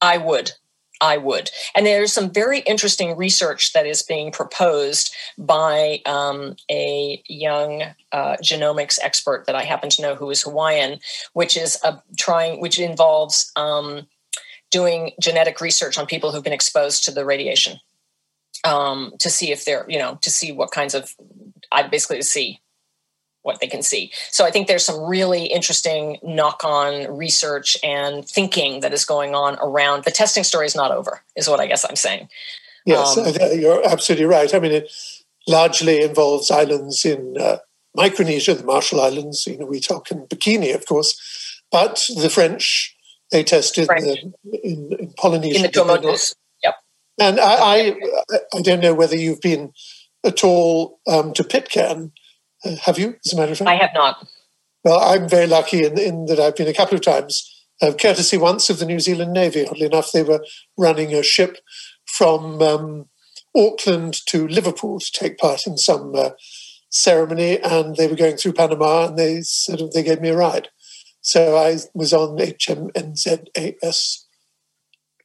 I 0.00 0.18
would. 0.18 0.52
I 1.00 1.18
would. 1.18 1.50
And 1.74 1.84
there's 1.84 2.12
some 2.12 2.30
very 2.30 2.60
interesting 2.60 3.16
research 3.16 3.74
that 3.74 3.86
is 3.86 4.02
being 4.02 4.32
proposed 4.32 5.14
by 5.36 6.00
um, 6.06 6.56
a 6.70 7.22
young 7.28 7.82
uh, 8.12 8.36
genomics 8.42 8.98
expert 9.02 9.44
that 9.46 9.54
I 9.54 9.64
happen 9.64 9.90
to 9.90 10.02
know 10.02 10.14
who 10.14 10.30
is 10.30 10.42
Hawaiian, 10.42 11.00
which 11.34 11.56
is 11.56 11.78
a 11.84 12.02
trying, 12.18 12.60
which 12.60 12.78
involves 12.78 13.52
um, 13.56 14.06
doing 14.78 15.12
genetic 15.28 15.56
research 15.60 15.94
on 15.98 16.04
people 16.06 16.28
who've 16.30 16.48
been 16.48 16.60
exposed 16.60 17.04
to 17.04 17.10
the 17.10 17.24
radiation 17.24 17.74
um, 18.72 18.98
to 19.18 19.28
see 19.30 19.48
if 19.56 19.64
they're, 19.64 19.86
you 19.88 19.98
know, 20.02 20.18
to 20.20 20.30
see 20.30 20.52
what 20.52 20.70
kinds 20.70 20.94
of, 20.94 21.14
I 21.76 21.88
basically 21.88 22.18
to 22.18 22.28
see 22.36 22.60
what 23.46 23.60
they 23.60 23.68
can 23.68 23.82
see. 23.82 24.10
So 24.30 24.44
I 24.44 24.50
think 24.50 24.66
there's 24.66 24.84
some 24.84 25.00
really 25.16 25.44
interesting 25.46 26.18
knock-on 26.22 27.16
research 27.16 27.78
and 27.82 28.26
thinking 28.36 28.80
that 28.80 28.92
is 28.92 29.04
going 29.04 29.34
on 29.34 29.56
around 29.68 30.04
the 30.04 30.10
testing 30.10 30.44
story 30.44 30.66
is 30.66 30.74
not 30.74 30.90
over, 30.90 31.22
is 31.36 31.48
what 31.48 31.60
I 31.60 31.66
guess 31.66 31.84
I'm 31.88 31.96
saying. 31.96 32.28
Yes, 32.84 33.16
um, 33.16 33.26
you're 33.58 33.86
absolutely 33.88 34.26
right. 34.26 34.52
I 34.52 34.58
mean, 34.58 34.72
it 34.72 34.92
largely 35.46 36.02
involves 36.02 36.50
islands 36.50 37.04
in 37.04 37.36
uh, 37.40 37.58
Micronesia, 37.94 38.54
the 38.54 38.64
Marshall 38.64 39.00
Islands. 39.00 39.46
You 39.46 39.58
know, 39.58 39.66
we 39.66 39.80
talk 39.80 40.10
in 40.10 40.26
Bikini, 40.26 40.74
of 40.74 40.84
course, 40.86 41.10
but 41.70 41.94
the 42.20 42.28
French 42.28 42.95
they 43.30 43.42
tested 43.44 43.88
the, 43.88 44.32
in, 44.62 44.92
in, 44.92 45.14
Polynesia. 45.16 45.56
In 45.56 45.62
the 45.62 45.68
Tuamotus. 45.68 46.34
Yep. 46.62 46.74
And 47.18 47.40
I, 47.40 47.54
I, 47.54 47.96
I, 48.54 48.62
don't 48.62 48.80
know 48.80 48.94
whether 48.94 49.16
you've 49.16 49.40
been 49.40 49.72
at 50.24 50.44
all 50.44 51.00
um, 51.06 51.32
to 51.34 51.44
Pitcairn. 51.44 52.12
Uh, 52.64 52.76
have 52.84 52.98
you, 52.98 53.16
as 53.24 53.32
a 53.32 53.36
matter 53.36 53.52
of 53.52 53.58
fact? 53.58 53.68
I 53.68 53.76
have 53.76 53.90
not. 53.94 54.26
Well, 54.84 55.00
I'm 55.00 55.28
very 55.28 55.46
lucky 55.46 55.84
in, 55.84 55.98
in 55.98 56.26
that 56.26 56.38
I've 56.38 56.56
been 56.56 56.68
a 56.68 56.74
couple 56.74 56.94
of 56.94 57.02
times, 57.02 57.52
uh, 57.82 57.92
courtesy 57.92 58.36
once 58.36 58.70
of 58.70 58.78
the 58.78 58.86
New 58.86 59.00
Zealand 59.00 59.32
Navy. 59.32 59.66
Oddly 59.66 59.86
enough, 59.86 60.12
they 60.12 60.22
were 60.22 60.44
running 60.78 61.12
a 61.12 61.22
ship 61.22 61.58
from 62.04 62.62
um, 62.62 63.06
Auckland 63.56 64.24
to 64.26 64.46
Liverpool 64.46 65.00
to 65.00 65.12
take 65.12 65.38
part 65.38 65.66
in 65.66 65.76
some 65.76 66.14
uh, 66.14 66.30
ceremony, 66.88 67.58
and 67.58 67.96
they 67.96 68.06
were 68.06 68.16
going 68.16 68.36
through 68.36 68.52
Panama, 68.52 69.08
and 69.08 69.18
they 69.18 69.42
sort 69.42 69.80
of 69.80 69.92
they 69.92 70.02
gave 70.02 70.20
me 70.20 70.28
a 70.28 70.36
ride. 70.36 70.68
So 71.26 71.56
I 71.56 71.78
was 71.92 72.12
on 72.12 72.38
HMNZAS 72.38 74.18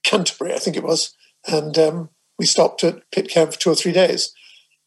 Canterbury, 0.03 0.51
I 0.51 0.57
think 0.57 0.75
it 0.75 0.83
was, 0.83 1.15
and 1.47 1.77
um, 1.77 2.09
we 2.39 2.47
stopped 2.47 2.83
at 2.83 3.03
Pitcairn 3.11 3.51
for 3.51 3.59
two 3.59 3.69
or 3.69 3.75
three 3.75 3.91
days. 3.91 4.33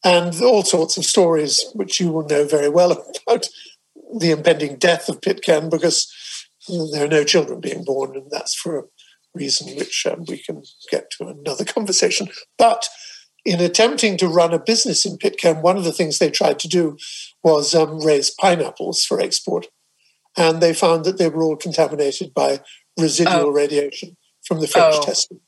And 0.03 0.35
all 0.41 0.63
sorts 0.63 0.97
of 0.97 1.05
stories, 1.05 1.63
which 1.73 2.01
you 2.01 2.11
will 2.11 2.27
know 2.27 2.45
very 2.45 2.67
well 2.67 2.91
about 2.91 3.47
the 4.19 4.31
impending 4.31 4.75
death 4.75 5.07
of 5.07 5.21
Pitcairn, 5.21 5.69
because 5.69 6.13
there 6.91 7.05
are 7.05 7.07
no 7.07 7.23
children 7.23 7.61
being 7.61 7.85
born, 7.85 8.17
and 8.17 8.29
that's 8.29 8.53
for 8.53 8.77
a 8.77 8.83
reason 9.33 9.73
which 9.77 10.05
um, 10.05 10.25
we 10.27 10.39
can 10.39 10.63
get 10.91 11.09
to 11.11 11.27
another 11.27 11.63
conversation. 11.75 12.27
But 12.57 12.89
in 13.45 13.61
attempting 13.61 14.17
to 14.17 14.27
run 14.27 14.53
a 14.53 14.59
business 14.59 15.05
in 15.05 15.17
Pitcairn, 15.17 15.61
one 15.61 15.77
of 15.77 15.85
the 15.85 15.93
things 15.93 16.19
they 16.19 16.29
tried 16.29 16.59
to 16.59 16.67
do 16.67 16.97
was 17.41 17.73
um, 17.73 18.03
raise 18.03 18.31
pineapples 18.31 19.05
for 19.05 19.21
export 19.21 19.67
and 20.37 20.61
they 20.61 20.73
found 20.73 21.05
that 21.05 21.17
they 21.17 21.29
were 21.29 21.43
all 21.43 21.55
contaminated 21.55 22.33
by 22.33 22.61
residual 22.99 23.47
oh. 23.47 23.49
radiation 23.49 24.17
from 24.45 24.59
the 24.59 24.67
French 24.67 24.95
oh. 24.97 25.03
testing. 25.03 25.39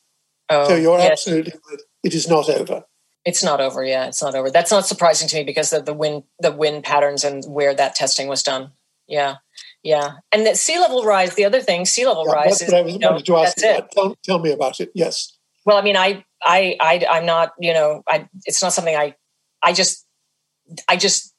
Oh, 0.49 0.67
so 0.67 0.75
you're 0.75 0.97
yes. 0.97 1.11
absolutely 1.11 1.53
right. 1.69 1.81
It 2.03 2.13
is 2.13 2.27
not 2.27 2.49
over. 2.49 2.83
It's 3.25 3.43
not 3.43 3.59
over. 3.59 3.83
Yeah, 3.83 4.07
it's 4.07 4.21
not 4.21 4.35
over. 4.35 4.49
That's 4.49 4.71
not 4.71 4.85
surprising 4.85 5.27
to 5.27 5.35
me 5.37 5.43
because 5.43 5.73
of 5.73 5.85
the 5.85 5.93
wind, 5.93 6.23
the 6.39 6.51
wind 6.51 6.85
patterns, 6.85 7.25
and 7.25 7.43
where 7.45 7.75
that 7.75 7.95
testing 7.95 8.29
was 8.29 8.41
done. 8.43 8.71
Yeah, 9.07 9.35
yeah. 9.83 10.11
And 10.31 10.45
the 10.45 10.55
sea 10.55 10.79
level 10.79 11.03
rise. 11.03 11.35
The 11.35 11.43
other 11.43 11.59
thing, 11.59 11.85
sea 11.85 12.05
level 12.05 12.23
yeah, 12.25 12.33
rise. 12.33 12.59
That's 12.59 12.61
is, 12.61 12.71
what 12.71 12.77
I 12.77 12.81
was 12.83 12.93
you 12.93 12.99
know, 12.99 13.19
to 13.19 13.37
ask. 13.37 13.57
Tell, 13.57 14.15
tell 14.23 14.39
me 14.39 14.51
about 14.51 14.79
it. 14.79 14.91
Yes. 14.95 15.37
Well, 15.65 15.77
I 15.77 15.81
mean, 15.81 15.97
I, 15.97 16.23
I, 16.41 16.77
I, 16.79 17.05
I'm 17.09 17.25
not. 17.25 17.51
You 17.59 17.73
know, 17.73 18.03
I. 18.07 18.29
It's 18.45 18.61
not 18.61 18.71
something 18.71 18.95
I. 18.95 19.15
I 19.61 19.73
just. 19.73 20.05
I 20.87 20.95
just 20.95 21.33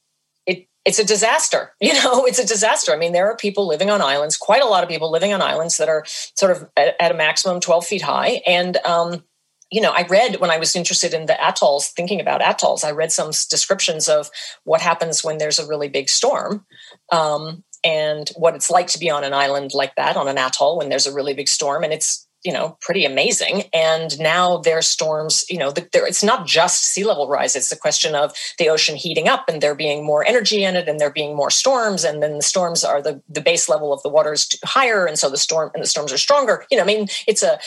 it's 0.85 0.99
a 0.99 1.05
disaster. 1.05 1.73
You 1.81 1.95
know, 1.95 2.25
it's 2.25 2.39
a 2.39 2.47
disaster. 2.47 2.93
I 2.93 2.97
mean, 2.97 3.13
there 3.13 3.31
are 3.31 3.37
people 3.37 3.67
living 3.67 3.91
on 3.91 4.03
islands, 4.03 4.37
quite 4.37 4.63
a 4.63 4.67
lot 4.67 4.83
of 4.83 4.89
people 4.89 5.11
living 5.11 5.33
on 5.33 5.41
islands 5.41 5.77
that 5.79 5.89
are 5.89 6.05
sort 6.07 6.53
of 6.53 6.69
at, 6.77 6.97
at 7.01 7.13
a 7.13 7.15
maximum 7.15 7.61
12 7.61 7.87
feet 7.87 8.03
high. 8.03 8.43
And, 8.47 8.77
um, 8.79 9.25
you 9.71 9.81
know, 9.81 9.93
I 9.93 10.03
read 10.03 10.41
when 10.41 10.51
I 10.51 10.59
was 10.59 10.77
interested 10.77 11.15
in 11.15 11.27
the 11.27 11.49
atolls, 11.49 11.89
thinking 11.89 12.21
about 12.21 12.43
atolls, 12.43 12.85
I 12.85 12.91
read 12.91 13.13
some 13.13 13.31
descriptions 13.31 14.09
of 14.09 14.31
what 14.65 14.81
happens 14.81 15.25
when 15.25 15.39
there's 15.39 15.59
a 15.59 15.67
really 15.67 15.89
big 15.89 16.09
storm. 16.09 16.67
Um, 17.11 17.65
and 17.85 18.29
what 18.37 18.55
it's 18.55 18.71
like 18.71 18.89
to 18.89 18.99
be 18.99 19.11
on 19.11 19.25
an 19.25 19.33
island 19.33 19.73
like 19.73 19.95
that, 19.97 20.17
on 20.17 20.29
an 20.29 20.37
atoll, 20.37 20.79
when 20.79 20.89
there's 20.89 21.07
a 21.07 21.15
really 21.15 21.35
big 21.35 21.49
storm. 21.49 21.85
And 21.85 21.93
it's 21.93 22.28
you 22.49 22.55
know 22.55 22.79
pretty 22.81 23.05
amazing. 23.05 23.65
And 23.75 24.19
now 24.19 24.57
there's 24.57 24.87
storms 24.87 25.45
you 25.51 25.59
know 25.59 25.71
there, 25.71 26.07
it's 26.07 26.25
not 26.25 26.47
just 26.47 26.83
sea 26.83 27.05
level 27.05 27.29
rise. 27.29 27.55
It's 27.55 27.69
the 27.69 27.77
question 27.77 28.15
of 28.15 28.33
the 28.57 28.71
ocean 28.71 28.97
heating 28.97 29.29
up 29.29 29.51
and 29.51 29.61
there 29.61 29.75
being 29.75 30.03
more 30.03 30.27
energy 30.27 30.65
in 30.65 30.75
it 30.75 30.89
and 30.89 30.99
there 30.99 31.13
being 31.13 31.37
more 31.37 31.51
storms. 31.51 32.05
And 32.05 32.23
then 32.23 32.37
the 32.37 32.43
storms 32.43 32.85
are 32.85 33.03
the 33.03 33.21
the 33.29 33.43
base 33.43 33.69
level 33.69 33.93
of 33.93 34.03
the 34.03 34.09
water 34.09 34.33
is 34.33 34.49
higher. 34.65 35.05
And 35.05 35.19
so 35.19 35.29
the 35.29 35.37
storm 35.37 35.71
and 35.75 35.83
the 35.83 35.87
storms 35.87 36.11
are 36.11 36.17
stronger. 36.17 36.65
You 36.71 36.79
know 36.79 36.85
i 36.85 36.87
mean 36.87 37.09
it's 37.27 37.43
a 37.43 37.59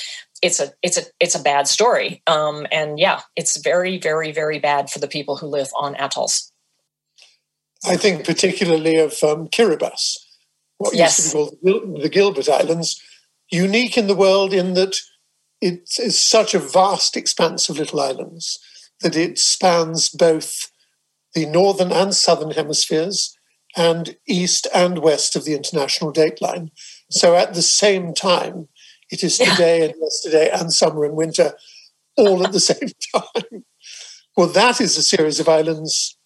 it's 0.42 0.60
a 0.60 0.74
it's 0.82 0.98
a 0.98 1.04
it's 1.20 1.36
a 1.36 1.44
bad 1.44 1.68
story. 1.68 2.24
Um, 2.26 2.66
and 2.72 2.98
yeah 2.98 3.22
it's 3.36 3.58
very 3.58 4.00
very 4.00 4.32
very 4.32 4.58
bad 4.58 4.90
for 4.90 4.98
the 4.98 5.08
people 5.08 5.38
who 5.38 5.46
live 5.46 5.70
on 5.80 5.94
atolls. 6.00 6.52
I 7.86 7.98
think 7.98 8.26
particularly 8.26 8.96
of 8.96 9.14
um, 9.22 9.48
kiribati 9.48 10.18
what 10.80 10.96
yes. 10.96 11.20
used 11.20 11.32
to 11.34 11.58
be 11.64 11.72
called 11.72 12.02
the 12.02 12.10
gilbert 12.10 12.50
islands 12.50 13.00
unique 13.52 13.98
in 13.98 14.08
the 14.08 14.16
world 14.16 14.54
in 14.54 14.74
that 14.74 14.96
it 15.60 15.90
is 16.00 16.20
such 16.20 16.54
a 16.54 16.60
vast 16.60 17.16
expanse 17.16 17.70
of 17.70 17.78
little 17.78 18.00
islands 18.00 18.60
that 19.02 19.16
it 19.16 19.38
spans 19.38 20.10
both 20.10 20.72
the 21.34 21.46
northern 21.46 21.92
and 21.92 22.14
southern 22.16 22.52
hemispheres 22.52 23.38
and 23.76 24.18
east 24.28 24.68
and 24.74 25.00
west 25.00 25.36
of 25.36 25.46
the 25.46 25.54
international 25.54 26.12
date 26.12 26.42
line. 26.42 26.72
So 27.10 27.36
at 27.36 27.54
the 27.54 27.62
same 27.62 28.14
time, 28.14 28.68
it 29.10 29.24
is 29.24 29.38
today 29.38 29.80
yeah. 29.80 29.86
and 29.86 29.96
yesterday 30.00 30.50
and 30.52 30.74
summer 30.74 31.06
and 31.06 31.16
winter 31.16 31.54
all 32.18 32.44
at 32.46 32.52
the 32.52 32.60
same 32.72 32.90
time. 33.14 33.64
Well, 34.36 34.48
that 34.48 34.82
is 34.82 34.98
a 34.98 35.04
series 35.04 35.40
of 35.40 35.50
islands 35.50 36.18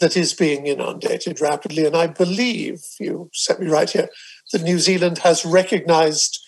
that 0.00 0.16
is 0.16 0.34
being 0.34 0.66
inundated 0.66 1.40
rapidly. 1.40 1.86
And 1.86 1.96
I 1.96 2.06
believe, 2.06 2.82
you 3.00 3.30
set 3.32 3.60
me 3.60 3.68
right 3.68 3.88
here, 3.88 4.08
that 4.52 4.62
New 4.62 4.78
Zealand 4.78 5.18
has 5.18 5.44
recognized 5.44 6.38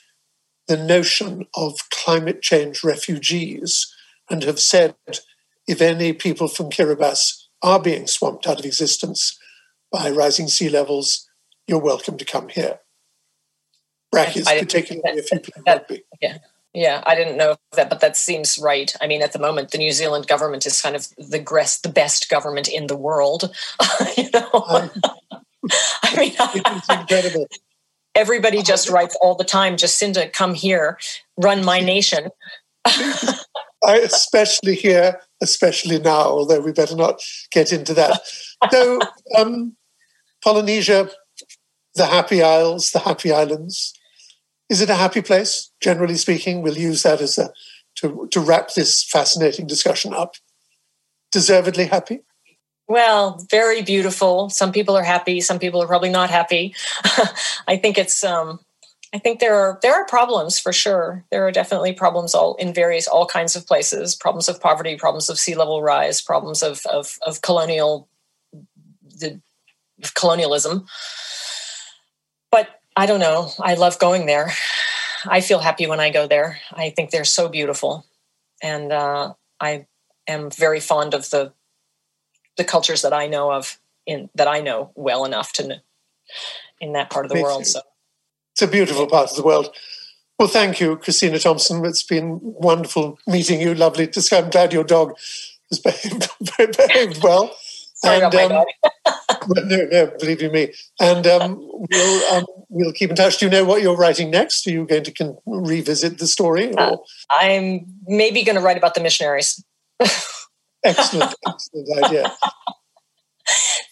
the 0.68 0.76
notion 0.76 1.46
of 1.56 1.88
climate 1.90 2.42
change 2.42 2.84
refugees 2.84 3.92
and 4.30 4.42
have 4.44 4.60
said 4.60 4.94
if 5.66 5.80
any 5.80 6.12
people 6.12 6.46
from 6.46 6.70
Kiribati 6.70 7.42
are 7.62 7.80
being 7.80 8.06
swamped 8.06 8.46
out 8.46 8.60
of 8.60 8.64
existence 8.64 9.38
by 9.90 10.10
rising 10.10 10.46
sea 10.46 10.68
levels, 10.68 11.28
you're 11.66 11.80
welcome 11.80 12.16
to 12.18 12.24
come 12.24 12.48
here. 12.48 12.80
Brackets, 14.12 14.50
particularly 14.50 15.18
if 15.18 15.32
you 15.32 15.40
play 15.40 15.62
rugby. 15.66 16.04
Yeah. 16.20 16.38
Yeah, 16.74 17.02
I 17.06 17.14
didn't 17.14 17.38
know 17.38 17.56
that, 17.72 17.88
but 17.88 18.00
that 18.00 18.16
seems 18.16 18.58
right. 18.58 18.94
I 19.00 19.06
mean, 19.06 19.22
at 19.22 19.32
the 19.32 19.38
moment, 19.38 19.70
the 19.70 19.78
New 19.78 19.90
Zealand 19.90 20.26
government 20.28 20.66
is 20.66 20.80
kind 20.80 20.94
of 20.94 21.08
the 21.16 21.40
the 21.82 21.88
best 21.88 22.28
government 22.28 22.68
in 22.68 22.86
the 22.86 22.96
world. 22.96 23.50
you 24.16 24.30
know, 24.32 24.48
um, 24.52 24.90
I 26.02 26.16
mean, 26.16 26.34
it's 26.38 26.88
incredible. 27.00 27.46
Everybody 28.14 28.62
just 28.62 28.88
writes 28.88 29.16
all 29.20 29.34
the 29.34 29.44
time, 29.44 29.76
Jacinda, 29.76 30.32
come 30.32 30.54
here, 30.54 30.98
run 31.36 31.64
my 31.64 31.80
nation. 31.80 32.30
I, 32.84 33.98
especially 33.98 34.74
here, 34.74 35.20
especially 35.40 36.00
now, 36.00 36.22
although 36.22 36.60
we 36.60 36.72
better 36.72 36.96
not 36.96 37.20
get 37.52 37.72
into 37.72 37.94
that. 37.94 38.20
So, 38.70 38.98
um, 39.38 39.76
Polynesia, 40.42 41.10
the 41.94 42.06
Happy 42.06 42.42
Isles, 42.42 42.90
the 42.90 42.98
Happy 42.98 43.32
Islands, 43.32 43.94
is 44.68 44.80
it 44.80 44.90
a 44.90 44.94
happy 44.94 45.22
place? 45.22 45.70
Generally 45.80 46.16
speaking, 46.16 46.62
we'll 46.62 46.76
use 46.76 47.02
that 47.02 47.20
as 47.20 47.38
a 47.38 47.52
to, 47.96 48.28
to 48.30 48.40
wrap 48.40 48.74
this 48.74 49.02
fascinating 49.04 49.66
discussion 49.66 50.14
up. 50.14 50.34
Deservedly 51.32 51.86
happy? 51.86 52.20
Well, 52.88 53.44
very 53.50 53.82
beautiful. 53.82 54.48
Some 54.48 54.72
people 54.72 54.96
are 54.96 55.04
happy. 55.04 55.42
Some 55.42 55.58
people 55.58 55.82
are 55.82 55.86
probably 55.86 56.08
not 56.08 56.30
happy. 56.30 56.74
I 57.68 57.76
think 57.76 57.98
it's. 57.98 58.24
Um, 58.24 58.60
I 59.12 59.18
think 59.18 59.40
there 59.40 59.54
are 59.54 59.78
there 59.82 59.94
are 59.94 60.06
problems 60.06 60.58
for 60.58 60.72
sure. 60.72 61.24
There 61.30 61.46
are 61.46 61.52
definitely 61.52 61.92
problems 61.92 62.34
all 62.34 62.54
in 62.56 62.74
various 62.74 63.06
all 63.06 63.26
kinds 63.26 63.56
of 63.56 63.66
places. 63.66 64.14
Problems 64.14 64.48
of 64.48 64.60
poverty, 64.60 64.96
problems 64.96 65.28
of 65.28 65.38
sea 65.38 65.54
level 65.54 65.82
rise, 65.82 66.22
problems 66.22 66.62
of 66.62 66.80
of, 66.86 67.18
of 67.26 67.42
colonial 67.42 68.08
the 69.18 69.40
colonialism. 70.14 70.86
But 72.50 72.68
I 72.96 73.04
don't 73.06 73.20
know. 73.20 73.50
I 73.60 73.74
love 73.74 73.98
going 73.98 74.26
there. 74.26 74.52
I 75.26 75.40
feel 75.42 75.58
happy 75.58 75.86
when 75.86 76.00
I 76.00 76.10
go 76.10 76.26
there. 76.26 76.58
I 76.72 76.90
think 76.90 77.10
they're 77.10 77.24
so 77.24 77.48
beautiful, 77.48 78.06
and 78.62 78.92
uh, 78.92 79.34
I 79.60 79.86
am 80.26 80.50
very 80.50 80.80
fond 80.80 81.14
of 81.14 81.28
the 81.30 81.52
the 82.58 82.64
cultures 82.64 83.00
that 83.02 83.14
I 83.14 83.26
know 83.26 83.50
of 83.50 83.78
in 84.06 84.28
that 84.34 84.48
I 84.48 84.60
know 84.60 84.90
well 84.94 85.24
enough 85.24 85.52
to 85.54 85.80
in 86.80 86.92
that 86.92 87.08
part 87.08 87.24
of 87.24 87.30
the 87.30 87.36
Me 87.36 87.42
world. 87.42 87.64
Too. 87.64 87.70
So 87.70 87.80
it's 88.52 88.62
a 88.62 88.66
beautiful 88.66 89.06
part 89.06 89.30
of 89.30 89.36
the 89.36 89.42
world. 89.42 89.74
Well, 90.38 90.48
thank 90.48 90.80
you, 90.80 90.96
Christina 90.96 91.38
Thompson. 91.38 91.84
It's 91.84 92.02
been 92.02 92.38
wonderful 92.42 93.18
meeting 93.26 93.60
you. 93.60 93.74
Lovely 93.74 94.06
to 94.08 94.22
see. 94.22 94.36
I'm 94.36 94.50
glad 94.50 94.72
your 94.72 94.84
dog 94.84 95.16
has 95.70 95.78
behaved, 95.84 96.28
behaved 96.76 97.22
well. 97.22 97.56
Sorry 97.94 98.22
and, 98.22 98.32
um, 98.32 98.64
no, 99.48 99.88
no, 99.90 100.12
believe 100.20 100.40
you 100.40 100.50
me. 100.50 100.72
And 101.00 101.26
um, 101.26 101.58
we'll 101.58 102.34
um, 102.34 102.46
we'll 102.68 102.92
keep 102.92 103.10
in 103.10 103.16
touch. 103.16 103.38
Do 103.38 103.46
you 103.46 103.50
know 103.50 103.64
what 103.64 103.82
you're 103.82 103.96
writing 103.96 104.30
next? 104.30 104.66
Are 104.68 104.70
you 104.70 104.86
going 104.86 105.02
to 105.02 105.12
con- 105.12 105.38
revisit 105.46 106.18
the 106.18 106.28
story? 106.28 106.72
Uh, 106.72 106.96
I'm 107.28 107.86
maybe 108.06 108.44
going 108.44 108.54
to 108.54 108.62
write 108.62 108.76
about 108.76 108.94
the 108.94 109.00
missionaries. 109.00 109.64
excellent, 110.84 111.34
excellent 111.46 112.04
idea. 112.04 112.32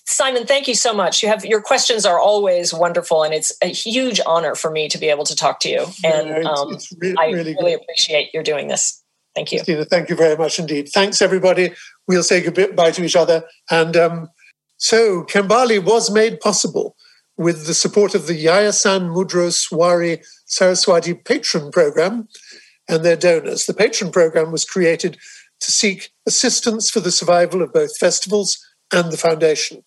Simon, 0.06 0.46
thank 0.46 0.66
you 0.66 0.74
so 0.74 0.94
much. 0.94 1.22
You 1.22 1.28
have 1.28 1.44
your 1.44 1.60
questions 1.60 2.06
are 2.06 2.18
always 2.18 2.72
wonderful, 2.72 3.22
and 3.22 3.34
it's 3.34 3.52
a 3.60 3.66
huge 3.66 4.20
honor 4.26 4.54
for 4.54 4.70
me 4.70 4.88
to 4.88 4.98
be 4.98 5.08
able 5.08 5.24
to 5.24 5.36
talk 5.36 5.60
to 5.60 5.68
you. 5.68 5.86
And 6.04 6.28
no, 6.28 6.36
it's, 6.36 6.48
um, 6.48 6.72
it's 6.72 6.92
re- 6.98 7.14
I 7.18 7.26
really, 7.26 7.54
really 7.54 7.74
appreciate 7.74 8.32
your 8.32 8.42
doing 8.42 8.68
this. 8.68 9.02
Thank 9.34 9.52
you, 9.52 9.58
Christina. 9.58 9.84
Thank 9.84 10.08
you 10.08 10.16
very 10.16 10.36
much 10.36 10.58
indeed. 10.58 10.88
Thanks, 10.88 11.20
everybody. 11.20 11.72
We'll 12.08 12.22
say 12.22 12.40
goodbye 12.40 12.92
to 12.92 13.04
each 13.04 13.16
other. 13.16 13.44
And 13.70 13.94
um, 13.96 14.30
so, 14.78 15.24
Kembali 15.24 15.84
was 15.84 16.10
made 16.10 16.40
possible 16.40 16.96
with 17.36 17.66
the 17.66 17.74
support 17.74 18.14
of 18.14 18.26
the 18.26 18.46
Yayasan 18.46 19.14
Mudra 19.14 19.50
Swari 19.50 20.24
Saraswati 20.46 21.12
Patron 21.12 21.70
Program 21.70 22.28
and 22.88 23.04
their 23.04 23.16
donors. 23.16 23.66
The 23.66 23.74
Patron 23.74 24.10
Program 24.10 24.52
was 24.52 24.64
created 24.64 25.18
to 25.60 25.72
seek 25.72 26.10
assistance 26.26 26.90
for 26.90 27.00
the 27.00 27.10
survival 27.10 27.62
of 27.62 27.72
both 27.72 27.96
festivals 27.98 28.58
and 28.92 29.10
the 29.12 29.16
foundation. 29.16 29.82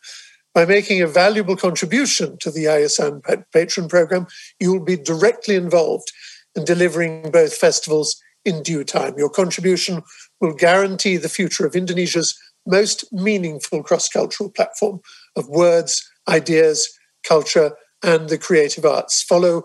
By 0.53 0.65
making 0.65 1.01
a 1.01 1.07
valuable 1.07 1.55
contribution 1.55 2.37
to 2.39 2.51
the 2.51 2.65
Yayasan 2.65 3.21
Patron 3.53 3.87
Program, 3.87 4.27
you 4.59 4.73
will 4.73 4.83
be 4.83 4.97
directly 4.97 5.55
involved 5.55 6.11
in 6.55 6.65
delivering 6.65 7.31
both 7.31 7.53
festivals 7.53 8.19
in 8.45 8.63
due 8.63 8.83
time. 8.83 9.13
Your 9.17 9.29
contribution 9.29 10.01
will 10.41 10.53
guarantee 10.53 11.17
the 11.17 11.29
future 11.29 11.65
of 11.65 11.75
Indonesia's 11.75 12.37
most 12.65 13.05
meaningful 13.11 13.83
cross 13.83 14.09
cultural 14.09 14.49
platform 14.49 15.01
of 15.35 15.47
words, 15.47 16.07
ideas, 16.27 16.89
culture, 17.23 17.71
and 18.03 18.29
the 18.29 18.37
creative 18.37 18.85
arts. 18.85 19.21
Follow 19.21 19.63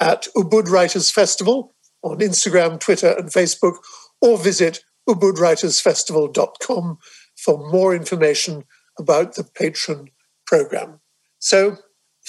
at 0.00 0.26
Ubud 0.36 0.68
Writers 0.68 1.10
Festival 1.10 1.74
on 2.02 2.18
Instagram, 2.18 2.80
Twitter, 2.80 3.14
and 3.18 3.30
Facebook, 3.30 3.76
or 4.20 4.38
visit 4.38 4.82
ubudwritersfestival.com 5.08 6.98
for 7.36 7.70
more 7.70 7.94
information 7.94 8.64
about 8.98 9.34
the 9.34 9.44
patron 9.44 10.08
program. 10.46 11.00
So, 11.38 11.76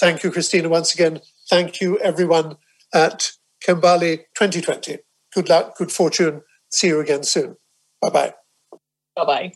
thank 0.00 0.22
you, 0.22 0.30
Christina, 0.30 0.68
once 0.68 0.94
again. 0.94 1.20
Thank 1.48 1.80
you, 1.80 1.98
everyone 1.98 2.56
at 2.92 3.32
Kembali 3.66 4.24
2020. 4.36 4.98
Good 5.34 5.48
luck, 5.48 5.76
good 5.76 5.92
fortune. 5.92 6.42
See 6.70 6.88
you 6.88 7.00
again 7.00 7.22
soon. 7.22 7.56
Bye 8.00 8.10
bye. 8.10 8.34
Bye 9.16 9.24
bye. 9.24 9.52